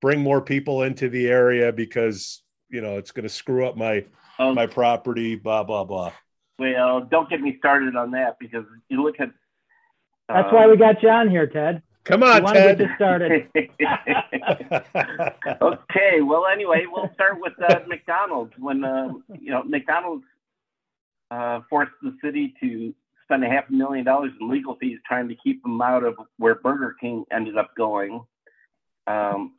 bring 0.00 0.20
more 0.20 0.40
people 0.40 0.82
into 0.82 1.08
the 1.08 1.28
area 1.28 1.72
because, 1.72 2.42
you 2.70 2.80
know, 2.80 2.96
it's 2.98 3.10
going 3.12 3.24
to 3.24 3.28
screw 3.28 3.66
up 3.66 3.76
my, 3.76 4.04
Oh, 4.38 4.54
my 4.54 4.66
property, 4.66 5.34
blah, 5.34 5.64
blah, 5.64 5.84
blah. 5.84 6.12
well, 6.58 7.00
don't 7.00 7.28
get 7.28 7.40
me 7.40 7.56
started 7.58 7.96
on 7.96 8.12
that 8.12 8.38
because 8.38 8.64
you 8.88 9.02
look 9.02 9.16
at. 9.18 9.30
That's 10.28 10.48
um, 10.48 10.54
why 10.54 10.66
we 10.68 10.76
got 10.76 11.00
John 11.00 11.28
here, 11.28 11.46
Ted. 11.46 11.82
Come 12.04 12.20
We 12.20 12.28
on, 12.28 12.42
want 12.44 12.56
to 12.56 12.62
get 12.62 12.78
Ted. 12.78 12.78
this 12.78 12.94
started. 12.96 13.48
okay. 15.62 16.20
Well, 16.22 16.46
anyway, 16.46 16.84
we'll 16.90 17.10
start 17.14 17.38
with 17.40 17.52
uh, 17.68 17.80
McDonald's. 17.86 18.52
When 18.58 18.84
uh, 18.84 19.12
you 19.40 19.50
know 19.50 19.62
McDonald's 19.64 20.24
uh, 21.30 21.60
forced 21.68 21.92
the 22.02 22.16
city 22.22 22.54
to 22.60 22.94
spend 23.24 23.44
a 23.44 23.48
half 23.48 23.68
a 23.68 23.72
million 23.72 24.04
dollars 24.04 24.32
in 24.40 24.48
legal 24.48 24.76
fees 24.76 24.98
trying 25.06 25.28
to 25.28 25.34
keep 25.34 25.62
them 25.62 25.80
out 25.82 26.04
of 26.04 26.14
where 26.38 26.54
Burger 26.54 26.96
King 27.00 27.24
ended 27.30 27.58
up 27.58 27.74
going, 27.76 28.22
um, 29.06 29.54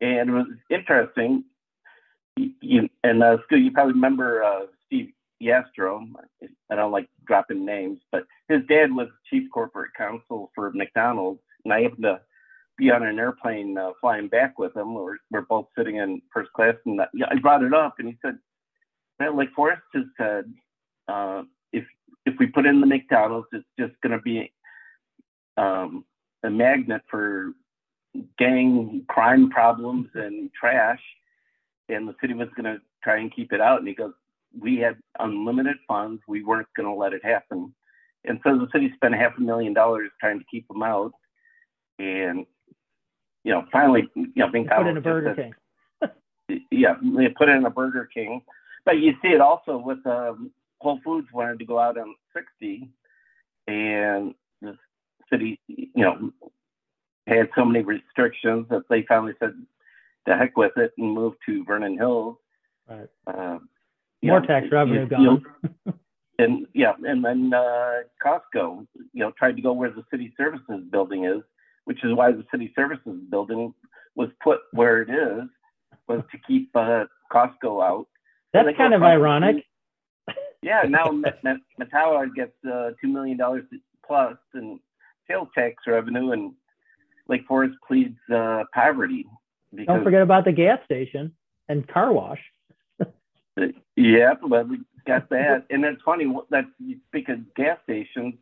and 0.00 0.28
it 0.28 0.32
was 0.32 0.46
interesting. 0.70 1.44
You, 2.36 2.88
and 3.04 3.22
uh, 3.22 3.38
you 3.50 3.70
probably 3.70 3.94
remember 3.94 4.42
uh, 4.42 4.66
Steve 4.86 5.12
Yastro. 5.42 6.06
I 6.70 6.74
don't 6.74 6.92
like 6.92 7.08
dropping 7.26 7.64
names, 7.64 8.00
but 8.10 8.24
his 8.48 8.62
dad 8.68 8.92
was 8.92 9.08
chief 9.30 9.50
corporate 9.52 9.92
counsel 9.96 10.50
for 10.54 10.72
McDonald's, 10.72 11.40
and 11.64 11.72
I 11.72 11.82
happened 11.82 12.02
to 12.04 12.20
be 12.76 12.90
on 12.90 13.04
an 13.04 13.18
airplane 13.18 13.78
uh, 13.78 13.90
flying 14.00 14.28
back 14.28 14.58
with 14.58 14.76
him. 14.76 14.94
We're, 14.94 15.16
we're 15.30 15.42
both 15.42 15.66
sitting 15.76 15.96
in 15.96 16.22
first 16.32 16.52
class, 16.52 16.74
and 16.86 17.00
uh, 17.00 17.06
I 17.30 17.36
brought 17.36 17.62
it 17.62 17.72
up, 17.72 17.94
and 17.98 18.08
he 18.08 18.16
said, 18.20 18.38
"Man, 19.20 19.36
Lake 19.36 19.50
Forest 19.54 19.82
has 19.94 20.04
said, 20.18 20.52
uh, 21.08 21.42
if 21.72 21.84
if 22.26 22.34
we 22.38 22.46
put 22.46 22.66
in 22.66 22.80
the 22.80 22.86
McDonald's, 22.86 23.48
it's 23.52 23.64
just 23.78 23.92
going 24.02 24.16
to 24.16 24.22
be 24.22 24.52
um, 25.56 26.04
a 26.42 26.50
magnet 26.50 27.02
for 27.10 27.52
gang 28.38 29.04
crime 29.08 29.50
problems 29.50 30.08
and 30.14 30.50
trash, 30.58 31.00
and 31.88 32.08
the 32.08 32.14
city 32.20 32.34
was 32.34 32.48
going 32.56 32.72
to 32.72 32.80
try 33.02 33.18
and 33.18 33.34
keep 33.34 33.52
it 33.52 33.60
out." 33.60 33.78
And 33.78 33.88
he 33.88 33.94
goes, 33.94 34.12
"We 34.58 34.78
had 34.78 34.96
unlimited 35.18 35.76
funds. 35.86 36.22
We 36.28 36.44
weren't 36.44 36.68
going 36.76 36.88
to 36.88 36.94
let 36.94 37.12
it 37.12 37.24
happen." 37.24 37.74
And 38.26 38.40
so 38.42 38.58
the 38.58 38.68
city 38.72 38.90
spent 38.94 39.14
half 39.14 39.36
a 39.36 39.40
million 39.40 39.74
dollars 39.74 40.10
trying 40.20 40.38
to 40.38 40.44
keep 40.50 40.66
them 40.68 40.82
out, 40.82 41.12
and 41.98 42.46
you 43.44 43.52
know, 43.52 43.66
finally, 43.70 44.08
you 44.14 44.32
know, 44.36 44.50
Put 44.50 44.86
in 44.86 44.96
a 44.96 45.00
Burger 45.00 45.34
said, 45.36 45.54
King. 46.48 46.62
yeah, 46.70 46.94
they 47.02 47.28
put 47.28 47.48
in 47.48 47.64
a 47.66 47.70
Burger 47.70 48.08
King. 48.12 48.42
But 48.84 48.98
you 48.98 49.12
see 49.22 49.28
it 49.28 49.40
also 49.40 49.78
with 49.78 50.04
um, 50.06 50.50
Whole 50.80 51.00
Foods 51.04 51.28
wanted 51.32 51.58
to 51.58 51.64
go 51.64 51.78
out 51.78 51.98
on 51.98 52.14
60, 52.34 52.88
and 53.66 54.34
the 54.60 54.76
city, 55.30 55.60
you 55.68 55.88
know, 55.96 56.30
had 57.26 57.48
so 57.54 57.64
many 57.64 57.84
restrictions 57.84 58.66
that 58.70 58.82
they 58.90 59.02
finally 59.08 59.32
said, 59.38 59.54
"The 60.26 60.36
heck 60.36 60.56
with 60.56 60.76
it," 60.76 60.92
and 60.98 61.12
moved 61.12 61.38
to 61.46 61.64
Vernon 61.64 61.96
Hills. 61.96 62.36
Right. 62.88 63.08
Uh, 63.26 63.58
More 64.22 64.40
know, 64.40 64.46
tax 64.46 64.66
revenue 64.70 65.06
gone. 65.06 65.22
you- 65.22 65.94
and 66.38 66.66
yeah, 66.74 66.94
and 67.06 67.24
then 67.24 67.52
uh, 67.54 68.00
Costco, 68.24 68.86
you 68.94 69.20
know, 69.20 69.30
tried 69.32 69.56
to 69.56 69.62
go 69.62 69.72
where 69.72 69.90
the 69.90 70.04
city 70.10 70.32
services 70.36 70.82
building 70.90 71.24
is, 71.24 71.42
which 71.84 72.02
is 72.04 72.12
why 72.14 72.32
the 72.32 72.44
city 72.50 72.72
services 72.74 73.20
building 73.30 73.72
was 74.16 74.30
put 74.42 74.60
where 74.72 75.02
it 75.02 75.10
is, 75.10 75.48
was 76.08 76.22
to 76.32 76.38
keep 76.46 76.70
uh, 76.74 77.04
Costco 77.32 77.82
out. 77.84 78.06
That's 78.52 78.76
kind 78.76 78.94
of 78.94 79.00
the 79.00 79.06
ironic. 79.06 79.64
Yeah, 80.62 80.82
now 80.88 81.10
Met- 81.10 81.42
gets 82.34 82.52
uh, 82.64 82.90
two 83.00 83.08
million 83.08 83.36
dollars 83.36 83.64
plus 84.06 84.36
in 84.54 84.80
sales 85.28 85.48
tax 85.54 85.74
revenue, 85.86 86.32
and 86.32 86.54
Lake 87.28 87.44
Forest 87.46 87.74
pleads 87.86 88.16
uh, 88.34 88.64
poverty 88.72 89.26
because 89.74 89.94
Don't 89.94 90.04
forget 90.04 90.22
about 90.22 90.44
the 90.44 90.52
gas 90.52 90.78
station 90.84 91.32
and 91.68 91.86
car 91.86 92.12
wash. 92.12 92.40
Yeah, 93.96 94.34
but 94.48 94.68
we 94.68 94.80
got 95.06 95.30
that. 95.30 95.66
and 95.70 95.84
it's 95.84 96.02
funny 96.02 96.26
that 96.50 96.64
you 96.80 96.96
speak 97.06 97.28
of 97.28 97.38
gas 97.54 97.78
stations. 97.84 98.34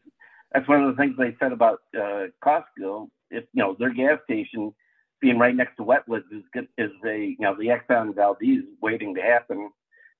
That's 0.53 0.67
one 0.67 0.83
of 0.83 0.97
the 0.97 1.01
things 1.01 1.15
they 1.19 1.37
said 1.39 1.53
about 1.53 1.81
uh, 1.95 2.29
Costco. 2.43 3.09
If 3.31 3.45
you 3.53 3.63
know 3.63 3.77
their 3.79 3.93
gas 3.93 4.19
station 4.25 4.73
being 5.21 5.39
right 5.39 5.55
next 5.55 5.77
to 5.77 5.85
Wetwoods 5.85 6.33
is 6.33 6.43
good, 6.53 6.69
is 6.79 6.91
a 7.07 7.19
you 7.19 7.37
know 7.41 7.55
the 7.55 7.67
Exxon 7.67 8.15
Valdez 8.15 8.65
waiting 8.81 9.15
to 9.15 9.21
happen. 9.21 9.71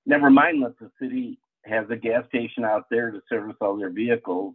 Never 0.05 0.31
mind 0.31 0.63
that 0.63 0.79
the 0.79 0.91
city 1.01 1.39
has 1.65 1.87
a 1.91 1.97
gas 1.97 2.25
station 2.29 2.65
out 2.65 2.87
there 2.91 3.11
to 3.11 3.21
service 3.29 3.57
all 3.61 3.79
their 3.79 3.91
vehicles, 3.91 4.55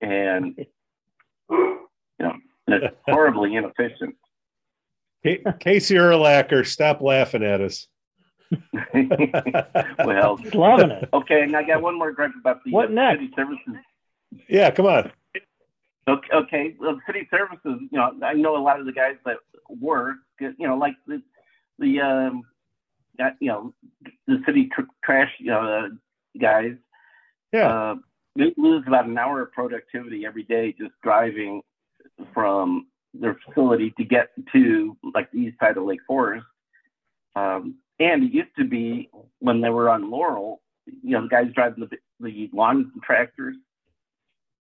and 0.00 0.54
you 1.50 1.88
know 2.18 2.34
it's 2.66 2.96
horribly 3.06 3.56
inefficient. 3.56 4.16
Ca- 5.24 5.52
Casey 5.60 5.94
Erlacher, 5.96 6.66
stop 6.66 7.00
laughing 7.00 7.42
at 7.42 7.60
us. 7.60 7.86
well, 10.04 10.36
Just 10.38 10.54
loving 10.54 10.90
it. 10.90 11.08
okay, 11.12 11.42
and 11.42 11.54
I 11.56 11.62
got 11.62 11.82
one 11.82 11.98
more 11.98 12.12
gripe 12.12 12.30
about 12.38 12.64
the 12.64 12.70
What 12.70 12.88
uh, 12.90 12.92
next? 12.92 13.20
city 13.20 13.32
services 13.36 13.74
yeah, 14.48 14.70
come 14.70 14.84
on. 14.86 15.10
Okay, 16.06 16.28
okay. 16.34 16.76
Well, 16.78 17.00
city 17.06 17.26
services, 17.30 17.80
you 17.90 17.98
know, 17.98 18.12
I 18.22 18.34
know 18.34 18.56
a 18.56 18.62
lot 18.62 18.78
of 18.78 18.84
the 18.86 18.92
guys 18.92 19.16
that 19.24 19.38
work, 19.68 20.16
you 20.38 20.54
know, 20.58 20.76
like 20.76 20.94
the, 21.06 21.22
the, 21.78 22.00
um, 22.00 22.42
uh, 23.18 23.30
you 23.40 23.48
know, 23.48 23.74
the 24.26 24.42
city 24.44 24.68
tr- 24.74 24.82
trash, 25.02 25.30
uh, 25.50 25.88
guys, 26.40 26.72
Yeah. 27.54 27.68
uh, 27.68 27.94
they 28.36 28.52
lose 28.58 28.84
about 28.86 29.06
an 29.06 29.16
hour 29.16 29.40
of 29.42 29.52
productivity 29.52 30.26
every 30.26 30.42
day 30.44 30.74
just 30.78 30.92
driving 31.02 31.62
from 32.34 32.87
their 33.14 33.38
facility 33.46 33.92
to 33.98 34.04
get 34.04 34.28
to 34.52 34.96
like 35.14 35.30
the 35.32 35.38
east 35.38 35.58
side 35.60 35.76
of 35.76 35.84
Lake 35.84 36.00
Forest. 36.06 36.46
Um, 37.34 37.76
and 38.00 38.24
it 38.24 38.32
used 38.32 38.54
to 38.58 38.64
be 38.64 39.10
when 39.40 39.60
they 39.60 39.70
were 39.70 39.88
on 39.90 40.10
Laurel, 40.10 40.60
you 40.86 41.12
know, 41.12 41.22
the 41.22 41.28
guys 41.28 41.46
driving 41.54 41.88
the, 41.88 41.96
the 42.20 42.50
lawn 42.52 42.92
tractors, 43.04 43.56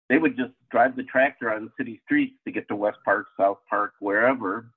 they 0.09 0.17
would 0.17 0.37
just 0.37 0.51
drive 0.71 0.95
the 0.95 1.03
tractor 1.03 1.51
on 1.51 1.71
city 1.77 2.01
streets 2.05 2.35
to 2.45 2.51
get 2.51 2.67
to 2.67 2.75
West 2.75 2.97
Park, 3.05 3.27
South 3.39 3.59
Park, 3.69 3.93
wherever. 3.99 4.67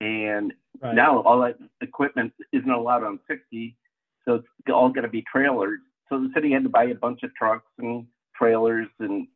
And 0.00 0.52
Right. 0.80 0.94
now 0.94 1.20
all 1.22 1.40
that 1.40 1.58
equipment 1.80 2.32
isn't 2.52 2.70
allowed 2.70 3.02
on 3.02 3.18
60, 3.28 3.76
so 4.24 4.36
it's 4.36 4.46
all 4.72 4.88
going 4.88 5.02
to 5.02 5.10
be 5.10 5.22
trailers. 5.30 5.80
So 6.08 6.18
the 6.20 6.30
city 6.34 6.52
had 6.52 6.62
to 6.62 6.68
buy 6.68 6.84
a 6.84 6.94
bunch 6.94 7.22
of 7.22 7.34
trucks 7.34 7.66
and 7.78 8.06
trailers, 8.34 8.86
and 8.98 9.26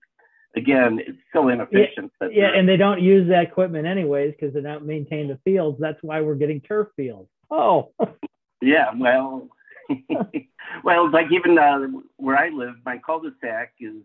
again, 0.56 1.00
it's 1.06 1.18
so 1.32 1.48
inefficient. 1.48 2.12
that 2.20 2.34
Yeah, 2.34 2.50
and 2.54 2.68
they 2.68 2.76
don't 2.76 3.02
use 3.02 3.28
that 3.28 3.42
equipment 3.44 3.86
anyways 3.86 4.32
because 4.32 4.54
they 4.54 4.60
don't 4.60 4.86
maintain 4.86 5.28
the 5.28 5.38
fields. 5.44 5.78
That's 5.80 6.02
why 6.02 6.20
we're 6.20 6.34
getting 6.34 6.60
turf 6.60 6.88
fields. 6.96 7.28
Oh, 7.50 7.92
Yeah, 8.64 8.92
well, 8.96 9.48
well, 10.84 11.10
like 11.10 11.26
even 11.30 11.58
uh, 11.58 11.86
where 12.16 12.36
I 12.36 12.48
live, 12.48 12.76
my 12.86 12.96
cul-de-sac 12.96 13.74
is, 13.78 13.96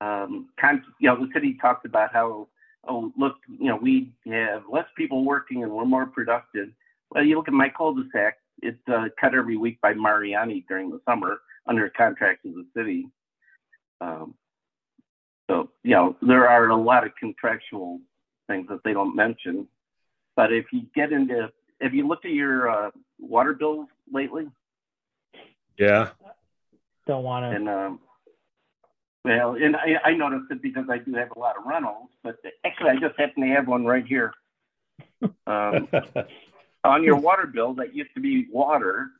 um, 0.00 0.50
con- 0.60 0.84
you 1.00 1.08
know, 1.08 1.16
the 1.16 1.32
city 1.34 1.58
talks 1.60 1.84
about 1.84 2.12
how, 2.12 2.46
oh, 2.86 3.12
look, 3.18 3.36
you 3.48 3.66
know, 3.66 3.76
we 3.76 4.12
have 4.26 4.62
less 4.70 4.86
people 4.96 5.24
working 5.24 5.64
and 5.64 5.72
we're 5.72 5.84
more 5.84 6.06
productive. 6.06 6.68
Well, 7.10 7.24
you 7.24 7.36
look 7.36 7.48
at 7.48 7.54
my 7.54 7.70
cul-de-sac; 7.70 8.38
it's 8.62 8.78
uh, 8.88 9.08
cut 9.20 9.34
every 9.34 9.56
week 9.56 9.80
by 9.80 9.94
Mariani 9.94 10.64
during 10.68 10.90
the 10.90 11.00
summer 11.08 11.40
under 11.66 11.90
contract 11.90 12.44
with 12.44 12.54
the 12.54 12.66
city. 12.76 13.08
Um, 14.00 14.34
so, 15.52 15.70
you 15.82 15.94
know, 15.94 16.16
there 16.22 16.48
are 16.48 16.68
a 16.68 16.76
lot 16.76 17.04
of 17.04 17.14
contractual 17.16 18.00
things 18.46 18.66
that 18.70 18.80
they 18.84 18.94
don't 18.94 19.14
mention. 19.14 19.68
But 20.34 20.52
if 20.52 20.66
you 20.72 20.82
get 20.94 21.12
into, 21.12 21.50
have 21.80 21.94
you 21.94 22.08
looked 22.08 22.24
at 22.24 22.32
your 22.32 22.70
uh, 22.70 22.90
water 23.18 23.52
bills 23.52 23.86
lately? 24.10 24.48
Yeah. 25.78 26.10
don't 27.06 27.22
want 27.22 27.44
to. 27.44 27.56
And 27.56 27.68
um, 27.68 28.00
well, 29.24 29.54
and 29.54 29.76
I, 29.76 30.10
I 30.10 30.14
noticed 30.14 30.50
it 30.50 30.62
because 30.62 30.86
I 30.90 30.98
do 30.98 31.12
have 31.14 31.32
a 31.36 31.38
lot 31.38 31.56
of 31.58 31.66
rentals, 31.66 32.08
but 32.24 32.36
actually 32.64 32.90
I 32.90 32.96
just 32.96 33.18
happen 33.18 33.42
to 33.42 33.54
have 33.54 33.68
one 33.68 33.84
right 33.84 34.06
here. 34.06 34.32
Um, 35.46 35.86
on 36.82 37.04
your 37.04 37.14
water 37.16 37.46
bill 37.46 37.74
that 37.74 37.94
used 37.94 38.12
to 38.16 38.20
be 38.20 38.48
water, 38.50 39.10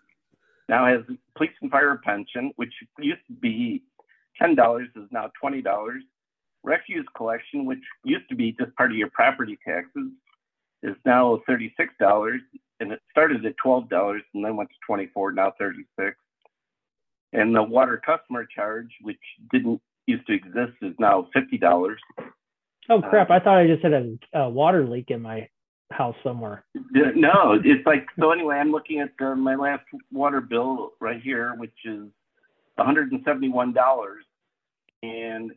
now 0.69 0.85
has 0.87 1.03
police 1.37 1.53
and 1.61 1.71
fire 1.71 2.01
pension, 2.05 2.53
which 2.57 2.73
used 2.99 3.21
to 3.29 3.33
be 3.35 3.85
ten 4.41 4.57
dollars, 4.57 4.89
is 4.97 5.07
now 5.13 5.31
twenty 5.41 5.63
dollars. 5.63 6.03
Refuse 6.65 7.07
collection, 7.17 7.65
which 7.67 7.83
used 8.05 8.29
to 8.29 8.37
be 8.37 8.53
just 8.53 8.75
part 8.77 8.93
of 8.93 8.97
your 8.97 9.11
property 9.11 9.59
taxes, 9.67 10.11
is 10.83 10.97
now 11.05 11.41
thirty-six 11.47 11.93
dollars, 11.99 12.41
and 12.81 12.93
it 12.93 13.01
started 13.11 13.45
at 13.45 13.57
twelve 13.57 13.89
dollars 13.89 14.23
and 14.35 14.45
then 14.45 14.57
went 14.57 14.71
to 14.71 14.77
twenty-four, 14.87 15.33
now 15.33 15.53
thirty-six. 15.59 16.17
And 17.33 17.55
the 17.55 17.63
water 17.63 18.01
customer 18.05 18.47
charge, 18.47 18.91
which 19.03 19.21
didn't 19.53 19.81
used 20.07 20.27
to 20.27 20.35
exist, 20.35 20.75
is 20.83 20.95
now 20.99 21.29
fifty 21.33 21.59
dollars. 21.59 22.01
Oh 22.89 23.01
crap! 23.01 23.31
I 23.31 23.39
thought 23.39 23.59
I 23.59 23.67
just 23.67 23.83
had 23.83 23.93
a, 23.93 24.19
a 24.35 24.49
water 24.49 24.87
leak 24.87 25.11
in 25.11 25.23
my 25.23 25.49
house 25.93 26.17
somewhere. 26.23 26.65
No, 26.75 27.59
it's 27.65 27.87
like 27.87 28.07
so. 28.19 28.33
Anyway, 28.33 28.57
I'm 28.57 28.73
looking 28.73 29.01
at 29.01 29.13
uh, 29.25 29.35
my 29.35 29.55
last 29.55 29.85
water 30.11 30.41
bill 30.41 30.93
right 31.01 31.21
here, 31.21 31.55
which 31.57 31.75
is 31.85 32.05
171 32.77 33.73
dollars, 33.73 34.25
and 35.03 35.53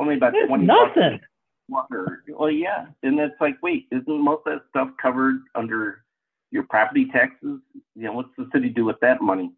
only 0.00 0.16
about 0.16 0.34
It's 0.34 0.48
20 0.48 0.64
nothing. 0.64 1.20
water. 1.68 2.24
Well, 2.28 2.50
yeah, 2.50 2.86
and 3.02 3.20
it's 3.20 3.40
like, 3.40 3.56
wait, 3.62 3.86
isn't 3.92 4.08
most 4.08 4.46
of 4.46 4.54
that 4.54 4.62
stuff 4.70 4.88
covered 5.00 5.42
under 5.54 6.02
your 6.50 6.64
property 6.64 7.06
taxes? 7.12 7.60
You 7.94 8.02
know, 8.02 8.12
what's 8.14 8.34
the 8.36 8.48
city 8.52 8.70
do 8.70 8.84
with 8.84 8.98
that 9.00 9.20
money? 9.22 9.52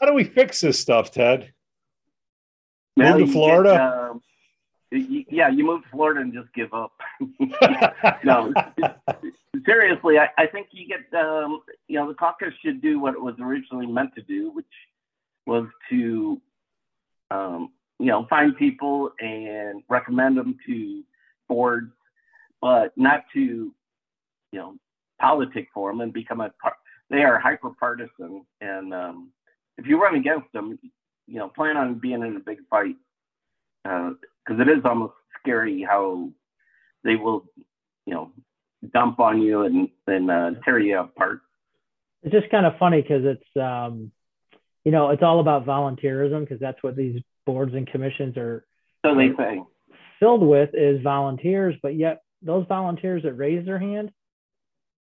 How 0.00 0.06
do 0.06 0.14
we 0.14 0.24
fix 0.24 0.60
this 0.60 0.78
stuff, 0.80 1.12
Ted? 1.12 1.52
Well, 2.96 3.18
Move 3.18 3.28
to 3.28 3.32
Florida? 3.32 4.20
get, 4.92 5.00
um, 5.00 5.26
yeah, 5.30 5.48
you 5.48 5.64
move 5.64 5.82
to 5.82 5.88
Florida 5.90 6.20
and 6.20 6.32
just 6.32 6.52
give 6.54 6.72
up. 6.72 6.92
no, 8.24 8.52
seriously, 9.64 10.18
I, 10.18 10.28
I 10.38 10.46
think 10.46 10.68
you 10.72 10.86
get, 10.88 11.00
um, 11.18 11.60
you 11.88 11.98
know, 11.98 12.08
the 12.08 12.14
caucus 12.14 12.54
should 12.64 12.80
do 12.82 12.98
what 12.98 13.14
it 13.14 13.20
was 13.20 13.34
originally 13.40 13.86
meant 13.86 14.14
to 14.16 14.22
do, 14.22 14.50
which 14.52 14.66
was 15.46 15.66
to, 15.90 16.40
um, 17.34 17.70
you 17.98 18.06
know, 18.06 18.26
find 18.28 18.56
people 18.56 19.10
and 19.20 19.82
recommend 19.88 20.36
them 20.36 20.56
to 20.66 21.02
boards, 21.48 21.92
but 22.60 22.92
not 22.96 23.24
to, 23.34 23.40
you 23.40 23.72
know, 24.58 24.74
politic 25.20 25.68
for 25.72 25.90
them 25.90 26.00
and 26.00 26.12
become 26.12 26.40
a 26.40 26.50
part. 26.62 26.74
They 27.10 27.22
are 27.22 27.38
hyper 27.38 27.70
partisan, 27.78 28.44
and 28.60 28.94
um, 28.94 29.30
if 29.78 29.86
you 29.86 30.00
run 30.02 30.14
against 30.16 30.52
them, 30.52 30.78
you 31.26 31.38
know, 31.38 31.48
plan 31.48 31.76
on 31.76 31.94
being 31.94 32.22
in 32.22 32.36
a 32.36 32.40
big 32.40 32.58
fight 32.70 32.96
because 33.82 34.60
it 34.60 34.68
is 34.68 34.84
almost 34.84 35.14
scary 35.40 35.82
how 35.88 36.30
they 37.04 37.16
will, 37.16 37.44
you 38.06 38.14
know, 38.14 38.32
dump 38.92 39.20
on 39.20 39.40
you 39.42 39.62
and 39.62 39.88
and 40.06 40.30
uh, 40.30 40.50
tear 40.64 40.78
you 40.78 40.98
apart. 40.98 41.40
It's 42.22 42.32
just 42.32 42.50
kind 42.50 42.66
of 42.66 42.78
funny 42.78 43.02
because 43.02 43.24
it's 43.24 43.56
um, 43.56 44.10
you 44.84 44.92
know 44.92 45.10
it's 45.10 45.22
all 45.22 45.40
about 45.40 45.66
volunteerism 45.66 46.40
because 46.40 46.60
that's 46.60 46.82
what 46.82 46.96
these 46.96 47.20
boards 47.46 47.74
and 47.74 47.86
commissions 47.86 48.36
are 48.36 48.64
they 49.02 49.28
filled 50.20 50.42
with 50.42 50.70
is 50.72 51.02
volunteers, 51.02 51.74
but 51.82 51.94
yet 51.94 52.22
those 52.42 52.66
volunteers 52.68 53.22
that 53.22 53.34
raise 53.34 53.64
their 53.64 53.78
hand 53.78 54.10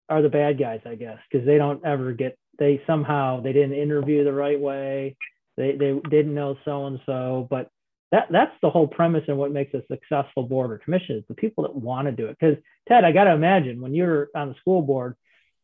are 0.08 0.22
the 0.22 0.28
bad 0.28 0.58
guys, 0.58 0.80
I 0.86 0.94
guess, 0.94 1.18
because 1.30 1.46
they 1.46 1.58
don't 1.58 1.84
ever 1.84 2.12
get 2.12 2.38
they 2.58 2.80
somehow 2.86 3.40
they 3.40 3.52
didn't 3.52 3.74
interview 3.74 4.24
the 4.24 4.32
right 4.32 4.58
way, 4.58 5.16
they 5.56 5.72
they 5.72 5.98
didn't 6.08 6.34
know 6.34 6.56
so 6.64 6.86
and 6.86 7.00
so, 7.06 7.46
but 7.50 7.68
that 8.12 8.28
that's 8.30 8.52
the 8.62 8.70
whole 8.70 8.86
premise 8.86 9.24
and 9.28 9.38
what 9.38 9.52
makes 9.52 9.74
a 9.74 9.82
successful 9.90 10.44
board 10.44 10.70
or 10.70 10.78
commission 10.78 11.16
is 11.16 11.24
the 11.28 11.34
people 11.34 11.64
that 11.64 11.74
want 11.74 12.06
to 12.06 12.12
do 12.12 12.26
it. 12.26 12.36
Because 12.38 12.56
Ted, 12.88 13.04
I 13.04 13.12
got 13.12 13.24
to 13.24 13.32
imagine 13.32 13.80
when 13.80 13.94
you're 13.94 14.28
on 14.34 14.50
the 14.50 14.54
school 14.60 14.82
board, 14.82 15.16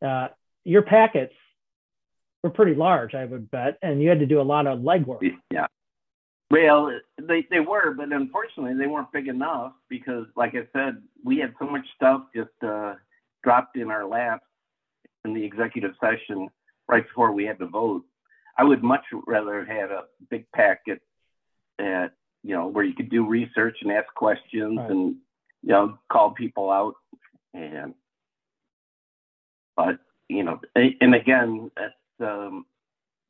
uh, 0.04 0.28
your 0.64 0.82
packets 0.82 1.34
were 2.42 2.50
pretty 2.50 2.74
large, 2.74 3.14
I 3.14 3.24
would 3.24 3.50
bet, 3.50 3.78
and 3.82 4.02
you 4.02 4.08
had 4.08 4.20
to 4.20 4.26
do 4.26 4.40
a 4.40 4.42
lot 4.42 4.66
of 4.66 4.80
legwork. 4.80 5.20
yeah. 5.50 5.66
Well, 6.50 6.90
they 7.20 7.46
they 7.48 7.60
were, 7.60 7.94
but 7.94 8.12
unfortunately, 8.12 8.74
they 8.74 8.88
weren't 8.88 9.12
big 9.12 9.28
enough 9.28 9.72
because, 9.88 10.26
like 10.36 10.54
I 10.56 10.66
said, 10.72 11.00
we 11.24 11.38
had 11.38 11.54
so 11.60 11.66
much 11.66 11.86
stuff 11.94 12.22
just 12.34 12.50
uh, 12.66 12.94
dropped 13.44 13.76
in 13.76 13.90
our 13.90 14.04
laps 14.04 14.46
in 15.24 15.32
the 15.32 15.44
executive 15.44 15.92
session 16.00 16.48
right 16.88 17.06
before 17.06 17.30
we 17.32 17.44
had 17.44 17.58
to 17.60 17.66
vote. 17.66 18.02
I 18.58 18.64
would 18.64 18.82
much 18.82 19.04
rather 19.28 19.64
have 19.64 19.68
had 19.68 19.90
a 19.92 20.04
big 20.28 20.50
packet 20.52 21.00
at 21.78 22.12
you 22.42 22.54
know 22.56 22.66
where 22.66 22.84
you 22.84 22.94
could 22.94 23.10
do 23.10 23.26
research 23.28 23.76
and 23.82 23.92
ask 23.92 24.12
questions 24.14 24.76
Right. 24.78 24.90
and 24.90 25.14
you 25.62 25.68
know 25.68 25.98
call 26.10 26.32
people 26.32 26.70
out 26.70 26.94
and 27.54 27.94
but 29.76 29.98
you 30.28 30.42
know 30.42 30.60
and 30.74 31.14
again 31.14 31.70
um 32.20 32.66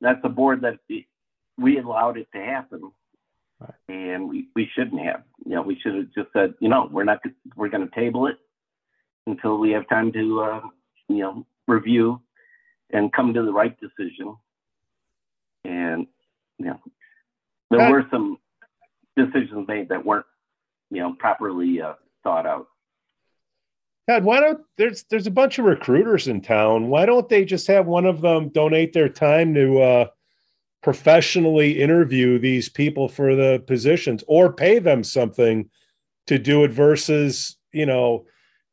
that's 0.01 0.20
a 0.24 0.28
board 0.28 0.62
that 0.62 0.78
we 1.59 1.78
allowed 1.78 2.16
it 2.16 2.28
to 2.34 2.41
happen. 2.41 2.91
Right. 3.61 3.74
and 3.91 4.26
we 4.26 4.49
we 4.57 4.70
shouldn't 4.74 5.03
have 5.03 5.22
you 5.45 5.55
know 5.55 5.61
we 5.61 5.78
should 5.78 5.95
have 5.95 6.12
just 6.14 6.32
said 6.32 6.55
you 6.61 6.70
know 6.70 6.88
we're 6.91 7.05
not 7.05 7.20
we're 7.57 7.68
going 7.68 7.86
to 7.86 7.95
table 7.95 8.26
it 8.26 8.38
until 9.26 9.59
we 9.59 9.70
have 9.72 9.86
time 9.88 10.11
to 10.12 10.41
uh, 10.41 10.61
you 11.09 11.18
know 11.18 11.47
review 11.68 12.20
and 12.91 13.12
come 13.12 13.34
to 13.34 13.43
the 13.43 13.53
right 13.53 13.76
decision. 13.78 14.34
And 15.64 16.07
you 16.59 16.66
know 16.66 16.80
there 17.70 17.91
were 17.91 18.07
some 18.11 18.38
decisions 19.16 19.68
made 19.68 19.91
that 19.91 20.05
weren't 20.05 20.26
you 20.91 21.01
know 21.01 21.14
properly 21.18 21.82
uh, 21.82 21.95
thought 22.22 22.47
out 22.47 22.68
Why 24.18 24.40
don't 24.40 24.61
there's 24.76 25.04
there's 25.04 25.26
a 25.26 25.30
bunch 25.30 25.58
of 25.58 25.64
recruiters 25.64 26.26
in 26.26 26.40
town. 26.40 26.88
Why 26.88 27.06
don't 27.06 27.28
they 27.28 27.44
just 27.44 27.66
have 27.68 27.86
one 27.86 28.06
of 28.06 28.20
them 28.20 28.48
donate 28.48 28.92
their 28.92 29.08
time 29.08 29.54
to 29.54 29.80
uh, 29.80 30.06
professionally 30.82 31.80
interview 31.80 32.38
these 32.38 32.68
people 32.68 33.08
for 33.08 33.36
the 33.36 33.62
positions, 33.66 34.24
or 34.26 34.52
pay 34.52 34.78
them 34.78 35.04
something 35.04 35.68
to 36.26 36.38
do 36.38 36.64
it 36.64 36.70
versus 36.70 37.56
you 37.72 37.86
know 37.86 38.26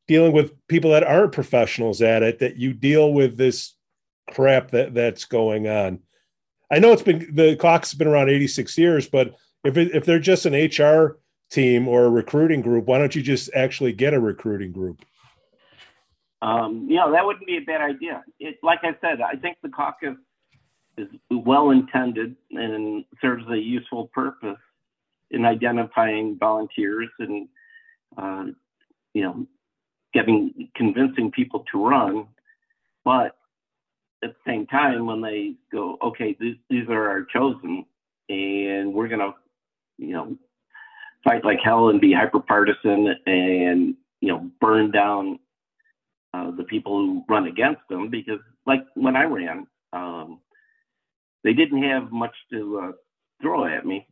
dealing 0.07 0.31
with 0.31 0.53
people 0.67 0.91
that 0.91 1.03
aren't 1.03 1.33
professionals 1.33 2.01
at 2.01 2.23
it. 2.23 2.39
That 2.39 2.57
you 2.57 2.73
deal 2.73 3.13
with 3.13 3.37
this 3.37 3.75
crap 4.31 4.71
that 4.71 4.93
that's 4.93 5.25
going 5.25 5.67
on. 5.67 5.99
I 6.71 6.79
know 6.79 6.91
it's 6.91 7.03
been 7.03 7.29
the 7.33 7.55
clock's 7.55 7.93
been 7.93 8.07
around 8.07 8.29
86 8.29 8.77
years, 8.77 9.07
but 9.07 9.35
if 9.63 9.77
it, 9.77 9.93
if 9.93 10.05
they're 10.05 10.19
just 10.19 10.45
an 10.45 10.53
HR 10.53 11.17
team 11.49 11.87
or 11.87 12.05
a 12.05 12.09
recruiting 12.09 12.61
group, 12.61 12.85
why 12.85 12.97
don't 12.97 13.15
you 13.15 13.21
just 13.21 13.49
actually 13.53 13.93
get 13.93 14.13
a 14.13 14.19
recruiting 14.19 14.71
group? 14.71 15.05
Um, 16.41 16.87
you 16.89 16.97
know 16.97 17.11
that 17.11 17.25
wouldn't 17.25 17.47
be 17.47 17.57
a 17.57 17.61
bad 17.61 17.81
idea. 17.81 18.23
It, 18.39 18.57
like 18.63 18.79
i 18.83 18.95
said 19.01 19.21
i 19.21 19.35
think 19.35 19.57
the 19.63 19.69
caucus 19.69 20.15
is 20.97 21.07
well 21.29 21.71
intended 21.71 22.35
and 22.51 23.05
serves 23.21 23.45
a 23.49 23.57
useful 23.57 24.07
purpose 24.13 24.57
in 25.31 25.45
identifying 25.45 26.37
volunteers 26.39 27.09
and 27.19 27.47
uh, 28.17 28.45
you 29.13 29.23
know 29.23 29.45
getting 30.13 30.69
convincing 30.75 31.31
people 31.31 31.63
to 31.71 31.85
run. 31.85 32.27
But 33.03 33.35
at 34.23 34.33
the 34.33 34.51
same 34.51 34.65
time 34.67 35.05
when 35.05 35.21
they 35.21 35.55
go 35.71 35.97
okay 36.01 36.35
these, 36.39 36.55
these 36.69 36.87
are 36.89 37.09
our 37.09 37.25
chosen 37.25 37.85
and 38.29 38.93
we're 38.93 39.07
going 39.07 39.19
to 39.19 39.33
you 39.97 40.13
know 40.13 40.35
fight 41.23 41.45
like 41.45 41.59
hell 41.63 41.89
and 41.89 42.01
be 42.01 42.13
hyper 42.13 42.39
partisan 42.39 43.15
and 43.25 43.95
you 44.21 44.29
know 44.29 44.49
burn 44.59 44.91
down 44.91 45.39
uh, 46.37 46.51
the 46.51 46.63
people 46.63 46.97
who 46.99 47.23
run 47.29 47.47
against 47.47 47.81
them 47.89 48.09
because 48.09 48.39
like 48.65 48.83
when 48.95 49.15
i 49.15 49.23
ran 49.23 49.65
um, 49.93 50.39
they 51.43 51.53
didn't 51.53 51.83
have 51.83 52.11
much 52.11 52.35
to 52.51 52.79
uh, 52.83 52.91
throw 53.41 53.65
at 53.65 53.85
me 53.85 54.07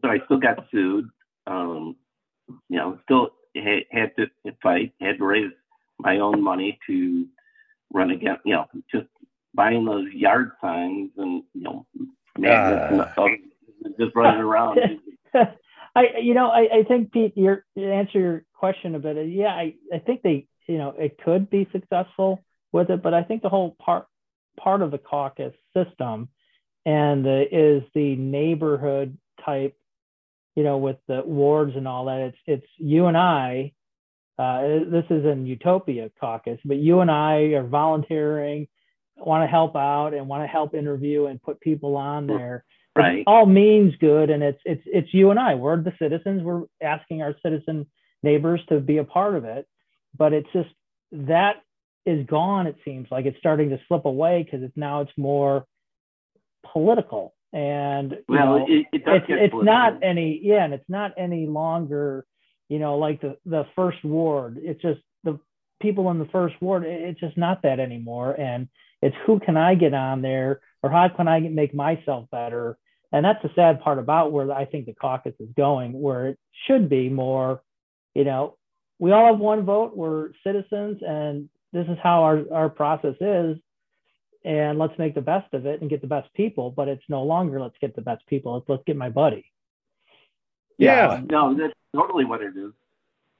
but 0.00 0.10
i 0.10 0.18
still 0.24 0.38
got 0.38 0.64
sued 0.70 1.08
um, 1.46 1.96
you 2.68 2.78
know 2.78 2.98
still 3.04 3.30
had, 3.56 3.82
had 3.90 4.10
to 4.16 4.26
fight 4.62 4.92
had 5.00 5.18
to 5.18 5.24
raise 5.24 5.52
my 5.98 6.18
own 6.18 6.42
money 6.42 6.78
to 6.86 7.26
run 7.94 8.10
against 8.10 8.42
you 8.44 8.54
know 8.54 8.66
just 8.90 9.06
buying 9.54 9.84
those 9.84 10.08
yard 10.12 10.52
signs 10.60 11.10
and 11.16 11.42
you 11.54 11.62
know 11.62 11.86
magnets 12.38 12.86
and 12.90 13.00
Ah. 13.00 13.26
just 14.00 14.14
running 14.16 14.40
around 14.40 14.78
I, 15.94 16.04
you 16.22 16.32
know, 16.34 16.48
I, 16.48 16.78
I 16.78 16.82
think 16.88 17.12
Pete, 17.12 17.36
your 17.36 17.66
to 17.76 17.84
answer 17.84 18.18
your 18.18 18.44
question 18.54 18.94
a 18.94 18.98
bit. 18.98 19.18
uh, 19.18 19.20
Yeah, 19.20 19.48
I, 19.48 19.74
I 19.92 19.98
think 19.98 20.22
they, 20.22 20.46
you 20.66 20.78
know, 20.78 20.94
it 20.98 21.18
could 21.22 21.50
be 21.50 21.68
successful 21.72 22.42
with 22.72 22.90
it, 22.90 23.02
but 23.02 23.14
I 23.14 23.22
think 23.22 23.42
the 23.42 23.48
whole 23.48 23.76
part 23.80 24.06
part 24.58 24.82
of 24.82 24.90
the 24.90 24.98
caucus 24.98 25.54
system 25.74 26.28
and 26.84 27.24
the, 27.24 27.44
is 27.50 27.82
the 27.94 28.16
neighborhood 28.16 29.16
type, 29.44 29.76
you 30.56 30.62
know, 30.62 30.78
with 30.78 30.96
the 31.08 31.22
wards 31.24 31.76
and 31.76 31.86
all 31.86 32.06
that. 32.06 32.20
It's 32.20 32.38
it's 32.46 32.66
you 32.78 33.06
and 33.06 33.16
I. 33.16 33.72
Uh, 34.38 34.62
this 34.90 35.04
is 35.10 35.24
an 35.24 35.46
utopia 35.46 36.10
caucus, 36.18 36.58
but 36.64 36.78
you 36.78 37.00
and 37.00 37.10
I 37.10 37.52
are 37.54 37.66
volunteering, 37.66 38.66
want 39.16 39.44
to 39.44 39.46
help 39.46 39.76
out, 39.76 40.14
and 40.14 40.26
want 40.26 40.42
to 40.42 40.48
help 40.48 40.74
interview 40.74 41.26
and 41.26 41.40
put 41.40 41.60
people 41.60 41.96
on 41.96 42.26
there 42.26 42.64
right 42.96 43.18
it 43.18 43.24
all 43.26 43.46
means 43.46 43.94
good 44.00 44.30
and 44.30 44.42
it's 44.42 44.60
it's 44.64 44.82
it's 44.86 45.14
you 45.14 45.30
and 45.30 45.38
i 45.38 45.54
we're 45.54 45.76
the 45.82 45.92
citizens 45.98 46.42
we're 46.42 46.62
asking 46.82 47.22
our 47.22 47.34
citizen 47.42 47.86
neighbors 48.22 48.60
to 48.68 48.80
be 48.80 48.98
a 48.98 49.04
part 49.04 49.34
of 49.34 49.44
it 49.44 49.66
but 50.16 50.32
it's 50.32 50.48
just 50.52 50.70
that 51.12 51.56
is 52.06 52.26
gone. 52.26 52.66
It 52.66 52.76
seems 52.84 53.08
like 53.10 53.26
it's 53.26 53.38
starting 53.38 53.70
to 53.70 53.80
slip 53.88 54.04
away 54.04 54.42
because 54.42 54.62
it's 54.62 54.76
now 54.76 55.02
it's 55.02 55.12
more 55.16 55.66
political 56.72 57.34
and 57.52 58.18
well, 58.28 58.60
know, 58.60 58.66
it, 58.66 58.86
it 58.92 59.02
it's 59.06 59.26
it's 59.28 59.54
not 59.54 60.02
any 60.02 60.40
yeah, 60.42 60.64
and 60.64 60.72
it's 60.72 60.88
not 60.88 61.12
any 61.18 61.46
longer, 61.46 62.24
you 62.68 62.78
know, 62.78 62.96
like 62.96 63.20
the 63.20 63.36
the 63.44 63.66
first 63.76 64.02
ward. 64.02 64.58
It's 64.62 64.80
just 64.80 65.00
the 65.22 65.38
people 65.80 66.10
in 66.10 66.18
the 66.18 66.28
first 66.32 66.54
ward. 66.62 66.84
It's 66.86 67.20
just 67.20 67.36
not 67.36 67.62
that 67.62 67.78
anymore, 67.78 68.32
and 68.40 68.68
it's 69.02 69.16
who 69.26 69.38
can 69.38 69.58
I 69.58 69.74
get 69.74 69.92
on 69.92 70.22
there, 70.22 70.60
or 70.82 70.90
how 70.90 71.08
can 71.10 71.28
I 71.28 71.40
make 71.40 71.74
myself 71.74 72.26
better. 72.30 72.78
And 73.14 73.22
that's 73.22 73.42
the 73.42 73.50
sad 73.54 73.82
part 73.82 73.98
about 73.98 74.32
where 74.32 74.50
I 74.50 74.64
think 74.64 74.86
the 74.86 74.94
caucus 74.94 75.34
is 75.38 75.50
going, 75.54 75.92
where 75.92 76.28
it 76.28 76.38
should 76.66 76.88
be 76.88 77.10
more, 77.10 77.60
you 78.14 78.24
know, 78.24 78.56
we 79.02 79.10
all 79.10 79.26
have 79.26 79.40
one 79.40 79.64
vote. 79.64 79.96
We're 79.96 80.28
citizens, 80.46 81.02
and 81.04 81.48
this 81.72 81.88
is 81.88 81.98
how 82.00 82.22
our, 82.22 82.44
our 82.52 82.68
process 82.68 83.16
is 83.20 83.56
and 84.44 84.78
let's 84.78 84.96
make 84.96 85.16
the 85.16 85.20
best 85.20 85.52
of 85.54 85.66
it 85.66 85.80
and 85.80 85.90
get 85.90 86.00
the 86.00 86.06
best 86.06 86.32
people. 86.34 86.70
But 86.70 86.86
it's 86.86 87.02
no 87.08 87.24
longer 87.24 87.60
let's 87.60 87.74
get 87.80 87.96
the 87.96 88.00
best 88.00 88.24
people. 88.28 88.56
It's 88.56 88.68
let's 88.68 88.84
get 88.86 88.96
my 88.96 89.08
buddy. 89.08 89.44
Yeah. 90.78 91.14
yeah. 91.14 91.20
No, 91.28 91.52
that's 91.52 91.74
totally 91.96 92.24
what 92.24 92.42
it 92.42 92.56
is. 92.56 92.72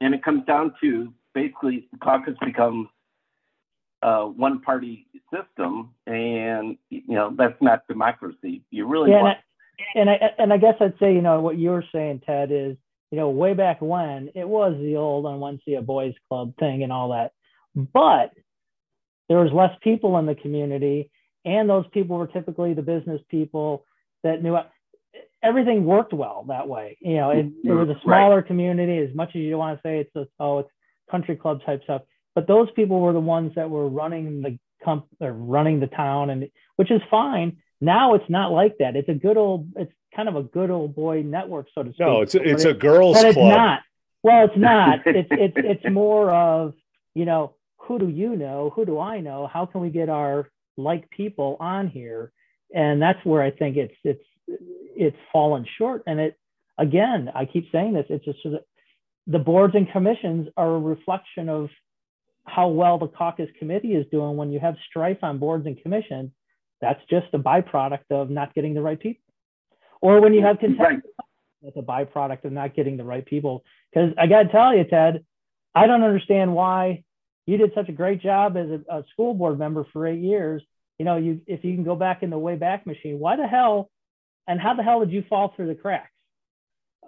And 0.01 0.15
it 0.15 0.25
comes 0.25 0.45
down 0.47 0.75
to 0.81 1.15
basically 1.33 1.89
the 1.93 1.99
caucus 1.99 2.35
becomes 2.45 2.89
a 4.03 4.07
uh, 4.07 4.25
one 4.27 4.61
party 4.63 5.07
system 5.33 5.95
and 6.09 6.77
you 6.91 7.03
know 7.07 7.33
that's 7.39 7.61
not 7.61 7.87
democracy. 7.87 8.63
You 8.73 8.89
really 8.89 9.13
yeah, 9.13 9.23
want 9.23 9.39
and 9.95 10.11
I, 10.11 10.15
and 10.15 10.25
I 10.25 10.43
and 10.43 10.53
I 10.53 10.57
guess 10.57 10.75
I'd 10.81 10.99
say, 10.99 11.15
you 11.15 11.23
know, 11.23 11.41
what 11.41 11.57
you're 11.57 11.85
saying, 11.93 12.23
Ted, 12.27 12.51
is, 12.51 12.77
you 13.13 13.19
know, 13.19 13.29
way 13.29 13.53
back 13.53 13.81
when 13.81 14.31
it 14.35 14.49
was 14.49 14.75
the 14.81 14.97
old 14.97 15.27
Onwentsia 15.27 15.85
boys 15.85 16.15
club 16.29 16.55
thing 16.59 16.83
and 16.83 16.91
all 16.91 17.11
that. 17.11 17.33
But 17.77 18.33
there 19.29 19.39
was 19.39 19.53
less 19.53 19.77
people 19.83 20.19
in 20.19 20.27
the 20.27 20.35
community 20.35 21.11
and 21.45 21.69
those 21.69 21.85
people 21.93 22.17
were 22.17 22.27
typically 22.27 22.75
the 22.75 22.83
business 22.83 23.21
people 23.31 23.85
that 24.23 24.43
knew 24.43 24.59
everything 25.43 25.85
worked 25.85 26.13
well 26.13 26.45
that 26.49 26.69
way 26.69 26.97
you 27.01 27.17
know 27.17 27.31
it, 27.31 27.47
it 27.65 27.73
was 27.73 27.89
a 27.89 28.01
smaller 28.05 28.37
right. 28.37 28.47
community 28.47 28.99
as 28.99 29.15
much 29.15 29.31
as 29.31 29.37
you 29.37 29.57
want 29.57 29.77
to 29.77 29.83
say 29.83 29.99
it's 29.99 30.15
a, 30.17 30.27
oh 30.39 30.61
it's 30.61 30.71
country 31.11 31.35
club 31.35 31.61
type 31.65 31.83
stuff 31.85 32.03
but 32.35 32.47
those 32.47 32.71
people 32.73 33.01
were 33.01 33.13
the 33.13 33.21
ones 33.21 33.53
that 33.57 33.69
were 33.69 33.89
running 33.89 34.43
the 34.43 34.59
comp 34.85 35.07
or 35.21 35.33
running 35.33 35.81
the 35.81 35.87
town 35.89 36.31
and 36.31 36.49
which 36.77 36.91
is 36.91 37.01
fine 37.11 37.57
now 37.83 38.15
it's 38.15 38.29
not 38.31 38.53
like 38.53 38.79
that 38.79 38.97
it's 38.97 39.09
a 39.09 39.15
good 39.15 39.37
old 39.37 39.69
it's 39.77 39.93
kind 40.17 40.29
of 40.29 40.37
a 40.37 40.43
good 40.43 40.71
old 40.71 40.95
boy 40.95 41.23
network 41.23 41.67
so 41.75 41.83
to 41.83 41.91
speak 41.91 42.01
no 42.01 42.23
it's 42.23 42.35
a, 42.35 42.43
it's 42.43 42.65
a 42.65 42.75
girls 42.75 43.15
but 43.15 43.35
club. 43.35 43.47
it's 43.47 43.57
not 43.57 43.81
well 44.23 44.45
it's 44.45 44.57
not 44.57 44.99
it's 45.07 45.29
it's 45.31 45.55
it's 45.57 45.93
more 45.93 46.31
of 46.31 46.75
you 47.15 47.25
know 47.25 47.55
who 47.87 47.99
do 47.99 48.09
you 48.09 48.37
know? 48.37 48.73
Who 48.75 48.85
do 48.85 48.99
I 48.99 49.21
know? 49.21 49.49
How 49.53 49.67
can 49.67 49.81
we 49.81 49.91
get 49.91 50.09
our 50.09 50.49
like 50.77 51.11
people 51.11 51.57
on 51.61 51.89
here? 51.89 52.33
And 52.75 53.03
that's 53.03 53.19
where 53.25 53.43
I 53.43 53.51
think 53.51 53.77
it's 53.77 53.95
it's 54.05 54.25
it's 54.49 55.17
fallen 55.33 55.67
short. 55.79 56.03
And 56.07 56.21
it 56.21 56.39
again, 56.79 57.31
I 57.35 57.45
keep 57.45 57.71
saying 57.73 57.95
this. 57.95 58.07
It's 58.09 58.25
just 58.25 58.39
the 59.27 59.39
boards 59.39 59.75
and 59.75 59.91
commissions 59.91 60.49
are 60.57 60.75
a 60.75 60.79
reflection 60.79 61.49
of 61.49 61.69
how 62.45 62.69
well 62.69 62.99
the 62.99 63.09
caucus 63.09 63.49
committee 63.59 63.95
is 63.95 64.07
doing. 64.11 64.37
When 64.37 64.51
you 64.51 64.61
have 64.61 64.77
strife 64.89 65.19
on 65.23 65.39
boards 65.39 65.67
and 65.67 65.81
commissions, 65.81 66.31
that's 66.83 67.01
just 67.09 67.29
a 67.33 67.39
byproduct 67.39 68.11
of 68.11 68.29
not 68.29 68.55
getting 68.55 68.75
the 68.75 68.83
right 68.83 69.01
people. 69.01 69.23
Or 70.03 70.21
when 70.21 70.35
you 70.35 70.43
have 70.43 70.59
contempt, 70.59 71.07
that's 71.63 71.77
a 71.77 71.81
byproduct 71.81 72.45
of 72.45 72.53
not 72.53 72.75
getting 72.75 72.97
the 72.97 73.05
right 73.05 73.25
people. 73.25 73.65
Because 73.91 74.13
I 74.19 74.27
got 74.27 74.43
to 74.43 74.49
tell 74.51 74.77
you, 74.77 74.85
Ted, 74.85 75.25
I 75.75 75.87
don't 75.87 76.03
understand 76.03 76.53
why 76.55 77.05
you 77.47 77.57
did 77.57 77.73
such 77.75 77.89
a 77.89 77.93
great 77.93 78.21
job 78.21 78.57
as 78.57 78.69
a, 78.69 78.99
a, 78.99 79.05
school 79.13 79.33
board 79.33 79.59
member 79.59 79.87
for 79.93 80.07
eight 80.07 80.21
years. 80.21 80.63
You 80.99 81.05
know, 81.05 81.17
you 81.17 81.41
if 81.47 81.65
you 81.65 81.75
can 81.75 81.85
go 81.85 81.95
back 81.95 82.23
in 82.23 82.31
the 82.31 82.39
way 82.39 82.57
back 82.57 82.85
machine, 82.85 83.19
why 83.19 83.37
the 83.37 83.47
hell 83.47 83.91
and 84.49 84.61
how 84.61 84.75
the 84.75 84.83
hell 84.83 85.01
did 85.01 85.13
you 85.13 85.25
fall 85.29 85.53
through 85.55 85.69
the 85.69 85.75
cracks 85.75 86.11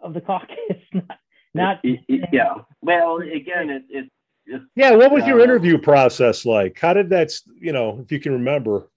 of 0.02 0.14
the 0.14 0.20
caucus? 0.28 0.56
not, 0.92 1.18
not 1.52 1.80
it, 1.82 2.00
it, 2.08 2.28
yeah. 2.32 2.54
Well, 2.80 3.18
again, 3.18 3.70
it, 3.70 3.82
it 3.90 4.10
it's, 4.46 4.64
yeah. 4.76 4.92
What 4.92 5.10
was 5.10 5.24
uh, 5.24 5.26
your 5.26 5.40
interview 5.40 5.78
process 5.78 6.46
like? 6.46 6.78
How 6.78 6.94
did 6.94 7.10
that? 7.10 7.32
You 7.56 7.72
know, 7.72 7.98
if 8.00 8.12
you 8.12 8.20
can 8.20 8.32
remember. 8.32 8.88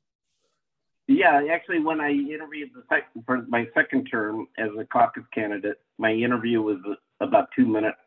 Yeah, 1.08 1.41
actually, 1.51 1.80
when 1.80 2.01
I 2.01 2.10
interviewed 2.10 2.72
the 2.76 2.84
second 2.89 3.24
for 3.26 3.45
my 3.47 3.66
second 3.74 4.05
term 4.05 4.47
as 4.58 4.70
a 4.78 4.86
caucus 4.86 5.24
candidate, 5.34 5.80
my 5.97 6.12
interview 6.12 6.62
was 6.62 6.78
about 7.22 7.47
two 7.55 7.66
minutes. 7.66 7.97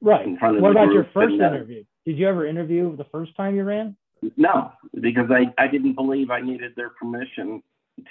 Right. 0.00 0.24
In 0.24 0.38
front 0.38 0.56
of 0.56 0.62
what 0.62 0.70
about 0.70 0.92
your 0.92 1.08
first 1.12 1.32
and, 1.32 1.42
uh, 1.42 1.46
interview? 1.46 1.84
Did 2.06 2.16
you 2.16 2.28
ever 2.28 2.46
interview 2.46 2.96
the 2.96 3.04
first 3.04 3.36
time 3.36 3.56
you 3.56 3.64
ran? 3.64 3.96
No, 4.36 4.72
because 5.00 5.30
I, 5.30 5.52
I 5.62 5.66
didn't 5.68 5.94
believe 5.94 6.30
I 6.30 6.40
needed 6.40 6.72
their 6.76 6.90
permission 6.90 7.62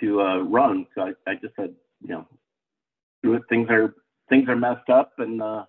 to 0.01 0.21
uh, 0.21 0.37
run. 0.39 0.85
So 0.93 1.01
I, 1.01 1.13
I 1.29 1.35
just 1.35 1.55
said, 1.55 1.73
you 2.01 2.09
know, 2.09 3.39
things 3.49 3.67
are 3.69 3.95
things 4.29 4.49
are 4.49 4.55
messed 4.55 4.89
up, 4.89 5.13
and 5.19 5.41
uh, 5.41 5.63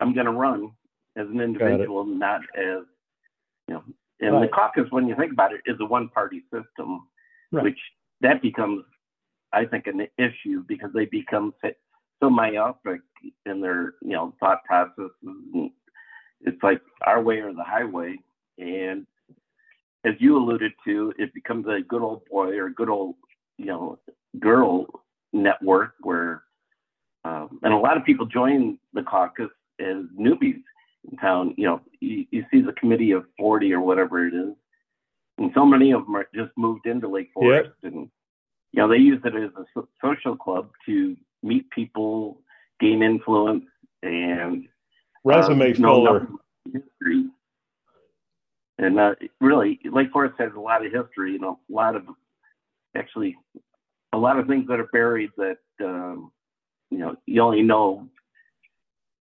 I'm 0.00 0.14
going 0.14 0.26
to 0.26 0.32
run 0.32 0.70
as 1.16 1.26
an 1.26 1.40
individual, 1.40 2.04
not 2.04 2.42
as 2.56 2.84
you 3.66 3.74
know. 3.74 3.82
And 4.20 4.34
right. 4.34 4.42
the 4.42 4.48
caucus, 4.48 4.84
when 4.90 5.08
you 5.08 5.16
think 5.16 5.32
about 5.32 5.52
it, 5.52 5.60
is 5.66 5.76
a 5.80 5.84
one-party 5.84 6.42
system, 6.52 7.06
right. 7.52 7.64
which 7.64 7.78
that 8.20 8.42
becomes, 8.42 8.84
I 9.52 9.64
think, 9.64 9.86
an 9.86 10.06
issue 10.18 10.64
because 10.66 10.90
they 10.94 11.06
become 11.06 11.54
so 12.22 12.30
myopic 12.30 13.00
in 13.46 13.60
their 13.60 13.94
you 14.02 14.12
know 14.12 14.34
thought 14.40 14.64
processes 14.64 15.10
it's 16.42 16.62
like 16.62 16.80
our 17.02 17.22
way 17.22 17.38
or 17.38 17.52
the 17.52 17.64
highway. 17.64 18.16
And 18.58 19.06
as 20.04 20.14
you 20.18 20.36
alluded 20.36 20.72
to, 20.86 21.12
it 21.18 21.32
becomes 21.34 21.66
a 21.66 21.80
good 21.86 22.02
old 22.02 22.24
boy 22.30 22.56
or 22.58 22.70
good 22.70 22.88
old, 22.88 23.16
you 23.58 23.66
know, 23.66 23.98
girl 24.38 24.86
network 25.32 25.94
where, 26.00 26.42
um, 27.24 27.60
and 27.62 27.72
a 27.74 27.76
lot 27.76 27.96
of 27.96 28.04
people 28.04 28.26
join 28.26 28.78
the 28.94 29.02
caucus 29.02 29.50
as 29.78 30.04
newbies 30.18 30.62
in 31.10 31.16
town. 31.20 31.54
You 31.56 31.66
know, 31.66 31.80
you, 32.00 32.24
you 32.30 32.44
see 32.50 32.62
the 32.62 32.72
committee 32.72 33.12
of 33.12 33.24
40 33.38 33.72
or 33.74 33.80
whatever 33.80 34.26
it 34.26 34.34
is. 34.34 34.54
And 35.40 35.50
so 35.54 35.64
many 35.64 35.92
of 35.92 36.04
them 36.04 36.14
are 36.16 36.28
just 36.34 36.52
moved 36.56 36.86
into 36.86 37.08
Lake 37.08 37.30
Forest 37.34 37.70
yep. 37.82 37.92
and, 37.92 38.10
you 38.72 38.82
know, 38.82 38.88
they 38.88 38.98
use 38.98 39.20
it 39.24 39.34
as 39.34 39.50
a 39.76 39.82
social 40.04 40.36
club 40.36 40.70
to 40.86 41.16
meet 41.42 41.68
people, 41.70 42.40
gain 42.78 43.02
influence, 43.02 43.64
and 44.02 44.68
resume 45.24 45.62
um, 45.62 45.74
filler. 45.74 46.28
History. 46.66 47.26
And 48.78 49.00
uh, 49.00 49.14
really, 49.40 49.80
Lake 49.90 50.10
Forest 50.12 50.34
has 50.38 50.52
a 50.54 50.60
lot 50.60 50.84
of 50.84 50.92
history, 50.92 51.32
you 51.32 51.38
know, 51.38 51.58
a 51.68 51.72
lot 51.72 51.96
of 51.96 52.04
actually 52.94 53.36
a 54.12 54.18
lot 54.18 54.38
of 54.38 54.46
things 54.46 54.66
that 54.68 54.80
are 54.80 54.88
buried 54.92 55.30
that 55.36 55.58
um, 55.82 56.32
you 56.90 56.98
know 56.98 57.16
you 57.26 57.40
only 57.40 57.62
know 57.62 58.08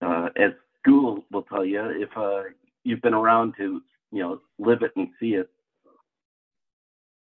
uh, 0.02 0.30
as 0.36 0.52
school 0.80 1.24
will 1.32 1.44
tell 1.44 1.66
you 1.66 1.82
if 2.02 2.10
uh, 2.18 2.44
you've 2.84 3.02
been 3.02 3.14
around 3.14 3.54
to 3.58 3.82
you 4.12 4.22
know 4.22 4.42
live 4.60 4.82
it 4.82 4.92
and 4.96 5.10
see 5.20 5.36
it. 5.36 5.50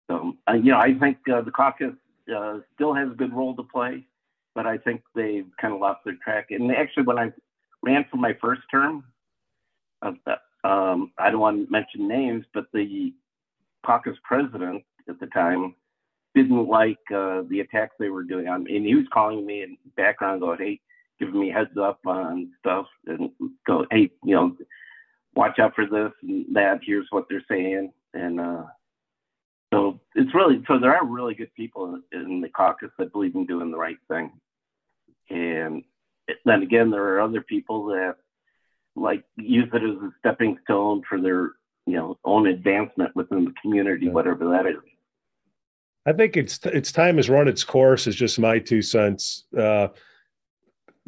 So 0.08 0.34
uh, 0.48 0.54
you 0.54 0.72
know, 0.72 0.78
I 0.78 0.94
think 0.94 1.18
uh, 1.32 1.42
the 1.42 1.50
caucus 1.50 1.94
uh, 2.34 2.58
still 2.74 2.94
has 2.94 3.10
a 3.10 3.14
good 3.14 3.32
role 3.34 3.54
to 3.56 3.62
play, 3.62 4.04
but 4.54 4.66
I 4.66 4.78
think 4.78 5.02
they've 5.14 5.48
kind 5.60 5.74
of 5.74 5.80
lost 5.80 6.00
their 6.04 6.16
track. 6.22 6.46
And 6.50 6.70
actually, 6.72 7.04
when 7.04 7.18
I 7.18 7.32
ran 7.82 8.04
for 8.10 8.16
my 8.16 8.36
first 8.40 8.62
term. 8.70 9.04
Um, 10.64 11.12
I 11.18 11.30
don't 11.30 11.40
want 11.40 11.66
to 11.66 11.70
mention 11.70 12.08
names, 12.08 12.44
but 12.52 12.66
the 12.72 13.12
caucus 13.84 14.16
president 14.24 14.82
at 15.08 15.20
the 15.20 15.26
time 15.26 15.74
didn't 16.34 16.68
like 16.68 16.98
uh, 17.14 17.42
the 17.48 17.60
attacks 17.60 17.94
they 17.98 18.08
were 18.08 18.24
doing 18.24 18.48
on 18.48 18.64
me. 18.64 18.76
And 18.76 18.84
he 18.84 18.94
was 18.94 19.06
calling 19.12 19.46
me 19.46 19.62
in 19.62 19.78
background 19.96 20.40
going, 20.40 20.58
hey, 20.58 20.80
giving 21.18 21.40
me 21.40 21.50
heads 21.50 21.78
up 21.80 22.00
on 22.04 22.50
stuff 22.58 22.86
and 23.06 23.30
go, 23.66 23.86
hey, 23.90 24.10
you 24.24 24.34
know, 24.34 24.56
watch 25.34 25.58
out 25.58 25.74
for 25.74 25.86
this 25.86 26.12
and 26.22 26.44
that. 26.54 26.80
Here's 26.84 27.06
what 27.10 27.26
they're 27.30 27.44
saying. 27.48 27.92
And 28.12 28.40
uh, 28.40 28.64
so 29.72 30.00
it's 30.14 30.34
really, 30.34 30.62
so 30.68 30.78
there 30.78 30.94
are 30.94 31.04
really 31.04 31.34
good 31.34 31.52
people 31.54 32.00
in 32.12 32.40
the 32.40 32.48
caucus 32.48 32.90
that 32.98 33.12
believe 33.12 33.34
in 33.34 33.46
doing 33.46 33.70
the 33.70 33.76
right 33.76 33.98
thing. 34.08 34.32
And 35.28 35.82
then 36.44 36.62
again, 36.62 36.90
there 36.90 37.02
are 37.02 37.20
other 37.20 37.40
people 37.40 37.86
that 37.86 38.16
like 38.94 39.24
use 39.36 39.68
it 39.72 39.82
as 39.82 40.02
a 40.02 40.10
stepping 40.18 40.58
stone 40.64 41.02
for 41.08 41.20
their 41.20 41.52
you 41.86 41.94
know 41.94 42.18
own 42.24 42.46
advancement 42.46 43.14
within 43.14 43.44
the 43.44 43.52
community, 43.60 44.06
yeah. 44.06 44.12
whatever 44.12 44.48
that 44.50 44.66
is. 44.66 44.76
I 46.06 46.12
think 46.12 46.36
it's 46.36 46.58
it's 46.64 46.92
time 46.92 47.16
has 47.16 47.28
run 47.28 47.48
its 47.48 47.64
course. 47.64 48.06
Is 48.06 48.16
just 48.16 48.38
my 48.38 48.58
two 48.58 48.82
cents. 48.82 49.44
Uh, 49.56 49.88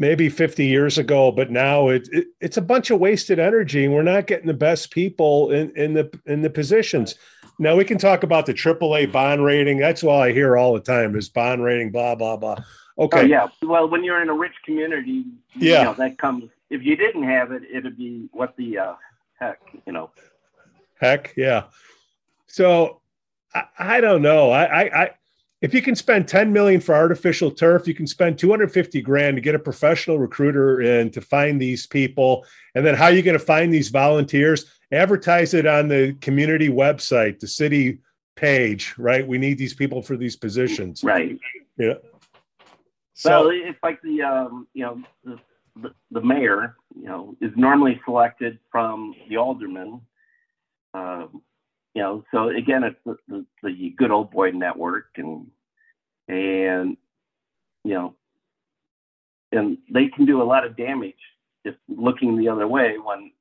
maybe 0.01 0.29
50 0.29 0.65
years 0.65 0.97
ago, 0.97 1.33
but 1.33 1.51
now 1.51 1.89
it, 1.89 2.09
it, 2.13 2.29
it's 2.41 2.57
a 2.57 2.63
bunch 2.63 2.91
of 2.91 3.01
wasted 3.01 3.41
energy, 3.41 3.85
and 3.85 3.93
we're 3.93 4.03
not 4.03 4.29
getting 4.29 4.47
the 4.47 4.55
best 4.55 4.91
people 4.91 5.51
in 5.51 5.71
in 5.77 5.95
the 5.95 6.11
in 6.27 6.43
the 6.43 6.51
positions. 6.51 7.15
Now 7.59 7.77
we 7.77 7.85
can 7.85 7.99
talk 7.99 8.23
about 8.23 8.47
the 8.47 8.55
AAA 8.55 9.11
bond 9.11 9.45
rating. 9.45 9.79
That's 9.79 10.05
all 10.05 10.21
I 10.21 10.33
hear 10.33 10.57
all 10.57 10.75
the 10.75 10.81
time 10.81 11.17
is 11.17 11.29
bond 11.29 11.63
rating, 11.63 11.91
blah 11.91 12.15
blah 12.15 12.37
blah. 12.37 12.57
Okay. 12.99 13.21
Oh, 13.21 13.25
yeah. 13.25 13.49
Well, 13.63 13.89
when 13.89 14.03
you're 14.03 14.23
in 14.23 14.29
a 14.29 14.35
rich 14.35 14.55
community, 14.65 15.25
yeah, 15.57 15.79
you 15.79 15.85
know, 15.85 15.95
that 15.95 16.19
comes. 16.19 16.51
If 16.71 16.83
you 16.85 16.97
didn't 16.97 17.23
have 17.23 17.53
it, 17.53 17.63
it'd 17.73 17.97
be 17.97 18.29
what 18.33 18.57
the 18.57 18.79
uh, 18.79 18.95
heck, 19.39 19.61
you 19.87 19.93
know. 19.93 20.11
Heck, 21.01 21.33
yeah. 21.37 21.65
So 22.47 23.01
I, 23.55 23.65
I 23.79 24.01
don't 24.01 24.23
know. 24.23 24.51
I, 24.51 24.65
I, 24.65 25.03
I, 25.03 25.11
if 25.61 25.75
you 25.75 25.83
can 25.83 25.97
spend 25.97 26.29
10 26.29 26.53
million 26.53 26.81
for 26.81 26.95
artificial 26.95 27.51
turf, 27.51 27.89
you 27.89 27.95
can 27.95 28.07
spend 28.07 28.39
250 28.39 29.03
grand 29.03 29.37
to 29.37 29.41
get 29.41 29.55
a 29.55 29.59
professional 29.59 30.19
recruiter 30.19 30.81
in 30.81 31.11
to 31.11 31.21
find 31.21 31.61
these 31.61 31.87
people. 31.87 32.47
And 32.75 32.87
then 32.87 32.95
how 32.95 33.07
are 33.07 33.13
you 33.13 33.23
going 33.23 33.39
to 33.39 33.45
find 33.45 33.73
these 33.73 33.89
volunteers? 33.89 34.67
Advertise 34.93 35.55
it 35.55 35.67
on 35.67 35.89
the 35.89 36.15
community 36.21 36.69
website, 36.69 37.41
the 37.41 37.49
city 37.49 37.99
page, 38.37 38.95
right? 38.99 39.27
We 39.27 39.37
need 39.37 39.59
these 39.59 39.75
people 39.75 40.01
for 40.01 40.17
these 40.17 40.37
positions. 40.37 41.03
Right. 41.03 41.39
Yeah. 41.77 41.95
So 43.15 43.47
well, 43.47 43.51
it's 43.53 43.79
like 43.83 44.01
the 44.03 44.23
um, 44.23 44.69
you 44.75 44.85
know 44.85 45.03
the, 45.25 45.39
the, 45.83 45.91
the 46.13 46.21
mayor 46.21 46.77
you 46.95 47.07
know 47.07 47.37
is 47.41 47.51
normally 47.57 48.01
selected 48.05 48.61
from 48.71 49.13
the 49.29 49.39
alderman. 49.39 50.01
Um, 50.95 51.43
you 51.99 52.05
know, 52.05 52.23
so 52.31 52.49
again, 52.51 52.85
it's 52.85 52.97
the, 53.05 53.17
the, 53.27 53.45
the 53.65 53.91
good 53.99 54.13
old 54.13 54.31
boy 54.31 54.53
network, 54.53 55.07
and 55.17 55.49
and 56.29 56.97
you 57.83 57.95
know, 57.95 58.15
and 59.51 59.79
they 59.93 60.07
can 60.07 60.25
do 60.25 60.41
a 60.41 60.45
lot 60.45 60.65
of 60.65 60.77
damage 60.77 61.19
if 61.65 61.75
looking 61.89 62.39
the 62.39 62.49
other 62.49 62.69
way 62.69 62.99
when 63.03 63.33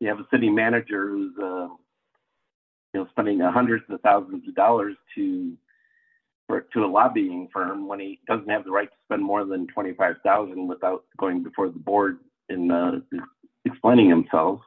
you 0.00 0.08
have 0.08 0.18
a 0.18 0.26
city 0.32 0.48
manager 0.48 1.08
who's 1.08 1.34
uh, 1.36 1.68
you 2.94 3.00
know 3.00 3.06
spending 3.10 3.40
hundreds 3.40 3.84
of 3.90 4.00
thousands 4.00 4.48
of 4.48 4.54
dollars 4.54 4.96
to 5.14 5.52
for 6.46 6.62
to 6.72 6.86
a 6.86 6.86
lobbying 6.86 7.50
firm 7.52 7.86
when 7.86 8.00
he 8.00 8.18
doesn't 8.26 8.48
have 8.48 8.64
the 8.64 8.70
right 8.70 8.88
to 8.88 8.96
spend 9.04 9.22
more 9.22 9.44
than 9.44 9.66
twenty 9.66 9.92
five 9.92 10.14
thousand 10.24 10.68
without 10.68 11.04
going 11.18 11.42
before 11.42 11.68
the 11.68 11.78
board 11.78 12.16
and 12.48 12.72
uh, 12.72 12.92
explaining 13.66 14.08
himself. 14.08 14.62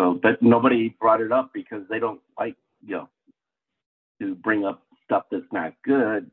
So, 0.00 0.18
but 0.22 0.40
nobody 0.40 0.88
brought 0.88 1.20
it 1.20 1.30
up 1.30 1.50
because 1.52 1.82
they 1.90 1.98
don't 1.98 2.20
like, 2.38 2.56
you 2.82 2.96
know, 2.96 3.08
to 4.18 4.34
bring 4.34 4.64
up 4.64 4.82
stuff 5.04 5.24
that's 5.30 5.44
not 5.52 5.74
good. 5.84 6.30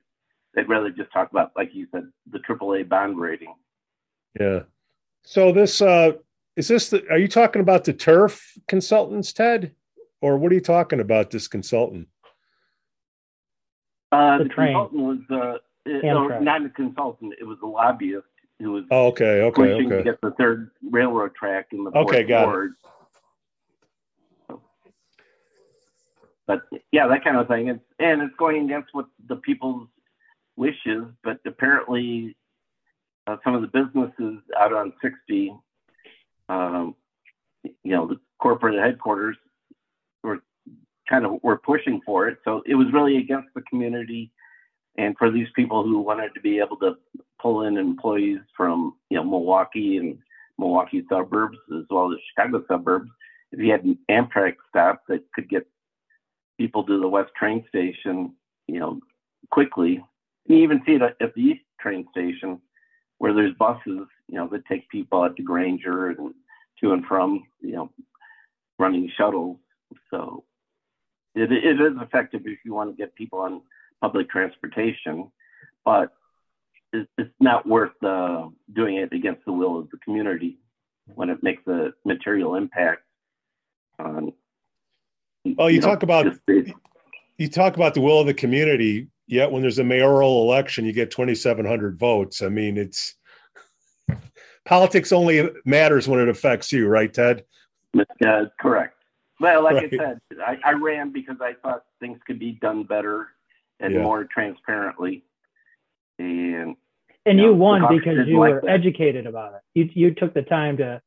They'd 0.54 0.70
rather 0.70 0.90
just 0.90 1.12
talk 1.12 1.32
about, 1.32 1.52
like 1.58 1.72
you 1.74 1.86
said, 1.92 2.08
the 2.32 2.40
AAA 2.40 2.88
bond 2.88 3.20
rating. 3.20 3.54
Yeah. 4.40 4.62
So 5.26 5.52
this 5.52 5.82
uh 5.82 6.14
is 6.56 6.70
this 6.70 6.90
the, 6.90 7.06
are 7.10 7.18
you 7.18 7.28
talking 7.28 7.62
about 7.62 7.84
the 7.84 7.92
turf 7.92 8.58
consultants, 8.70 9.34
Ted? 9.34 9.74
Or 10.22 10.38
what 10.38 10.52
are 10.52 10.56
you 10.56 10.62
talking 10.62 11.02
about 11.02 11.30
this 11.30 11.50
consultant? 11.50 12.08
Uh, 14.14 14.38
the, 14.38 14.44
the 14.46 14.50
consultant 14.50 15.02
was 15.02 15.20
uh, 15.30 15.58
no, 15.86 16.40
not 16.40 16.66
a 16.66 16.70
consultant. 16.70 17.34
It 17.40 17.44
was 17.44 17.58
a 17.62 17.68
lobbyist 17.68 18.26
who 18.60 18.72
was 18.72 18.86
oh, 18.92 19.08
okay, 19.08 19.42
okay, 19.42 19.56
pushing 19.56 19.88
okay. 19.88 19.98
to 19.98 20.04
get 20.04 20.22
the 20.22 20.32
third 20.40 20.72
railroad 20.90 21.36
track 21.36 21.68
in 21.74 21.84
the 21.84 21.92
okay, 21.92 22.24
got 22.24 22.46
board. 22.46 22.72
it 22.72 22.88
but 26.48 26.62
yeah, 26.92 27.08
that 27.08 27.24
kind 27.24 27.38
of 27.38 27.48
thing. 27.48 27.68
It's, 27.68 27.84
and 28.00 28.22
it's 28.22 28.36
going 28.40 28.66
against 28.66 28.90
what 28.94 29.08
the 29.28 29.36
people's 29.36 29.88
wishes, 30.56 31.06
but 31.24 31.40
apparently 31.46 32.36
uh, 33.28 33.36
some 33.44 33.54
of 33.54 33.62
the 33.62 33.68
businesses 33.68 34.42
out 34.58 34.74
on 34.74 34.94
60, 35.02 35.54
um, 36.50 36.96
you 37.64 37.92
know, 37.92 38.08
the 38.08 38.20
corporate 38.40 38.82
headquarters 38.82 39.36
were 40.24 40.40
kind 41.10 41.26
of 41.26 41.44
were 41.44 41.58
pushing 41.58 42.02
for 42.06 42.28
it. 42.30 42.40
So 42.46 42.64
it 42.66 42.76
was 42.76 42.88
really 42.94 43.18
against 43.18 43.50
the 43.54 43.62
community 43.70 44.32
and 44.98 45.16
for 45.18 45.30
these 45.30 45.48
people 45.56 45.84
who 45.84 46.00
wanted 46.00 46.34
to 46.34 46.42
be 46.42 46.60
able 46.60 46.78
to 46.78 46.96
pull 47.42 47.64
in 47.64 47.78
employees 47.78 48.40
from, 48.56 48.96
you 49.10 49.18
know, 49.18 49.24
Milwaukee 49.24 49.98
and 49.98 50.18
Milwaukee 50.58 51.04
suburbs 51.10 51.58
as 51.78 51.84
well 51.90 52.12
as 52.12 52.18
Chicago 52.30 52.64
suburbs. 52.68 53.12
If 53.52 53.60
you 53.60 53.72
had 53.72 53.84
an 53.84 53.98
Amtrak 54.10 54.56
stop 54.70 55.04
that 55.08 55.24
could 55.34 55.50
get 55.50 55.68
people 56.58 56.84
to 56.84 57.00
the 57.00 57.08
west 57.08 57.32
train 57.36 57.64
station, 57.70 58.34
you 58.68 58.80
know, 58.80 59.00
quickly. 59.52 60.04
You 60.46 60.58
even 60.58 60.82
see 60.86 60.94
it 60.94 61.02
at 61.02 61.34
the 61.36 61.42
east 61.42 61.62
train 61.80 62.08
station 62.12 62.62
where 63.18 63.34
there's 63.34 63.56
buses, 63.56 64.08
you 64.28 64.36
know, 64.36 64.48
that 64.52 64.66
take 64.66 64.90
people 64.90 65.24
out 65.24 65.36
to 65.38 65.44
Grainger 65.44 66.10
and 66.10 66.34
to 66.82 66.94
and 66.94 67.06
from, 67.06 67.44
you 67.62 67.74
know, 67.74 67.90
running 68.80 69.12
shuttles. 69.18 69.58
So 70.12 70.44
it, 71.36 71.52
it 71.52 71.82
is 71.82 71.94
effective 72.02 72.42
if 72.46 72.60
you 72.64 72.74
want 72.74 72.92
to 72.92 72.96
get 72.96 73.16
people 73.16 73.40
on 73.40 73.62
public 74.02 74.30
transportation, 74.30 75.32
but 75.84 76.12
it's 76.94 77.34
not 77.40 77.68
worth 77.68 77.92
uh, 78.04 78.48
doing 78.74 78.98
it 78.98 79.12
against 79.12 79.44
the 79.46 79.52
will 79.52 79.80
of 79.80 79.90
the 79.90 79.98
community 79.98 80.58
when 81.16 81.30
it 81.30 81.44
makes 81.44 81.66
a 81.68 81.90
material 82.06 82.56
impact 82.56 83.02
on 84.00 84.32
well, 85.56 85.70
you, 85.70 85.76
you 85.76 85.82
talk 85.82 86.02
know, 86.02 86.20
about 86.20 86.40
you 87.38 87.50
talk 87.50 87.76
about 87.76 87.94
the 87.94 88.02
will 88.02 88.20
of 88.20 88.28
the 88.28 88.34
community. 88.34 89.08
Yet 89.28 89.52
when 89.52 89.62
there's 89.62 89.80
a 89.80 89.84
mayoral 89.84 90.42
election, 90.44 90.86
you 90.86 90.94
get 90.94 91.12
2,700 91.12 92.00
votes. 92.00 92.42
I 92.42 92.48
mean, 92.48 92.78
it's 92.78 93.16
politics 94.66 95.12
only 95.12 95.50
matters 95.66 96.08
when 96.08 96.20
it 96.20 96.30
affects 96.30 96.72
you, 96.72 96.88
right, 96.88 97.14
Ted? 97.14 97.44
Yeah, 98.22 98.46
correct. 98.60 98.96
Well, 99.40 99.64
like 99.64 99.76
right. 99.76 99.94
I 99.94 99.98
said, 99.98 100.20
I, 100.46 100.58
I, 100.64 100.72
ran 100.74 101.12
because 101.12 101.38
I 101.42 101.54
thought 101.62 101.84
things 102.00 102.20
could 102.26 102.40
be 102.40 102.54
done 102.54 102.84
better 102.84 103.28
and 103.80 103.94
yeah. 103.94 104.02
more 104.02 104.24
transparently. 104.26 105.24
And 106.18 106.76
and 107.26 107.38
you, 107.38 107.48
know, 107.48 107.54
won 107.54 107.82
because 107.90 108.28
you 108.28 108.40
like 108.40 108.54
were 108.54 108.62
that. 108.62 108.72
educated 108.72 109.28
about 109.28 109.54
it. 109.54 109.62
You 109.76 109.90
you 109.94 110.14
took 110.14 110.34
the 110.34 110.42
time 110.42 110.78
to 110.78 111.02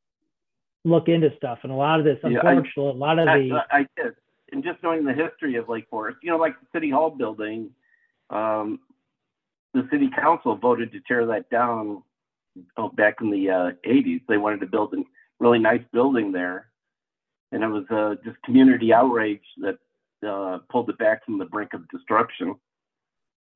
look 0.85 1.09
into 1.09 1.35
stuff, 1.37 1.61
and 1.65 1.73
a 1.73 1.75
lot 1.75 1.99
of 1.99 2.05
this, 2.05 2.19
unfortunately, 2.23 2.71
yeah, 2.77 2.91
I, 2.91 2.93
a 2.93 2.93
lot 2.93 3.19
of 3.19 3.27
the 3.27 3.65
I, 3.73 3.79
I 3.79 3.87
did 3.97 4.15
and 4.53 4.65
just 4.65 4.83
knowing 4.83 5.05
the 5.05 5.13
history 5.13 5.57
of 5.57 5.69
Lake 5.69 5.87
Forest, 5.91 6.19
you 6.23 6.31
know, 6.31 6.37
like 6.37 6.55
the 6.61 6.67
City 6.73 6.91
Hall 6.91 7.11
building, 7.11 7.71
um, 8.31 8.81
the 9.75 9.87
City 9.91 10.09
Council 10.15 10.57
voted 10.57 10.93
to 10.93 11.01
tear 11.07 11.27
that 11.27 11.51
down 11.51 12.03
oh, 12.77 12.89
back 12.89 13.17
in 13.21 13.31
the 13.31 13.51
uh, 13.51 13.71
80s. 13.89 14.23
They 14.29 14.37
wanted 14.37 14.61
to 14.61 14.67
build 14.67 14.95
a 14.95 15.03
really 15.39 15.59
nice 15.59 15.83
building 15.93 16.33
there. 16.33 16.67
And 17.53 17.63
it 17.63 17.69
was 17.69 17.85
uh, 17.91 18.15
just 18.25 18.41
community 18.43 18.93
outrage 18.93 19.43
that 19.59 19.79
uh, 20.27 20.59
pulled 20.71 20.91
it 20.91 20.99
back 20.99 21.25
from 21.25 21.39
the 21.39 21.45
brink 21.45 21.73
of 21.75 21.89
destruction. 21.89 22.55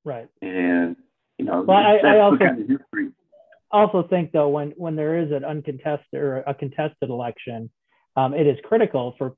Right. 0.05 0.29
And, 0.43 0.97
you 1.39 1.45
know, 1.45 1.63
well, 1.63 1.77
I, 1.77 1.97
I 1.97 2.21
also, 2.21 2.39
kind 2.39 2.63
of 2.63 2.69
history. 2.69 3.11
also 3.71 4.07
think, 4.09 4.33
though, 4.33 4.49
when, 4.49 4.71
when 4.77 4.97
there 4.97 5.19
is 5.19 5.31
an 5.31 5.45
uncontested 5.45 6.15
or 6.15 6.39
a 6.47 6.55
contested 6.55 7.09
election, 7.09 7.71
um, 8.17 8.35
it 8.35 8.47
is 8.47 8.59
critical 8.65 9.15
for 9.19 9.35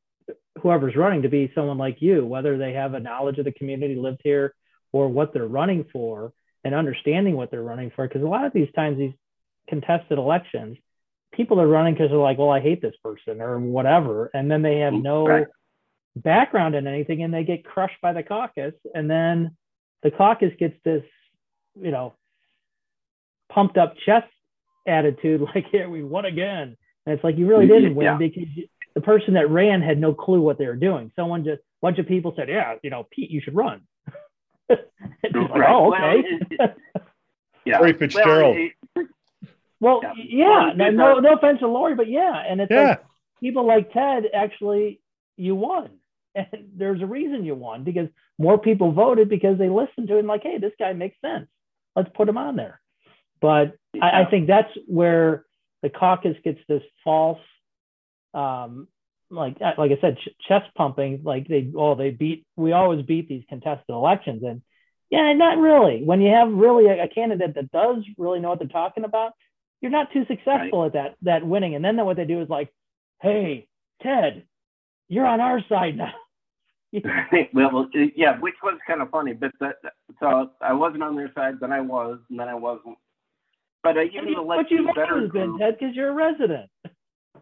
whoever's 0.63 0.97
running 0.97 1.23
to 1.23 1.29
be 1.29 1.53
someone 1.55 1.79
like 1.79 2.01
you, 2.01 2.25
whether 2.25 2.59
they 2.59 2.73
have 2.73 2.95
a 2.95 3.01
knowledge 3.01 3.39
of 3.39 3.45
the 3.45 3.53
community, 3.53 3.95
lived 3.95 4.21
here, 4.25 4.55
or 4.93 5.09
what 5.09 5.33
they're 5.33 5.47
running 5.47 5.85
for, 5.93 6.33
and 6.65 6.75
understanding 6.75 7.37
what 7.37 7.51
they're 7.51 7.63
running 7.63 7.91
for. 7.95 8.07
Because 8.07 8.23
a 8.23 8.27
lot 8.27 8.45
of 8.45 8.53
these 8.53 8.71
times, 8.75 8.99
these 8.99 9.13
contested 9.69 10.19
elections, 10.19 10.79
people 11.33 11.61
are 11.61 11.67
running 11.67 11.95
because 11.95 12.11
they're 12.11 12.19
like, 12.19 12.39
well, 12.39 12.51
I 12.51 12.61
hate 12.61 12.81
this 12.81 12.95
person 13.03 13.41
or 13.41 13.59
whatever. 13.59 14.31
And 14.33 14.51
then 14.51 14.63
they 14.63 14.79
have 14.79 14.95
mm-hmm. 14.95 15.03
no 15.03 15.27
right. 15.27 15.47
background 16.17 16.75
in 16.75 16.87
anything 16.87 17.23
and 17.23 17.33
they 17.33 17.45
get 17.45 17.65
crushed 17.65 18.01
by 18.01 18.13
the 18.13 18.23
caucus. 18.23 18.75
And 18.95 19.11
then 19.11 19.57
the 20.03 20.11
caucus 20.11 20.53
gets 20.59 20.77
this, 20.85 21.05
you 21.81 21.91
know, 21.91 22.15
pumped 23.51 23.77
up 23.77 23.97
chest 24.05 24.29
attitude 24.87 25.41
like, 25.55 25.67
yeah, 25.73 25.87
we 25.87 26.03
won 26.03 26.25
again. 26.25 26.77
And 27.05 27.15
it's 27.15 27.23
like, 27.23 27.37
you 27.37 27.47
really 27.47 27.67
mm-hmm. 27.67 27.75
didn't 27.75 27.95
win 27.95 28.07
yeah. 28.07 28.17
because 28.17 28.49
you, 28.55 28.67
the 28.97 29.03
person 29.03 29.35
that 29.35 29.51
ran 29.51 29.83
had 29.83 30.01
no 30.01 30.15
clue 30.15 30.41
what 30.41 30.57
they 30.59 30.67
were 30.67 30.75
doing. 30.75 31.13
Someone 31.15 31.45
just, 31.45 31.61
a 31.61 31.83
bunch 31.83 31.99
of 31.99 32.09
people 32.09 32.33
said, 32.35 32.49
yeah, 32.49 32.77
you 32.83 32.89
know, 32.89 33.07
Pete, 33.11 33.31
you 33.31 33.43
should 33.43 33.55
run. 33.55 33.83
like, 34.71 34.81
oh, 35.23 35.95
okay. 35.95 36.23
Well, 37.67 37.73
yeah. 37.73 37.81
Larry 37.81 37.99
Fitzgerald. 37.99 38.57
Well, 39.81 40.01
yeah, 40.17 40.69
yeah. 40.69 40.73
no, 40.77 40.91
no, 40.91 41.19
no 41.19 41.33
offense 41.35 41.59
to 41.59 41.67
Lori, 41.67 41.97
but 41.97 42.09
yeah. 42.09 42.45
And 42.49 42.61
it's 42.61 42.71
yeah. 42.71 42.91
like 42.91 43.05
people 43.41 43.67
like 43.67 43.93
Ted 43.93 44.23
actually, 44.33 45.01
you 45.37 45.55
won. 45.55 45.91
And 46.37 46.69
there's 46.77 47.03
a 47.03 47.07
reason 47.07 47.45
you 47.45 47.55
won 47.55 47.83
because 47.83 48.09
more 48.39 48.59
people 48.59 48.93
voted 48.93 49.29
because 49.29 49.59
they 49.59 49.71
listened 49.71 50.09
to 50.09 50.17
him 50.19 50.27
like, 50.27 50.43
hey, 50.43 50.59
this 50.59 50.75
guy 50.79 50.93
makes 50.93 51.17
sense. 51.21 51.49
Let's 51.97 52.11
put 52.15 52.29
him 52.29 52.37
on 52.39 52.57
there. 52.57 52.81
But 53.41 53.77
yeah. 53.95 54.05
I, 54.05 54.21
I 54.21 54.31
think 54.31 54.47
that's 54.47 54.71
where 54.87 55.45
the 55.83 55.89
caucus 55.89 56.37
gets 56.45 56.61
this 56.69 56.83
false 57.03 57.41
um, 58.37 58.89
like 59.31 59.57
uh, 59.61 59.73
like 59.79 59.91
I 59.91 60.01
said, 60.01 60.19
ch- 60.19 60.47
chest 60.47 60.67
pumping. 60.77 61.23
Like 61.25 61.49
they 61.49 61.73
oh 61.77 61.95
they 61.95 62.11
beat 62.11 62.47
we 62.57 62.73
always 62.73 63.05
beat 63.05 63.29
these 63.29 63.45
contested 63.49 63.89
elections, 63.89 64.43
and 64.45 64.63
yeah, 65.11 65.33
not 65.33 65.59
really. 65.59 66.03
When 66.05 66.21
you 66.21 66.33
have 66.33 66.53
really 66.53 66.87
a, 66.87 67.05
a 67.05 67.09
candidate 67.09 67.55
that 67.55 67.73
does 67.73 68.05
really 68.19 68.41
know 68.41 68.51
what 68.51 68.59
they're 68.59 68.69
talking 68.69 69.05
about, 69.05 69.33
you're 69.81 69.91
not 69.91 70.13
too 70.13 70.25
successful 70.27 70.83
right. 70.83 70.87
at 70.87 70.93
that 70.93 71.17
that 71.23 71.47
winning. 71.47 71.75
And 71.75 71.85
then 71.85 71.97
what 72.05 72.17
they 72.17 72.25
do 72.25 72.41
is 72.41 72.49
like, 72.49 72.71
hey 73.21 73.67
Ted, 74.03 74.45
you're 75.09 75.27
on 75.27 75.41
our 75.41 75.61
side 75.69 75.97
now. 75.97 76.13
well, 77.53 77.89
yeah, 78.15 78.39
which 78.39 78.55
was 78.63 78.79
kind 78.87 79.03
of 79.03 79.11
funny, 79.11 79.33
but 79.35 79.51
that, 79.61 79.77
so 80.21 80.51
I 80.63 80.73
wasn't 80.73 81.03
on 81.03 81.17
their 81.17 81.31
side, 81.35 81.55
then 81.61 81.73
I 81.73 81.81
was, 81.81 82.19
and 82.31 82.39
then 82.39 82.49
I 82.49 82.55
wasn't. 82.55 82.97
But 83.83 83.99
uh, 83.99 84.03
even 84.03 84.33
the 84.33 84.43
but 84.43 85.13
always 85.13 85.31
been 85.31 85.59
Ted 85.59 85.77
because 85.79 85.95
you're 85.95 86.09
a 86.09 86.13
resident. 86.13 86.71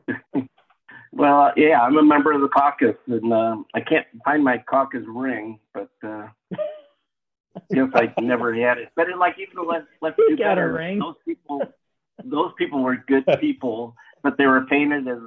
Well, 1.16 1.52
yeah, 1.56 1.80
I'm 1.80 1.96
a 1.96 2.02
member 2.02 2.32
of 2.32 2.40
the 2.40 2.48
caucus, 2.48 2.96
and 3.06 3.32
uh, 3.32 3.56
I 3.72 3.80
can't 3.80 4.06
find 4.24 4.42
my 4.42 4.58
caucus 4.58 5.04
ring, 5.06 5.60
but 5.72 5.88
uh, 6.02 6.26
guess 7.72 7.88
I 7.94 8.12
never 8.20 8.52
had 8.52 8.78
it. 8.78 8.88
But 8.96 9.08
in, 9.08 9.18
like 9.18 9.36
even 9.38 9.54
the 9.54 9.62
let's 9.62 9.86
let's 10.02 10.16
You 10.18 10.30
do 10.30 10.42
got 10.42 10.52
a 10.52 10.56
better. 10.56 10.72
ring. 10.72 10.98
Those 10.98 11.14
people, 11.24 11.60
those 12.24 12.50
people 12.58 12.82
were 12.82 12.96
good 12.96 13.24
people, 13.40 13.94
but 14.24 14.36
they 14.38 14.46
were 14.46 14.66
painted 14.66 15.06
as 15.06 15.18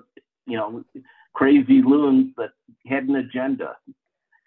you 0.46 0.58
know 0.58 0.84
crazy 1.34 1.82
loons 1.82 2.34
that 2.38 2.50
had 2.86 3.06
an 3.06 3.16
agenda. 3.16 3.78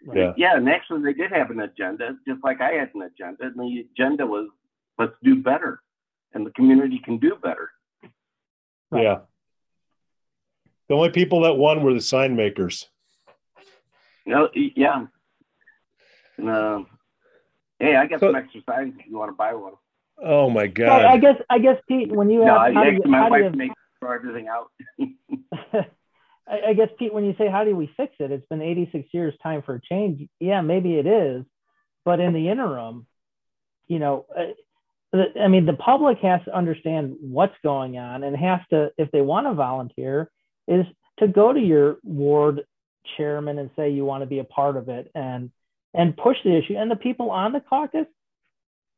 Right. 0.05 0.19
Yeah. 0.19 0.33
Yeah, 0.37 0.57
and 0.57 0.69
actually 0.69 1.03
they 1.03 1.15
did 1.15 1.33
have 1.33 1.51
an 1.51 1.61
agenda, 1.61 2.17
just 2.29 2.45
like 2.45 2.61
I 2.61 2.73
had 2.73 2.91
an 2.95 3.03
agenda, 3.03 3.45
and 3.45 3.55
the 3.57 3.87
agenda 3.93 4.27
was 4.27 4.49
let's 4.99 5.15
do 5.23 5.37
better, 5.37 5.81
and 6.35 6.45
the 6.45 6.51
community 6.51 7.01
can 7.03 7.17
do 7.19 7.37
better. 7.43 7.71
Right. 8.91 9.05
Yeah. 9.05 9.19
The 10.91 10.97
only 10.97 11.11
people 11.11 11.43
that 11.43 11.55
won 11.55 11.85
were 11.85 11.95
the 11.95 12.01
sign 12.01 12.35
makers. 12.35 12.89
No, 14.27 14.49
yeah. 14.53 15.07
And, 16.37 16.49
uh, 16.51 16.81
hey, 17.79 17.95
I 17.95 18.07
got 18.07 18.19
So- 18.19 18.27
some 18.31 18.35
extra 18.35 18.61
signs 18.69 18.97
if 18.99 19.07
you 19.07 19.17
want 19.17 19.31
to 19.31 19.37
buy 19.37 19.55
one. 19.55 19.75
Oh 20.19 20.51
my 20.51 20.65
So 20.65 20.91
I 20.91 21.17
God. 21.17 21.21
guess 21.21 21.37
I 21.49 21.59
guess 21.61 21.81
Pete, 21.89 22.11
when 22.11 22.29
you 22.29 22.41
No, 22.41 22.47
have 22.47 22.57
I, 22.57 22.73
how 22.73 22.85
do 22.85 22.91
you, 22.91 22.97
actually, 22.97 23.11
my 23.13 23.19
how 23.19 23.29
do 23.29 23.43
wife 23.45 23.55
makes 23.55 23.75
throw 24.01 24.13
everything 24.13 24.49
out. 24.49 24.71
I, 26.49 26.61
I 26.71 26.73
guess 26.75 26.89
Pete, 26.99 27.15
when 27.15 27.25
you 27.25 27.37
say 27.39 27.49
how 27.49 27.63
do 27.63 27.77
we 27.77 27.87
fix 27.97 28.17
it, 28.19 28.33
it's 28.33 28.47
been 28.49 28.61
86 28.61 29.09
years, 29.15 29.33
time 29.45 29.63
for 29.63 29.77
a 29.77 29.81
change. 29.81 30.29
Yeah, 30.41 30.61
maybe 30.61 30.99
it 30.99 31.07
is, 31.07 31.45
but 32.05 32.19
in 32.19 32.33
the 32.33 32.49
interim, 32.49 33.07
you 33.87 34.01
know, 34.01 34.27
uh, 34.37 35.19
I 35.41 35.47
mean, 35.47 35.67
the 35.67 35.73
public 35.75 36.19
has 36.19 36.43
to 36.47 36.55
understand 36.55 37.17
what's 37.21 37.57
going 37.63 37.97
on 37.97 38.25
and 38.25 38.37
has 38.37 38.61
to, 38.71 38.91
if 38.99 39.13
they 39.13 39.21
want 39.21 39.47
to 39.47 39.55
volunteer, 39.55 40.31
is 40.71 40.87
to 41.19 41.29
go 41.29 41.53
to 41.53 41.61
your 41.61 41.99
ward 42.03 42.63
chairman 43.17 43.59
and 43.59 43.71
say 43.77 43.91
you 43.91 44.05
want 44.05 44.23
to 44.23 44.27
be 44.27 44.39
a 44.39 44.45
part 44.45 44.77
of 44.77 44.89
it 44.89 45.11
and 45.15 45.51
and 45.93 46.17
push 46.17 46.37
the 46.45 46.57
issue. 46.57 46.77
And 46.77 46.91
the 46.91 46.97
people 46.97 47.31
on 47.31 47.53
the 47.53 47.61
caucus 47.61 48.07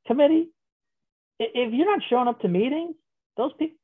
committee, 0.06 0.50
if 1.38 1.72
you're 1.72 1.86
not 1.86 2.02
showing 2.08 2.28
up 2.28 2.40
to 2.40 2.48
meetings, 2.48 2.94
those 3.36 3.52
people 3.58 3.76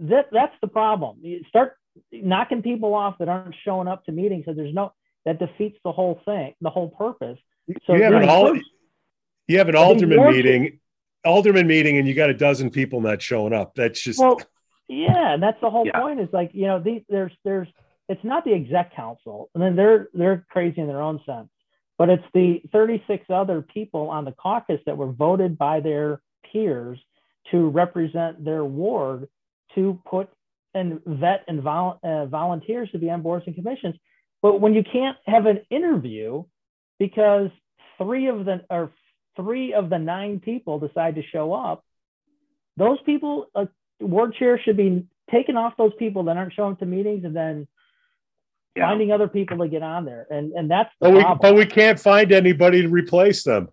that 0.00 0.28
that's 0.30 0.54
the 0.60 0.68
problem. 0.68 1.18
You 1.22 1.40
start 1.48 1.76
knocking 2.12 2.62
people 2.62 2.94
off 2.94 3.18
that 3.18 3.28
aren't 3.28 3.54
showing 3.64 3.88
up 3.88 4.04
to 4.06 4.12
meetings, 4.12 4.44
so 4.46 4.52
there's 4.52 4.74
no 4.74 4.92
that 5.24 5.38
defeats 5.38 5.78
the 5.84 5.92
whole 5.92 6.20
thing, 6.24 6.54
the 6.60 6.70
whole 6.70 6.90
purpose. 6.90 7.38
So 7.86 7.94
you 7.94 8.02
have 8.02 8.14
an 8.14 8.28
all, 8.28 8.58
you 9.46 9.58
have 9.58 9.68
an 9.68 9.76
alderman 9.76 10.30
meeting, 10.30 10.80
alderman 11.24 11.66
meeting, 11.66 11.96
and 11.96 12.06
you 12.08 12.14
got 12.14 12.30
a 12.30 12.34
dozen 12.34 12.70
people 12.70 13.00
not 13.00 13.22
showing 13.22 13.52
up. 13.52 13.74
That's 13.74 14.00
just 14.00 14.18
well, 14.18 14.40
yeah, 14.92 15.34
and 15.34 15.42
that's 15.42 15.60
the 15.60 15.70
whole 15.70 15.86
Yeah. 15.86 16.00
point. 16.00 16.20
Is 16.20 16.28
like 16.32 16.50
you 16.54 16.66
know, 16.66 16.78
these 16.78 17.02
there's 17.08 17.32
there's 17.44 17.68
it's 18.08 18.22
not 18.24 18.44
the 18.44 18.52
exec 18.52 18.94
council, 18.94 19.50
and 19.54 19.62
then 19.62 19.74
they're 19.76 20.08
they're 20.12 20.44
crazy 20.50 20.80
in 20.80 20.86
their 20.86 21.00
own 21.00 21.20
sense, 21.24 21.48
but 21.98 22.10
it's 22.10 22.24
the 22.34 22.60
36 22.72 23.24
other 23.30 23.62
people 23.62 24.10
on 24.10 24.24
the 24.24 24.32
caucus 24.32 24.80
that 24.86 24.96
were 24.96 25.12
voted 25.12 25.56
by 25.56 25.80
their 25.80 26.20
peers 26.50 26.98
to 27.50 27.68
represent 27.70 28.44
their 28.44 28.64
ward 28.64 29.28
to 29.74 30.00
put 30.04 30.28
and 30.74 31.00
vet 31.06 31.44
and 31.48 31.62
vol- 31.62 31.98
uh, 32.02 32.26
volunteers 32.26 32.90
to 32.90 32.98
be 32.98 33.10
on 33.10 33.22
boards 33.22 33.46
and 33.46 33.54
commissions. 33.54 33.94
But 34.42 34.60
when 34.60 34.74
you 34.74 34.82
can't 34.82 35.16
have 35.26 35.46
an 35.46 35.60
interview 35.70 36.44
because 36.98 37.50
three 37.98 38.28
of 38.28 38.44
the 38.44 38.64
or 38.68 38.92
three 39.36 39.72
of 39.72 39.88
the 39.88 39.98
nine 39.98 40.40
people 40.40 40.78
decide 40.78 41.14
to 41.14 41.22
show 41.22 41.54
up, 41.54 41.84
those 42.76 43.00
people, 43.02 43.46
a 43.54 43.68
ward 44.02 44.34
chair 44.34 44.58
should 44.62 44.76
be 44.76 45.04
taking 45.30 45.56
off 45.56 45.74
those 45.78 45.92
people 45.98 46.24
that 46.24 46.36
aren't 46.36 46.52
showing 46.52 46.72
up 46.72 46.78
to 46.80 46.86
meetings 46.86 47.24
and 47.24 47.34
then 47.34 47.66
Yeah. 48.76 48.88
finding 48.88 49.12
other 49.12 49.28
people 49.28 49.58
to 49.58 49.68
get 49.68 49.82
on 49.82 50.04
there. 50.04 50.26
And 50.30 50.52
and 50.52 50.70
that's 50.70 50.90
the 51.00 51.08
but 51.10 51.14
we 51.14 51.24
but 51.40 51.54
we 51.54 51.66
can't 51.66 51.98
find 51.98 52.32
anybody 52.32 52.82
to 52.82 52.88
replace 52.88 53.42
them. 53.44 53.68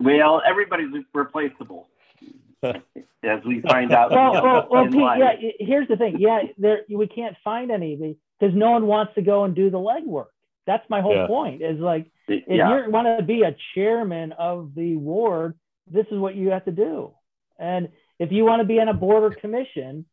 Well, 0.00 0.40
everybody's 0.46 0.90
replaceable, 1.12 1.88
as 2.62 3.44
we 3.44 3.60
find 3.62 3.92
out. 3.92 4.12
well, 4.12 4.32
well, 4.32 4.68
well 4.70 4.84
Pete, 4.86 4.94
yeah, 5.18 5.32
here's 5.58 5.88
the 5.88 5.96
thing. 5.96 6.18
Yeah, 6.20 6.42
there 6.56 6.82
we 6.88 7.06
can't 7.08 7.36
find 7.42 7.70
any 7.72 7.96
because 8.38 8.54
no 8.54 8.70
one 8.70 8.86
wants 8.86 9.14
to 9.16 9.22
go 9.22 9.44
and 9.44 9.54
do 9.56 9.70
the 9.70 9.78
legwork. 9.78 10.26
That's 10.66 10.88
my 10.88 11.00
whole 11.00 11.16
Yeah. 11.16 11.26
point. 11.26 11.62
Is 11.62 11.80
like 11.80 12.06
if 12.28 12.44
yeah. 12.46 12.84
you 12.84 12.90
want 12.90 13.08
to 13.18 13.24
be 13.24 13.42
a 13.42 13.56
chairman 13.74 14.32
of 14.32 14.74
the 14.76 14.96
ward, 14.96 15.58
this 15.90 16.06
is 16.12 16.18
what 16.18 16.36
you 16.36 16.50
have 16.50 16.64
to 16.66 16.72
do. 16.72 17.12
And 17.58 17.88
if 18.18 18.32
you 18.32 18.44
want 18.44 18.60
to 18.60 18.66
be 18.66 18.80
on 18.80 18.88
a 18.88 18.94
board 18.94 19.22
or 19.24 19.34
commission, 19.34 20.04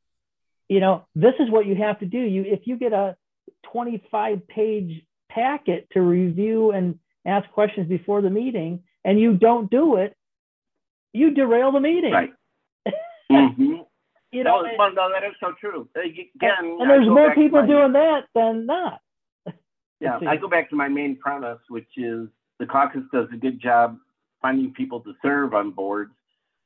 you 0.69 0.79
know, 0.79 1.05
this 1.15 1.33
is 1.39 1.49
what 1.49 1.65
you 1.65 1.75
have 1.75 1.99
to 1.99 2.05
do. 2.05 2.17
You 2.19 2.43
if 2.45 2.61
you 2.65 2.77
get 2.77 2.93
a 2.93 3.15
25 3.71 4.47
page 4.47 5.03
packet 5.29 5.87
to 5.91 6.01
review 6.01 6.71
and 6.71 6.99
ask 7.25 7.49
questions 7.51 7.87
before 7.87 8.21
the 8.21 8.29
meeting 8.29 8.83
and 9.03 9.19
you 9.19 9.35
don't 9.35 9.69
do 9.69 9.97
it, 9.97 10.15
you 11.13 11.31
derail 11.33 11.71
the 11.71 11.79
meeting. 11.79 12.11
Right. 12.13 12.33
hmm 13.31 13.75
You 14.31 14.43
know, 14.43 14.61
no, 14.61 14.65
and- 14.65 14.77
well, 14.77 14.93
no, 14.93 15.09
that 15.13 15.23
is 15.23 15.35
so 15.39 15.53
true. 15.59 15.87
Again, 15.95 16.27
and, 16.41 16.81
and 16.81 16.89
there's 16.89 17.07
more 17.07 17.33
people 17.33 17.61
my- 17.61 17.67
doing 17.67 17.93
that 17.93 18.21
than 18.33 18.65
not. 18.65 19.01
Yeah. 20.01 20.19
I 20.27 20.35
go 20.35 20.49
back 20.49 20.69
to 20.71 20.75
my 20.75 20.89
main 20.89 21.17
premise, 21.17 21.57
which 21.69 21.87
is 21.95 22.27
the 22.59 22.65
caucus 22.65 23.03
does 23.13 23.27
a 23.33 23.37
good 23.37 23.61
job 23.61 23.97
finding 24.41 24.73
people 24.73 24.99
to 24.99 25.13
serve 25.23 25.53
on 25.53 25.71
boards, 25.71 26.11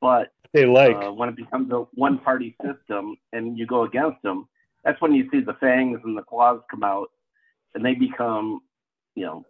but 0.02 0.32
They 0.54 0.66
like 0.66 0.95
uh, 0.95 1.12
when 1.12 1.30
it 1.30 1.36
becomes 1.36 1.72
a 1.72 1.86
one-party 1.93 2.56
system 2.64 3.18
and 3.34 3.58
you 3.58 3.66
go 3.66 3.84
against 3.84 4.22
them, 4.24 4.47
that's 4.84 5.00
when 5.02 5.14
you 5.14 5.30
see 5.32 5.41
the 5.41 5.54
fangs 5.56 6.00
and 6.04 6.18
the 6.18 6.22
claws 6.22 6.62
come 6.70 6.84
out, 6.84 7.10
and 7.76 7.86
they 7.86 7.93
become, 7.93 8.62
you 9.16 9.26
know, 9.26 9.45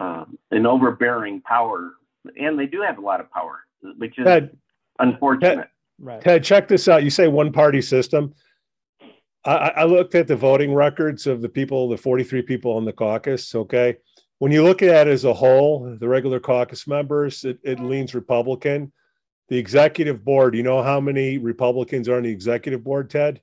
um, 0.00 0.38
an 0.50 0.66
overbearing 0.66 1.42
power, 1.42 1.92
and 2.38 2.58
they 2.58 2.66
do 2.66 2.80
have 2.80 2.98
a 2.98 3.02
lot 3.02 3.20
of 3.20 3.30
power, 3.30 3.60
which 3.98 4.18
is 4.18 4.24
Ted. 4.24 4.56
unfortunate. 4.98 5.68
Right. 5.98 6.20
Ted, 6.22 6.42
check 6.42 6.68
this 6.68 6.88
out. 6.88 7.04
You 7.04 7.10
say 7.10 7.28
one 7.28 7.52
party 7.52 7.82
system. 7.82 8.34
I, 9.44 9.52
I 9.52 9.68
I 9.68 9.84
looked 9.84 10.14
at 10.14 10.26
the 10.26 10.36
voting 10.36 10.72
records 10.72 11.26
of 11.26 11.42
the 11.42 11.48
people, 11.48 11.88
the 11.88 11.98
43 11.98 12.42
people 12.42 12.72
on 12.72 12.84
the 12.84 12.92
caucus. 12.92 13.54
Okay. 13.54 13.96
When 14.38 14.50
you 14.50 14.62
look 14.62 14.82
at 14.82 15.06
it 15.06 15.10
as 15.10 15.26
a 15.26 15.34
whole, 15.34 15.94
the 16.00 16.08
regular 16.08 16.40
caucus 16.40 16.86
members, 16.86 17.44
it, 17.44 17.58
it 17.62 17.78
leans 17.78 18.14
Republican. 18.14 18.90
The 19.50 19.58
executive 19.58 20.24
board, 20.24 20.54
you 20.54 20.62
know 20.62 20.80
how 20.80 21.00
many 21.00 21.36
Republicans 21.36 22.08
are 22.08 22.16
on 22.16 22.22
the 22.22 22.30
executive 22.30 22.84
board, 22.84 23.10
Ted? 23.10 23.40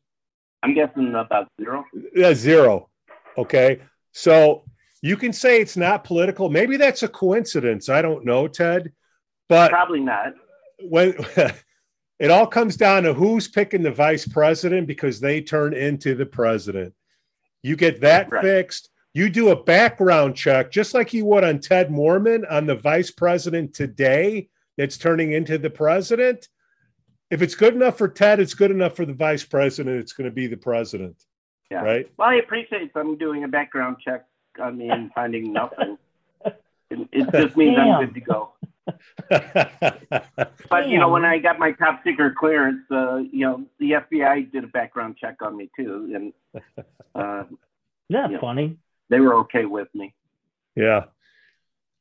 I'm 0.63 0.73
guessing 0.73 1.13
about 1.13 1.49
zero. 1.61 1.83
Yeah, 2.15 2.33
zero. 2.33 2.89
Okay. 3.37 3.81
So 4.13 4.63
you 5.01 5.17
can 5.17 5.33
say 5.33 5.59
it's 5.61 5.75
not 5.75 6.05
political. 6.05 6.49
Maybe 6.49 6.77
that's 6.77 7.03
a 7.03 7.09
coincidence. 7.09 7.89
I 7.89 8.01
don't 8.01 8.23
know, 8.25 8.47
Ted. 8.47 8.93
But 9.49 9.69
Probably 9.69 9.99
not. 9.99 10.33
when 10.81 11.13
it 12.19 12.31
all 12.31 12.47
comes 12.47 12.77
down 12.77 13.03
to 13.03 13.13
who's 13.13 13.49
picking 13.49 13.83
the 13.83 13.91
vice 13.91 14.25
president 14.25 14.87
because 14.87 15.19
they 15.19 15.41
turn 15.41 15.73
into 15.73 16.15
the 16.15 16.25
president. 16.25 16.93
You 17.63 17.75
get 17.75 17.99
that 17.99 18.31
Right. 18.31 18.41
fixed. 18.41 18.89
You 19.13 19.29
do 19.29 19.49
a 19.49 19.61
background 19.61 20.37
check, 20.37 20.71
just 20.71 20.93
like 20.93 21.13
you 21.13 21.25
would 21.25 21.43
on 21.43 21.59
Ted 21.59 21.89
Moorman 21.89 22.49
on 22.49 22.65
the 22.65 22.75
vice 22.75 23.11
president 23.11 23.73
today 23.73 24.47
that's 24.77 24.97
turning 24.97 25.31
into 25.33 25.57
the 25.57 25.69
president. 25.69 26.47
If 27.29 27.41
it's 27.41 27.55
good 27.55 27.73
enough 27.73 27.97
for 27.97 28.07
Ted, 28.07 28.39
it's 28.39 28.53
good 28.53 28.71
enough 28.71 28.95
for 28.95 29.05
the 29.05 29.13
vice 29.13 29.43
president. 29.43 29.99
It's 29.99 30.13
going 30.13 30.29
to 30.29 30.33
be 30.33 30.47
the 30.47 30.55
president, 30.57 31.17
Yeah. 31.69 31.81
right? 31.81 32.09
Well, 32.17 32.29
I 32.29 32.35
appreciate 32.35 32.93
them 32.93 33.17
doing 33.17 33.43
a 33.43 33.47
background 33.47 33.97
check 34.03 34.25
on 34.61 34.77
me 34.77 34.89
and 34.89 35.11
finding 35.13 35.51
nothing. 35.53 35.97
It, 36.89 37.05
it 37.11 37.29
just 37.33 37.57
means 37.57 37.75
Damn. 37.75 37.89
I'm 37.89 38.05
good 38.05 38.13
to 38.13 38.21
go. 38.21 38.53
But 40.69 40.87
you 40.87 40.97
know, 40.99 41.09
when 41.09 41.25
I 41.25 41.37
got 41.37 41.59
my 41.59 41.73
top 41.73 42.01
secret 42.05 42.35
clearance, 42.37 42.79
uh, 42.89 43.17
you 43.17 43.45
know, 43.45 43.65
the 43.79 43.91
FBI 43.91 44.49
did 44.53 44.63
a 44.63 44.67
background 44.67 45.17
check 45.19 45.41
on 45.41 45.57
me 45.57 45.69
too, 45.75 46.11
and 46.15 46.33
uh, 47.13 47.43
Isn't 47.43 47.57
that 48.09 48.31
Yeah. 48.31 48.39
funny? 48.39 48.77
they 49.09 49.19
were 49.19 49.35
okay 49.39 49.65
with 49.65 49.87
me. 49.93 50.13
yeah. 50.75 51.05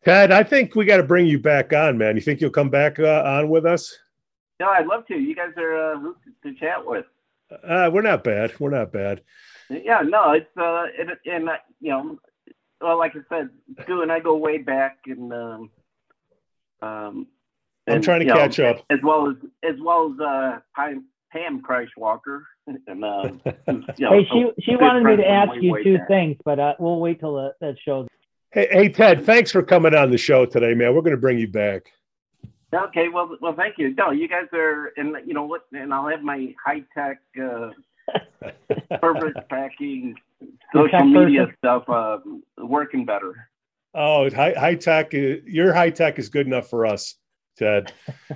Ted, 0.07 0.30
I 0.30 0.44
think 0.44 0.76
we 0.76 0.84
got 0.84 0.98
to 0.98 1.02
bring 1.02 1.26
you 1.26 1.40
back 1.40 1.72
on, 1.72 1.98
man. 1.98 2.14
You 2.14 2.22
think 2.22 2.40
you'll 2.40 2.50
come 2.50 2.70
back 2.70 3.00
uh, 3.00 3.24
on 3.26 3.48
with 3.48 3.66
us? 3.66 3.92
No, 4.61 4.68
I'd 4.68 4.86
love 4.86 5.04
to. 5.09 5.16
You 5.16 5.34
guys 5.34 5.50
are 5.57 5.94
uh, 5.94 5.98
who 5.98 6.16
to 6.44 6.54
chat 6.54 6.86
with. 6.86 7.07
Uh, 7.50 7.90
we're 7.92 8.02
not 8.02 8.22
bad. 8.22 8.52
We're 8.61 8.70
not 8.70 8.92
bad. 8.92 9.22
Yeah, 9.68 10.02
no, 10.02 10.30
it's 10.30 10.46
uh, 10.57 10.84
it, 10.96 11.18
and 11.26 11.48
uh, 11.48 11.57
you 11.80 11.90
know, 11.90 12.18
well, 12.80 12.96
like 12.96 13.14
I 13.16 13.36
said, 13.36 13.50
Stu 13.82 14.02
and 14.02 14.12
I 14.12 14.20
go 14.20 14.36
way 14.36 14.59
back, 14.59 14.98
and 15.07 15.32
um, 15.32 15.70
um, 16.82 17.26
I'm 17.88 18.00
trying 18.00 18.20
to 18.20 18.26
you 18.26 18.32
know, 18.32 18.36
catch 18.36 18.61
up. 18.61 18.84
as 18.90 19.00
well 19.02 19.28
as 19.28 19.36
as 19.64 19.74
well 19.82 20.14
as 20.14 20.20
uh, 20.20 20.59
Pam, 20.76 21.07
Pam 21.32 21.61
Walker, 21.96 22.46
and 22.68 23.04
um, 23.04 23.40
who's, 23.66 23.82
you 23.96 24.07
know, 24.07 24.12
Hey, 24.12 24.28
she 24.32 24.52
she 24.62 24.76
wanted 24.76 25.02
me 25.02 25.16
to 25.16 25.28
ask 25.28 25.50
you 25.61 25.82
two 25.82 25.98
back. 25.98 26.07
things, 26.07 26.36
but 26.44 26.61
uh, 26.61 26.74
we'll 26.78 27.00
wait 27.00 27.18
till 27.18 27.34
the, 27.34 27.54
that 27.61 27.74
shows. 27.84 28.07
Hey, 28.57 28.68
hey, 28.70 28.88
Ted, 28.88 29.26
thanks 29.26 29.52
for 29.52 29.62
coming 29.62 29.94
on 29.94 30.11
the 30.11 30.16
show 30.16 30.46
today, 30.46 30.72
man. 30.72 30.94
We're 30.94 31.02
going 31.02 31.11
to 31.11 31.20
bring 31.20 31.38
you 31.38 31.46
back. 31.46 31.92
Okay, 32.72 33.11
well, 33.12 33.36
well, 33.42 33.52
thank 33.54 33.76
you. 33.76 33.94
No, 33.94 34.12
you 34.12 34.28
guys 34.28 34.46
are, 34.54 34.94
and 34.96 35.14
you 35.26 35.34
know 35.34 35.42
what, 35.42 35.66
and 35.74 35.92
I'll 35.92 36.09
have 36.09 36.22
my 36.22 36.54
high 36.64 36.82
tech 36.96 37.20
uh, 37.38 37.68
Perfect 38.98 39.46
packing, 39.50 40.14
social 40.72 41.04
media 41.04 41.48
stuff, 41.59 41.86
uh, 41.86 42.16
working 42.57 43.04
better. 43.04 43.50
Oh, 43.92 44.30
high, 44.30 44.54
high 44.57 44.76
tech. 44.76 45.12
Your 45.12 45.74
high 45.74 45.90
tech 45.90 46.18
is 46.18 46.30
good 46.30 46.46
enough 46.46 46.70
for 46.70 46.86
us, 46.86 47.16
Ted. 47.59 47.92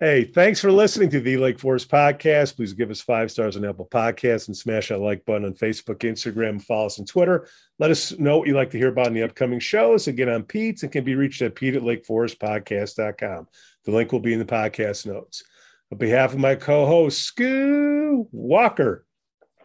hey, 0.00 0.24
thanks 0.24 0.58
for 0.58 0.72
listening 0.72 1.10
to 1.10 1.20
the 1.20 1.36
Lake 1.36 1.58
Forest 1.58 1.90
podcast. 1.90 2.56
Please 2.56 2.72
give 2.72 2.90
us 2.90 3.02
five 3.02 3.30
stars 3.30 3.58
on 3.58 3.66
Apple 3.66 3.86
Podcasts 3.86 4.48
and 4.48 4.56
smash 4.56 4.88
that 4.88 4.98
like 4.98 5.26
button 5.26 5.44
on 5.44 5.52
Facebook, 5.52 5.98
Instagram, 5.98 6.62
follow 6.62 6.86
us 6.86 6.98
on 6.98 7.04
Twitter. 7.04 7.46
Let 7.78 7.90
us 7.90 8.18
know 8.18 8.38
what 8.38 8.48
you'd 8.48 8.56
like 8.56 8.70
to 8.70 8.78
hear 8.78 8.88
about 8.88 9.08
in 9.08 9.14
the 9.14 9.22
upcoming 9.22 9.60
shows. 9.60 10.08
Again, 10.08 10.30
I'm 10.30 10.42
Pete 10.42 10.82
and 10.82 10.90
can 10.90 11.04
be 11.04 11.16
reached 11.16 11.42
at 11.42 11.54
Pete 11.54 11.76
at 11.76 11.82
LakeForestPodcast.com. 11.82 13.48
The 13.84 13.90
link 13.90 14.10
will 14.10 14.20
be 14.20 14.32
in 14.32 14.38
the 14.38 14.44
podcast 14.46 15.04
notes. 15.04 15.44
On 15.92 15.98
behalf 15.98 16.32
of 16.32 16.38
my 16.38 16.54
co-host, 16.54 17.36
Skoo 17.36 18.26
Walker, 18.32 19.04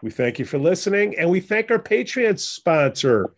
we 0.01 0.11
thank 0.11 0.37
you 0.37 0.43
for 0.43 0.57
listening 0.57 1.17
and 1.17 1.29
we 1.29 1.39
thank 1.39 1.71
our 1.71 1.79
Patreon 1.79 2.37
sponsor, 2.39 3.35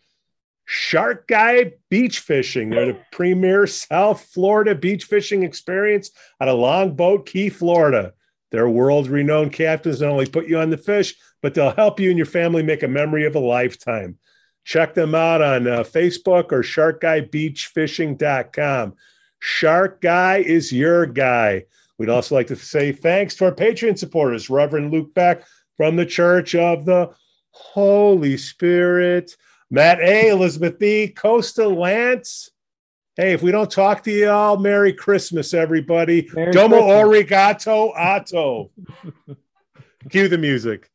Shark 0.69 1.29
Guy 1.29 1.71
Beach 1.89 2.19
Fishing. 2.19 2.69
They're 2.69 2.87
the 2.87 2.99
premier 3.13 3.65
South 3.67 4.27
Florida 4.33 4.75
beach 4.75 5.05
fishing 5.05 5.43
experience 5.43 6.11
out 6.41 6.49
of 6.49 6.59
Longboat 6.59 7.25
Key, 7.25 7.47
Florida. 7.47 8.11
Their 8.51 8.67
world 8.67 9.07
renowned 9.07 9.53
captains 9.53 10.01
not 10.01 10.11
only 10.11 10.25
put 10.25 10.47
you 10.47 10.59
on 10.59 10.69
the 10.69 10.77
fish, 10.77 11.15
but 11.41 11.53
they'll 11.53 11.71
help 11.71 12.01
you 12.01 12.09
and 12.09 12.17
your 12.17 12.25
family 12.25 12.63
make 12.63 12.83
a 12.83 12.87
memory 12.87 13.25
of 13.25 13.35
a 13.35 13.39
lifetime. 13.39 14.17
Check 14.65 14.93
them 14.93 15.15
out 15.15 15.41
on 15.41 15.67
uh, 15.67 15.83
Facebook 15.83 16.51
or 16.51 16.63
sharkguybeachfishing.com. 16.63 18.93
Shark 19.39 20.01
Guy 20.01 20.39
is 20.39 20.73
your 20.73 21.05
guy. 21.05 21.63
We'd 21.97 22.09
also 22.09 22.35
like 22.35 22.47
to 22.47 22.57
say 22.57 22.91
thanks 22.91 23.35
to 23.35 23.45
our 23.45 23.53
Patreon 23.53 23.97
supporters, 23.97 24.49
Reverend 24.49 24.91
Luke 24.91 25.13
Beck 25.13 25.45
from 25.77 25.95
the 25.95 26.05
Church 26.05 26.55
of 26.55 26.83
the 26.83 27.11
Holy 27.51 28.35
Spirit, 28.35 29.33
Matt 29.69 29.99
A, 29.99 30.29
Elizabeth 30.29 30.79
B, 30.79 31.13
Kosta 31.15 31.75
Lance. 31.75 32.51
Hey, 33.15 33.33
if 33.33 33.41
we 33.41 33.51
don't 33.51 33.69
talk 33.69 34.03
to 34.03 34.11
you 34.11 34.29
all, 34.29 34.57
Merry 34.57 34.93
Christmas, 34.93 35.53
everybody. 35.53 36.29
Merry 36.33 36.51
Domo 36.51 36.77
Christmas. 36.77 37.31
Origato 37.31 37.91
Otto. 37.97 38.71
Cue 40.09 40.27
the 40.27 40.37
music. 40.37 40.89